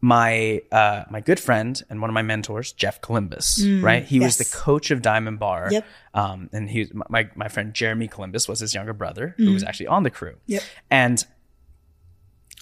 [0.00, 4.04] my uh, my good friend and one of my mentors, Jeff Columbus, right?
[4.04, 5.68] He was Mm, the coach of Diamond Bar.
[5.70, 5.84] Yep.
[6.12, 9.64] Um, and he was my my friend Jeremy Columbus was his younger brother who was
[9.64, 10.32] actually on the crew.
[10.34, 10.38] Mm.
[10.46, 10.62] Yep.
[10.90, 11.24] And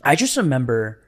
[0.05, 1.03] I just remember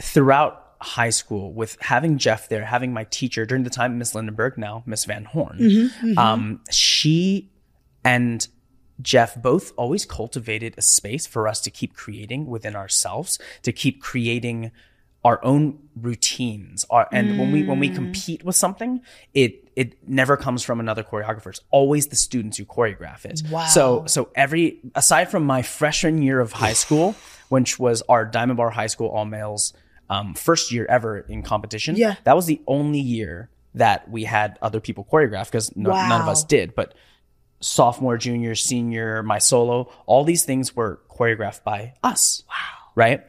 [0.00, 4.58] throughout high school with having Jeff there, having my teacher during the time, Miss Lindenberg,
[4.58, 5.58] now Miss Van Horn.
[5.60, 7.50] Mm-hmm, Um, she
[8.04, 8.46] and
[9.00, 14.02] Jeff both always cultivated a space for us to keep creating within ourselves, to keep
[14.02, 14.70] creating
[15.24, 16.84] our own routines.
[16.90, 19.00] Our, and when we when we compete with something,
[19.34, 21.50] it it never comes from another choreographer.
[21.50, 23.42] It's always the students who choreograph it.
[23.50, 23.66] Wow.
[23.66, 27.14] So so every aside from my freshman year of high school,
[27.48, 29.72] which was our Diamond Bar High School all males
[30.12, 32.16] um, first year ever in competition, Yeah.
[32.24, 36.28] that was the only year that we had other people choreograph because no, none of
[36.28, 36.74] us did.
[36.74, 36.94] But
[37.60, 42.42] sophomore, junior, senior, my solo, all these things were choreographed by us.
[42.48, 42.54] Wow.
[42.94, 43.20] Right.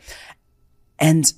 [1.00, 1.32] And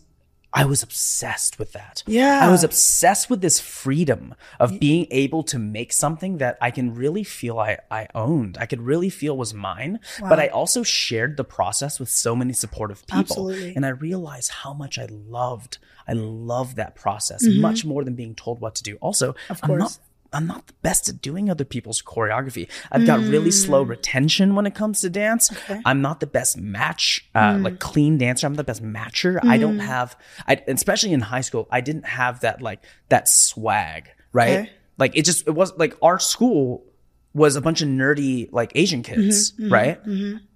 [0.55, 2.01] I was obsessed with that.
[2.07, 2.39] Yeah.
[2.41, 6.95] I was obsessed with this freedom of being able to make something that I can
[6.95, 8.57] really feel I, I owned.
[8.59, 9.99] I could really feel was mine.
[10.19, 13.19] But I also shared the process with so many supportive people.
[13.19, 13.75] Absolutely.
[13.75, 15.77] And I realized how much I loved.
[16.07, 17.61] I love that process Mm-hmm.
[17.61, 18.95] much more than being told what to do.
[19.01, 19.99] Also, Of I'm not course.
[20.35, 22.67] I'm not the best at doing other people's choreography.
[22.91, 23.89] I've got really slow Mm.
[23.89, 25.49] retention when it comes to dance.
[25.85, 27.63] I'm not the best match, uh, Mm.
[27.63, 28.45] like clean dancer.
[28.45, 29.39] I'm the best matcher.
[29.43, 30.15] I don't have,
[30.47, 34.59] I, especially in high school, I didn't have that like that swag, right?
[34.59, 34.69] Okay.
[34.97, 36.83] Like it just it was like our school
[37.33, 39.99] was a bunch of nerdy like Asian kids, Mm-hmm, right?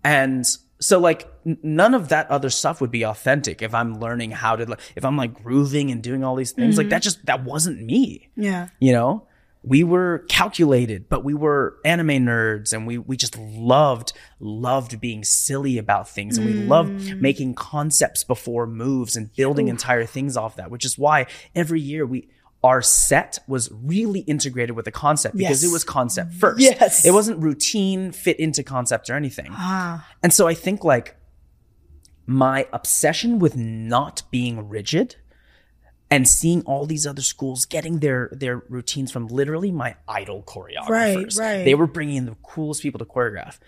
[0.04, 0.46] And
[0.82, 1.28] so like
[1.62, 5.04] none of that other stuff would be authentic if I'm learning how to like if
[5.04, 6.78] I'm like grooving and doing all these things Mm-hmm.
[6.80, 8.70] like that just that wasn't me Yeah.
[8.80, 9.28] you know
[9.62, 15.24] we were calculated but we were anime nerds and we we just loved loved being
[15.24, 20.56] silly about things and we loved making concepts before moves and building entire things off
[20.56, 21.26] that which is why
[21.56, 22.28] every year we
[22.64, 25.70] our set was really integrated with the concept because Yes.
[25.70, 27.06] it was concept first Yes.
[27.06, 30.08] it wasn't routine fit into concept or anything Ah.
[30.24, 31.18] and so i think like
[32.26, 35.16] my obsession with not being rigid
[36.12, 41.40] and seeing all these other schools getting their their routines from literally my idol choreographers.
[41.40, 41.64] Right, right.
[41.66, 43.60] They were bringing in the coolest people to choreograph,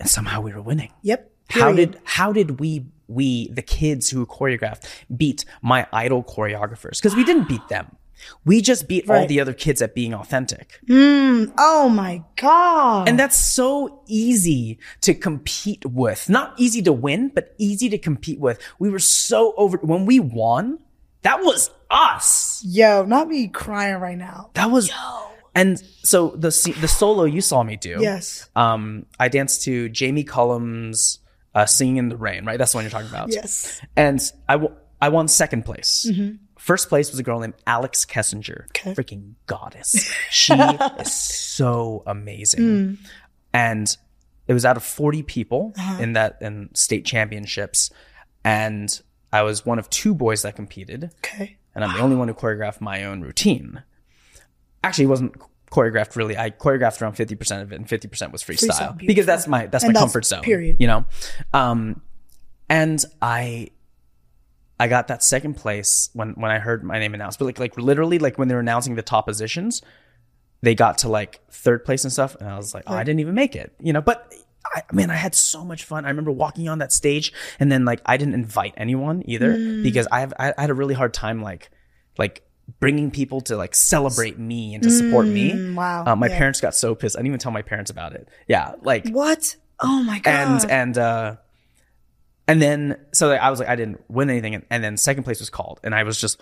[0.00, 0.92] and somehow we were winning.
[1.02, 1.30] Yep.
[1.50, 6.98] How did how did we we the kids who choreographed beat my idol choreographers?
[6.98, 7.96] Because we didn't beat them.
[8.44, 10.78] We just beat all the other kids at being authentic.
[10.88, 13.08] Mm, oh my god.
[13.08, 16.28] And that's so easy to compete with.
[16.28, 18.60] Not easy to win, but easy to compete with.
[18.78, 20.78] We were so over when we won,
[21.22, 22.62] that was us.
[22.64, 24.50] yo, not me crying right now.
[24.54, 24.90] That was
[25.54, 26.48] and so the
[26.80, 27.98] the solo you saw me do.
[28.00, 28.48] Yes.
[28.56, 31.18] Um I danced to Jamie Cullum's
[31.54, 32.56] uh, Singing in the Rain, right?
[32.58, 33.30] That's the one you're talking about.
[33.30, 33.78] Yes.
[33.94, 34.18] And
[34.48, 36.10] I w- I won second place.
[36.58, 38.66] First place was a girl named Alex Kessinger.
[38.68, 38.94] Okay.
[38.94, 39.94] Freaking goddess.
[40.30, 42.98] She is so amazing.
[43.52, 43.94] And
[44.48, 47.90] it was out of 40 people in that in state championships.
[48.44, 48.88] And
[49.32, 51.10] I was one of two boys that competed.
[51.18, 51.56] Okay.
[51.74, 53.82] And I'm the only one who choreographed my own routine.
[54.84, 55.34] Actually, it wasn't
[55.70, 56.36] choreographed really.
[56.36, 59.84] I choreographed around 50% of it and 50% was freestyle, Freestyle, because that's my that's
[59.84, 60.42] And my that's comfort zone.
[60.42, 60.76] period.
[60.78, 61.06] You know?
[61.54, 62.02] Um
[62.68, 63.68] and I
[64.78, 67.38] I got that second place when when I heard my name announced.
[67.38, 69.80] But like like literally like when they were announcing the top positions,
[70.60, 73.20] they got to like third place and stuff, and I was like, oh, I didn't
[73.20, 74.00] even make it, you know.
[74.00, 74.32] But
[74.74, 76.04] I man, I had so much fun.
[76.04, 80.06] I remember walking on that stage, and then like I didn't invite anyone either because
[80.12, 81.70] I have I, I had a really hard time like
[82.18, 82.42] like
[82.78, 85.74] bringing people to like celebrate me and to support me.
[85.74, 86.38] wow, Uh, my yeah.
[86.38, 87.16] parents got so pissed.
[87.16, 88.28] I didn't even tell my parents about it.
[88.48, 89.56] Yeah, like What?
[89.80, 90.30] Oh my god.
[90.62, 91.36] and and uh
[92.46, 95.24] and then so like, I was like I didn't win anything and, and then second
[95.24, 96.40] place was called and I was just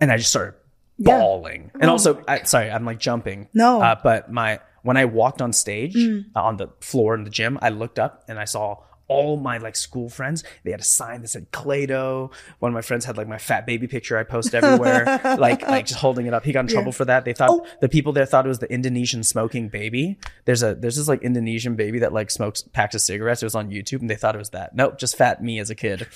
[0.00, 0.54] and I just started
[0.98, 1.18] Yeah.
[1.18, 3.80] bawling and also I, sorry I'm like jumping No.
[3.80, 6.24] uh, but my when I walked on stage Mm.
[6.36, 8.78] uh, on the floor in the gym I looked up and I saw
[9.08, 10.42] all my like school friends.
[10.64, 12.32] They had a sign that said Clado.
[12.60, 15.84] One of my friends had like my fat baby picture I post everywhere like like
[15.86, 16.44] just holding it up.
[16.44, 17.24] He got in trouble for that.
[17.26, 17.66] They thought Oh.
[17.82, 20.18] the people there thought it was the Indonesian smoking baby.
[20.46, 23.42] There's a there's this like Indonesian baby that like smokes packs of cigarettes.
[23.42, 24.74] It was on YouTube and they thought it was that.
[24.74, 26.06] Nope just fat me as a kid.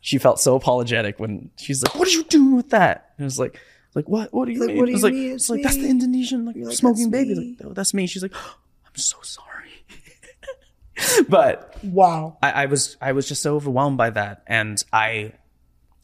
[0.00, 3.12] She felt so apologetic when she's like what did you do with that?
[3.18, 3.60] And it was like
[3.94, 5.32] like what what do you Like, mean what do you like, mean?
[5.32, 5.88] it's It's like that's the.
[5.88, 8.56] Indonesian like, like, smoking "That's baby me." like oh, that's me she's like oh,
[8.86, 9.38] I'm so sorry
[11.28, 12.36] but wow.
[12.42, 15.32] I, I was I was just so overwhelmed by that, and I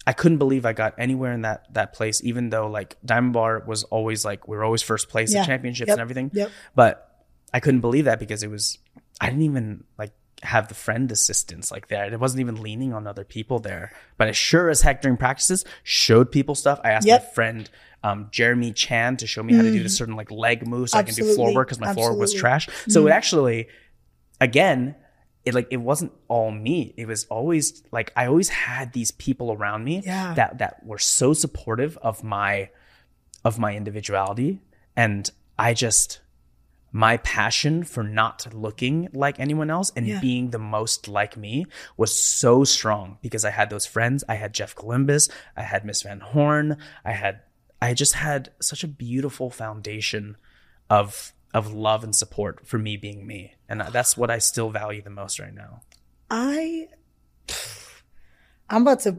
[0.06, 3.64] I couldn't believe I got anywhere in that that place, even though like Diamond Bar
[3.66, 5.40] was always like we were always first place Yeah.
[5.40, 5.94] at championships Yep.
[5.96, 6.30] and everything.
[6.32, 6.50] Yep.
[6.74, 8.78] But I couldn't believe that because it was
[9.20, 12.12] I didn't even like have the friend assistance like that.
[12.12, 13.92] It wasn't even leaning on other people there.
[14.18, 16.80] But I sure as heck during practices showed people stuff.
[16.84, 17.22] I asked Yep.
[17.22, 17.70] my friend
[18.02, 20.98] um, Jeremy Chan to show me how to do this certain like leg move so
[20.98, 22.68] I can do floor work because my floor was trash.
[22.88, 23.68] So it actually
[24.40, 24.94] again
[25.44, 29.52] it like it wasn't all me it was always like i always had these people
[29.52, 30.34] around me Yeah.
[30.34, 32.68] that that were so supportive of my
[33.44, 34.60] of my individuality
[34.96, 36.20] and i just
[36.92, 40.20] my passion for not looking like anyone else and Yeah.
[40.20, 44.24] being the most like me was so strong because I had those friends.
[44.28, 47.40] I had Jeff Columbus, I had Miss Van Horn, I had
[47.82, 50.36] I just had such a beautiful foundation
[50.88, 53.54] of of love and support for me being me.
[53.68, 55.82] And that's what I still value the most right now.
[56.30, 56.88] I
[58.70, 59.16] I'm about to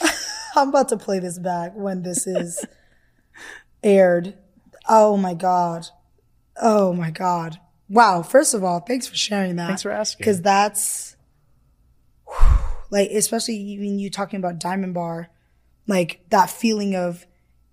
[0.56, 2.64] I'm about to play this back when this is
[3.82, 4.34] aired.
[4.88, 5.86] Oh my god.
[6.60, 7.58] Oh my god.
[7.88, 9.66] Wow, first of all, thanks for sharing that.
[9.66, 10.24] Thanks for asking.
[10.24, 11.16] Cuz that's
[12.90, 15.28] like especially when you talking about Diamond Bar,
[15.86, 17.26] like that feeling of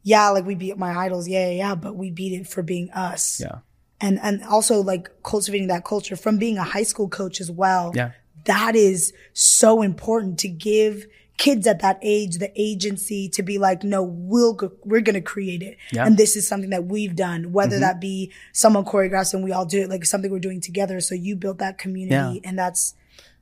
[0.03, 2.89] yeah, like we beat my idols, yeah, yeah, yeah, but we beat it for being
[2.91, 3.39] us.
[3.41, 3.59] Yeah.
[3.99, 7.91] And and also like cultivating that culture from being a high school coach as well
[7.95, 8.11] Yeah.
[8.45, 11.05] that is so important to give
[11.37, 15.21] kids at that age the agency to be like no we'll go, we're going to
[15.21, 16.01] create it Yeah.
[16.01, 16.07] Mm-hmm.
[16.07, 19.65] and this is something that we've done whether that be someone choreographs and we all
[19.65, 22.95] do it like something we're doing together so you built that community and that's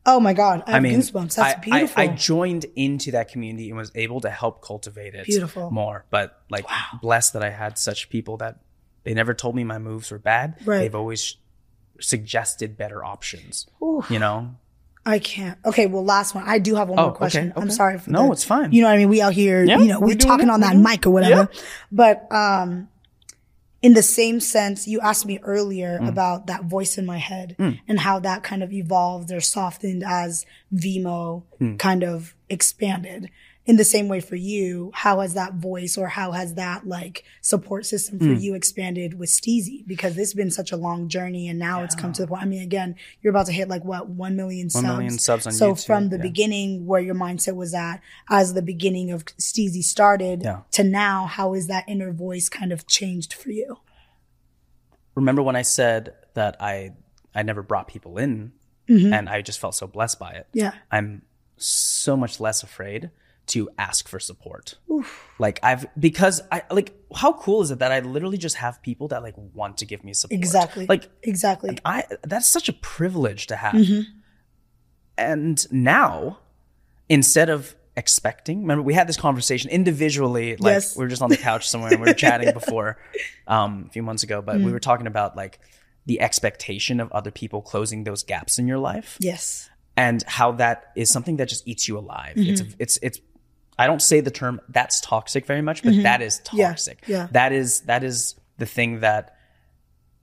[0.06, 3.70] oh my god i have goosebumps that's I, beautiful I, I joined into that community
[3.70, 5.72] and was able to help cultivate it Beautiful.
[5.72, 6.06] more.
[6.10, 6.66] But like
[7.02, 8.60] blessed that I had such people that
[9.04, 10.58] they never told me my moves were bad.
[10.66, 10.80] Right.
[10.80, 11.38] They've always
[12.00, 13.68] suggested better options.
[14.10, 14.56] You know?
[15.06, 15.58] I can't.
[15.66, 16.44] Okay, well, last one.
[16.48, 17.44] I do have one Oh, more question.
[17.46, 17.70] okay, question.
[17.70, 18.72] I'm sorry for No, the- it's fine.
[18.72, 19.10] You know what I mean?
[19.10, 21.48] We out here, Yeah, you know, we're we're talking it, on that mic or whatever.
[21.52, 21.60] Yeah.
[21.92, 22.88] But um
[23.82, 26.10] in the same sense, you asked me earlier Mm.
[26.10, 27.56] about that voice in my head
[27.88, 31.78] and how that kind of evolved or softened as Vimo Mm.
[31.78, 33.30] kind of expanded.
[33.68, 37.24] In the same way for you, how has that voice or how has that like
[37.42, 38.40] support system for Mm.
[38.42, 39.86] you expanded with Steezy?
[39.88, 42.44] Because this has been such a long journey and now it's come to the point.
[42.44, 44.84] I mean, again, you're about to hit like what, 1 million subs.
[44.86, 46.22] 1 million subs on so YouTube, from the yeah.
[46.22, 50.60] beginning where your mindset was at as the beginning of Steezy started Yeah.
[50.74, 53.80] to now, how is that inner voice kind of changed for you?
[55.16, 56.92] Remember when I said that I
[57.34, 58.52] I never brought people in
[58.88, 59.12] Mm-hmm.
[59.12, 60.46] and I just felt so blessed by it.
[60.54, 60.74] Yeah.
[60.92, 61.24] I'm
[61.58, 63.10] so much less afraid
[63.48, 64.76] to ask for support.
[65.40, 69.08] Like I've because I like how cool is it that I literally just have people
[69.10, 70.38] that like want to give me support.
[70.38, 70.86] Exactly.
[70.88, 71.78] Like exactly.
[71.86, 73.74] I that's such a privilege to have.
[73.76, 74.02] Mm-hmm.
[75.18, 76.40] And now,
[77.10, 80.98] instead of expecting, remember we had this conversation individually, like Yes.
[80.98, 82.98] we were just on the couch somewhere and we were chatting before
[83.48, 84.66] um, a few months ago, but Mm.
[84.66, 85.60] we were talking about like
[86.06, 89.70] the expectation of other people closing those gaps in your life yes.
[89.98, 92.34] and how that is something that just eats you alive.
[92.36, 92.72] It's Mm-hmm.
[92.80, 93.20] it's it's
[93.78, 96.58] I don't say the term that's toxic very much, but that is Mm-hmm.
[96.58, 97.04] Yeah, toxic.
[97.08, 97.28] yeah.
[97.32, 99.36] That is that is the thing that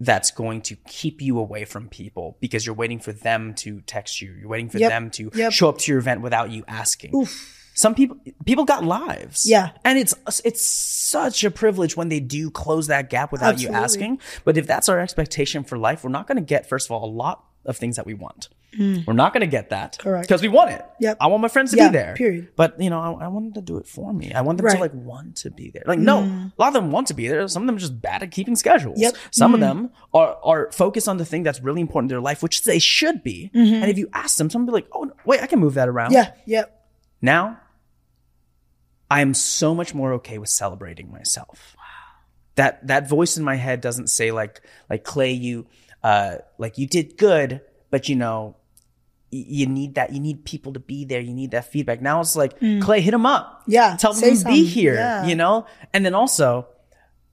[0.00, 4.20] that's going to keep you away from people because you're waiting for them to text
[4.20, 4.32] you.
[4.32, 5.52] You're waiting for Yep, them to yep.
[5.52, 7.26] show up to your event without you asking.
[7.74, 9.48] Some people people got lives.
[9.48, 9.70] Yeah.
[9.84, 10.14] And it's
[10.44, 14.18] it's such a privilege when they do close that gap without you asking.
[14.44, 17.04] But if that's our expectation for life, we're not going to get first of all
[17.04, 18.48] a lot of things that we want.
[18.78, 19.92] We're not going to get that.
[19.94, 19.98] Mm.
[19.98, 20.28] Correct.
[20.28, 20.82] Because we want it.
[21.00, 21.18] Yep.
[21.20, 22.14] I want my friends to Yeah, be there.
[22.14, 22.48] period.
[22.56, 24.32] But you know, I, I want them to do it for me.
[24.32, 24.74] I want them Right.
[24.74, 24.78] Mm.
[24.78, 25.82] to like want to be there.
[25.86, 27.46] Like, no, a lot of them want to be there.
[27.48, 28.98] Some of them are just bad at keeping schedules.
[28.98, 29.14] Yep.
[29.14, 29.18] Mm.
[29.30, 32.42] Some of them are are focused on the thing that's really important in their life,
[32.42, 33.50] which they should be.
[33.54, 35.88] And if you ask them, some will be like, oh wait, I can move that
[35.88, 36.12] around.
[36.12, 36.40] Mm-hmm.
[36.50, 36.58] Yeah.
[36.60, 36.86] Yep.
[37.20, 37.60] Now,
[39.10, 41.76] I am so much more okay with celebrating myself.
[41.76, 41.82] Wow.
[42.54, 45.66] That that voice in my head doesn't say like like Clay, you
[46.02, 48.56] uh like you did good, but you know
[49.34, 52.36] you need that you need people to be there you need that feedback now it's
[52.36, 52.52] like
[52.82, 53.72] clay hit them up Mm.
[53.72, 55.24] Yeah, tell them to be here Yeah.
[55.26, 56.66] you know and then also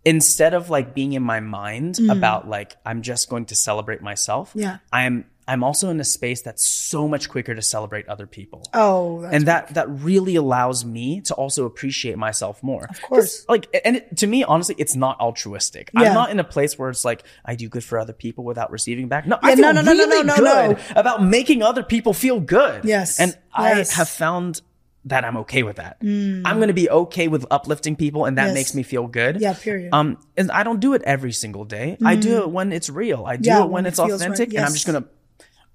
[0.06, 4.54] instead of like being in my mind about like i'm just going to celebrate myself
[4.54, 4.62] Mm.
[4.62, 4.78] Yeah.
[4.94, 9.22] i'm i'm also in a space that's so much quicker to celebrate other people Oh,
[9.22, 13.46] that's and that that really allows me to also appreciate myself more of course.
[13.54, 16.02] like and it, to me honestly it's not altruistic Yeah.
[16.02, 18.70] i'm not in a place where it's like i do good for other people without
[18.72, 21.00] receiving back no Yeah, i feel no, no, no, no, really no, no, good no.
[21.04, 23.92] about making other people feel good Yes, and yes.
[23.94, 24.62] i have found
[25.06, 28.44] that i'm okay with that i'm going to be okay with uplifting people and that
[28.50, 28.56] Mm.
[28.56, 28.60] Yes.
[28.60, 29.94] makes me feel good Yeah, period.
[29.94, 33.22] um and i don't do it every single day i do it when it's real
[33.26, 33.54] i do Mm.
[33.54, 34.30] Yeah, it when, when it it's feels right.
[34.32, 35.08] authentic and i'm just going to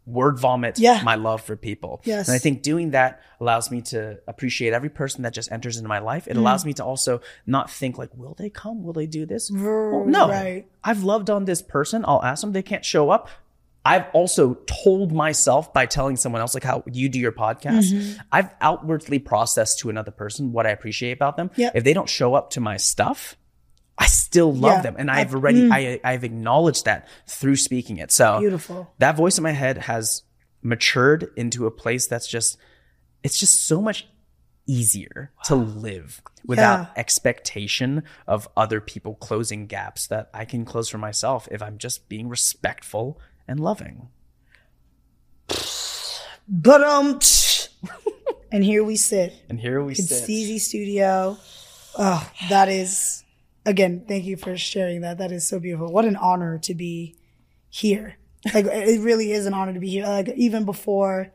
[0.07, 1.01] word vomit Yeah.
[1.03, 2.01] my love for people.
[2.05, 2.29] Yes.
[2.29, 5.89] And I think doing that allows me to appreciate every person that just enters into
[5.89, 6.29] my life.
[6.29, 8.83] It allows me to also not think like, will they come?
[8.83, 9.51] Will they do this?
[9.51, 10.29] Well, no.
[10.29, 10.67] right.
[10.83, 12.05] I've loved on this person.
[12.07, 12.53] I'll ask them.
[12.53, 13.29] They can't show up.
[13.87, 18.19] I've also told myself by telling someone else, like how you do your podcast, Mm-hmm.
[18.33, 21.51] I've outwardly processed to another person what I appreciate about them.
[21.57, 21.73] Yep.
[21.77, 23.37] If they don't show up to my stuff,
[23.97, 24.79] I still love Yeah.
[24.81, 24.83] Mm.
[24.83, 24.97] them.
[24.99, 28.11] And I've already, I, I've acknowledged that through speaking it.
[28.11, 28.93] So Beautiful.
[28.99, 30.23] that voice in my head has
[30.63, 32.57] matured into a place that's just
[33.23, 34.07] it's just so much
[34.67, 36.87] easier to live without Yeah.
[36.97, 42.09] expectation of other people closing gaps that I can close for myself if I'm just
[42.09, 44.09] being respectful and loving.
[46.49, 47.19] But um,
[48.53, 49.33] and here we sit.
[49.49, 50.29] And here we It's sit.
[50.29, 51.39] Steezy Studio.
[51.99, 53.24] Oh, that is
[53.67, 54.05] again.
[54.07, 55.19] Thank you for sharing that.
[55.19, 55.93] That is so beautiful.
[55.93, 57.17] What an honor to be
[57.71, 58.17] here.
[58.53, 60.05] Like it really is an honor to be here.
[60.07, 61.33] Like even before,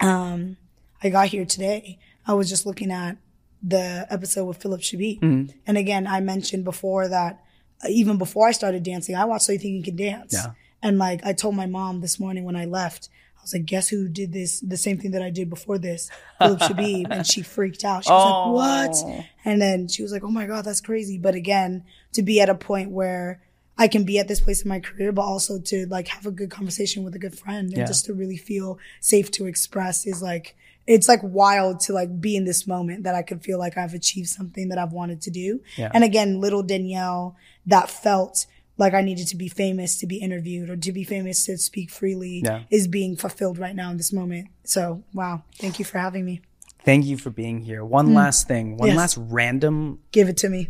[0.00, 0.56] um,
[1.02, 3.16] I got here today, I was just looking at
[3.62, 5.58] the episode with Phillip Chbeeb, Mm-hmm.
[5.66, 7.42] and again, I mentioned before that
[7.84, 10.32] uh, even before I started dancing, I watched So You Think You Can Dance.
[10.32, 10.52] Yeah.
[10.82, 13.08] And like I told my mom this morning when I left,
[13.48, 14.60] was like, guess who did this?
[14.60, 17.06] The same thing that I did before this, Phillip Chbeeb.
[17.10, 18.04] And she freaked out.
[18.04, 18.52] She was Oh.
[18.52, 19.24] like, what?
[19.44, 21.18] And then she was like, oh my God, that's crazy.
[21.18, 23.40] But again, to be at a point where
[23.76, 26.30] I can be at this place in my career, but also to like have a
[26.32, 27.86] good conversation with a good friend and Yeah.
[27.86, 30.56] just to really feel safe to express is like,
[30.86, 33.94] it's like wild to like be in this moment that I could feel like I've
[33.94, 35.60] achieved something that I've wanted to do.
[35.76, 35.90] Yeah.
[35.94, 37.34] And again, little Danyel
[37.66, 38.46] that felt
[38.78, 41.90] like I needed to be famous to be interviewed or to be famous to speak
[41.90, 42.62] freely Yeah.
[42.70, 44.48] is being fulfilled right now in this moment.
[44.64, 45.42] So, wow.
[45.58, 46.40] Thank you for having me.
[46.84, 47.84] Thank you for being here.
[47.84, 48.92] One last thing, one Mm.
[48.92, 48.96] Yes.
[48.96, 50.68] last random Give it to me.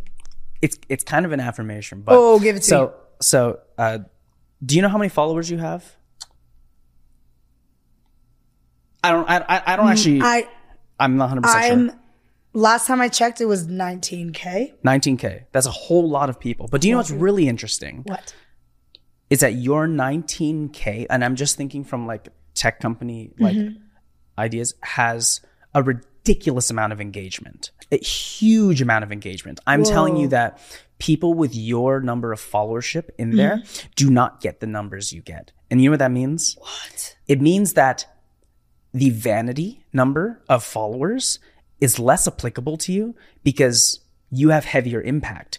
[0.63, 2.93] it's it's kind of an affirmation, but Oh, give it to so me.
[3.21, 3.99] so uh
[4.65, 5.85] do you know how many followers you have?
[9.05, 10.49] I don't I I, I don't actually Mm, I
[10.99, 11.61] I'm not 100% sure.
[11.73, 11.93] I'm
[12.59, 14.75] last time I checked it was 19k.
[14.85, 15.45] 19k.
[15.53, 16.69] That's a whole lot of people.
[16.71, 18.03] But do you know what's really interesting?
[18.05, 18.35] What?
[19.31, 23.77] Is that your 19k and I'm just thinking from like tech company like Mm-hmm.
[24.39, 25.41] ideas has
[25.75, 27.71] a ridiculous amount of engagement.
[27.93, 29.61] A huge amount of engagement.
[29.67, 30.59] I'm telling you that
[30.99, 33.89] people with your number of followership in there Mm-hmm.
[33.97, 35.53] do not get the numbers you get.
[35.71, 36.57] And you know what that means?
[36.59, 37.17] What?
[37.29, 38.07] It means that
[38.95, 41.39] the vanity number of followers
[41.81, 43.15] is less applicable to you
[43.45, 44.01] because
[44.31, 45.59] you have heavier impact.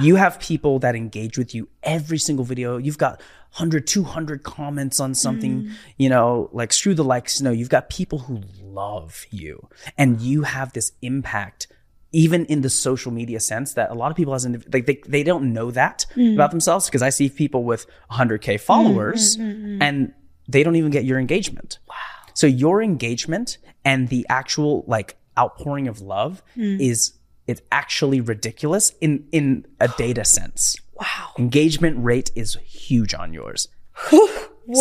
[0.00, 2.76] You have people that engage with you every single video.
[2.76, 3.20] You've got
[3.52, 5.72] 100, 200 comments on something, mm.
[5.96, 7.40] you know, like screw the likes.
[7.40, 11.66] No, you've got people who love you and you have this impact
[12.12, 15.00] even in the social media sense that a lot of people as indiv- like they,
[15.06, 16.34] they don't know that mm.
[16.34, 20.14] about themselves because I see people with 100k followers mm, and
[20.48, 21.78] they don't even get your engagement.
[21.88, 21.94] Wow.
[22.38, 26.78] So your engagement and the actual like outpouring of love mm.
[26.80, 27.14] is
[27.48, 30.76] it's actually ridiculous in in a data sense.
[30.94, 31.32] Wow.
[31.36, 33.66] Engagement rate is huge on yours.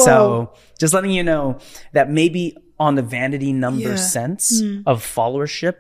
[0.04, 1.60] So just letting you know
[1.94, 3.96] that maybe on the vanity number Yeah.
[3.96, 4.82] sense hmm.
[4.86, 5.76] of followership,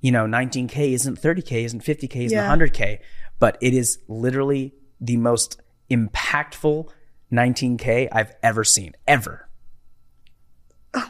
[0.00, 2.48] you know, 19K isn't 30K, isn't 50K, isn't Yeah.
[2.48, 3.00] 100K,
[3.38, 6.88] but it is literally the most impactful
[7.30, 9.49] 19K I've ever seen, ever.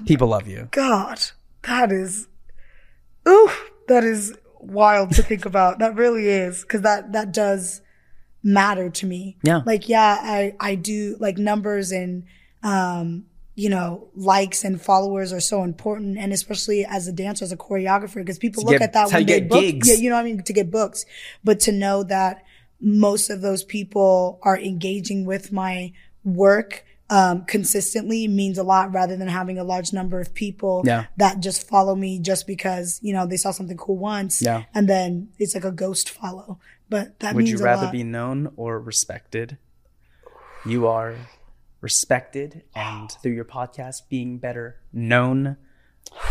[0.07, 0.69] People love you.
[0.71, 1.21] God,
[1.63, 2.27] that is,
[3.29, 3.51] ooh,
[3.89, 5.79] that is wild to think about.
[5.79, 7.81] That really is, because that that does
[8.43, 9.37] matter to me.
[9.43, 9.61] Yeah.
[9.67, 12.25] Like, yeah, I I do like numbers and
[12.63, 13.25] um,
[13.55, 17.57] you know, likes and followers are so important, and especially as a dancer, as a
[17.57, 19.89] choreographer, because people To look get- at that when you they get book, gigs.
[19.89, 21.05] yeah, you know what I mean, to get books,
[21.45, 22.43] but to know that
[22.81, 25.93] most of those people are engaging with my
[26.25, 31.07] work um, consistently means a lot rather than having a large number of people Yeah.
[31.17, 34.63] that just follow me just because you know they saw something cool once Yeah.
[34.75, 36.59] and then it's like a ghost follow
[36.89, 37.93] but that Would you means a rather lot.
[37.93, 39.59] be known or respected?
[40.67, 41.15] You are
[41.81, 45.57] respected, and through your podcast, being better known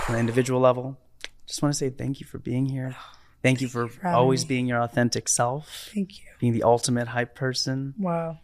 [0.08, 1.00] on an individual level.
[1.48, 2.96] Just want to say thank you for being here.
[3.42, 4.50] Thank you for for always me.
[4.50, 7.94] being your authentic self, thank you being the ultimate hype person.
[7.98, 8.38] wow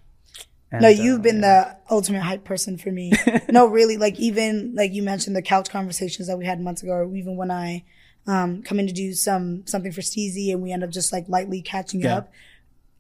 [0.76, 3.12] And, no you've uh, been the ultimate hype person for me
[3.50, 6.92] no really like even like you mentioned the couch conversations that we had months ago
[6.94, 7.84] or even when i
[8.28, 11.26] um come in to do some something for steezy and we end up just like
[11.28, 12.18] lightly catching Yeah.
[12.18, 12.32] up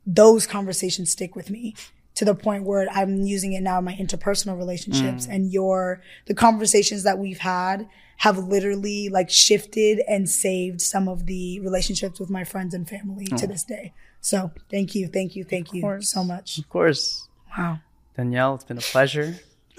[0.05, 1.75] those conversations stick with me
[2.13, 6.33] to the point where I'm using it now in my interpersonal relationships and your the
[6.33, 12.29] conversations that we've had have literally like shifted and saved some of the relationships with
[12.29, 13.93] my friends and family to this day.
[14.21, 16.57] So thank you, thank you, thank you so much.
[16.57, 17.24] Of course,
[17.57, 17.79] Wow.
[18.17, 19.35] Danyel, it's been a pleasure.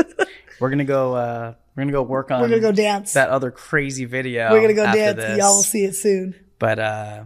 [0.60, 1.14] we're gonna go.
[1.14, 2.40] uh We're gonna go work on.
[2.42, 3.14] We're gonna go dance.
[3.14, 4.50] that other crazy video.
[4.52, 5.16] We're gonna go dance.
[5.16, 5.38] This.
[5.38, 6.34] Y'all will see it soon.
[6.58, 7.24] But uh,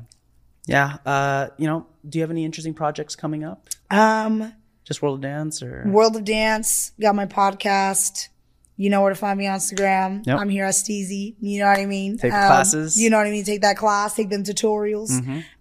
[0.66, 3.66] yeah, uh, you know, do you have any interesting projects coming up?
[3.90, 4.52] Um,
[4.84, 8.28] Just World of Dance or World of Dance, got my podcast.
[8.76, 10.26] You know where to find me on Instagram.
[10.26, 10.38] Yep.
[10.38, 11.34] I'm here as Steezy.
[11.38, 12.16] You know what I mean?
[12.16, 12.94] Take Um, classes.
[12.94, 13.02] Mm-hmm.
[13.02, 13.44] You know what I mean?
[13.44, 15.10] Take that class, take them tutorials.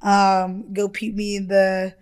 [0.02, 1.94] Um, go peep me in the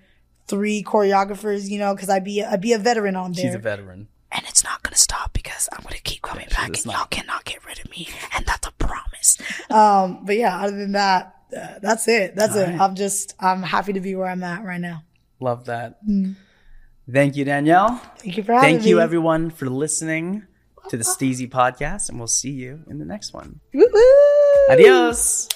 [0.48, 3.46] three choreographers, you know, cause I be, I be a veteran on there.
[3.46, 4.08] she's a veteran.
[4.32, 7.66] and it's not gonna stop because I'm gonna keep coming back and y'all cannot get
[7.66, 8.08] rid of me.
[8.36, 9.38] And that's a promise.
[9.70, 12.36] um, but yeah, other than that, uh, that's it.
[12.36, 12.70] That's it.
[12.80, 15.04] I'm just, I'm happy to be where I'm at right now.
[15.40, 16.00] Love that.
[17.10, 18.02] Thank you, Danyel.
[18.18, 20.44] Thank you for having Thank you, everyone, for listening
[20.90, 23.60] to the Steezy podcast, and we'll see you in the next one.
[23.74, 24.74] Woo-woo!
[24.74, 25.48] Adios.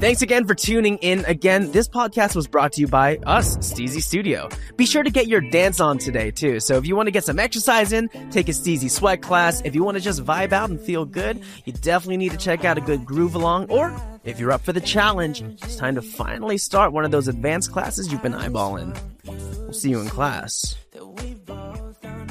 [0.00, 1.24] Thanks again for tuning in.
[1.24, 4.48] Again, this podcast was brought to you by us, Steezy Studio.
[4.76, 6.60] Be sure to get your dance on today, too.
[6.60, 9.60] So if you want to get some exercise in, take a Steezy sweat class.
[9.64, 12.64] If you want to just vibe out and feel good, you definitely need to check
[12.64, 13.72] out a good groove along.
[13.72, 13.92] Or
[14.22, 17.72] if you're up for the challenge, it's time to finally start one of those advanced
[17.72, 18.96] classes you've been eyeballing.
[19.24, 20.76] We'll see you in class.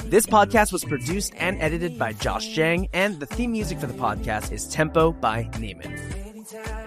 [0.06, 3.94] This podcast was produced and edited by Josh Jang, and the theme music for the
[3.94, 6.87] podcast is Tempo by Neiman.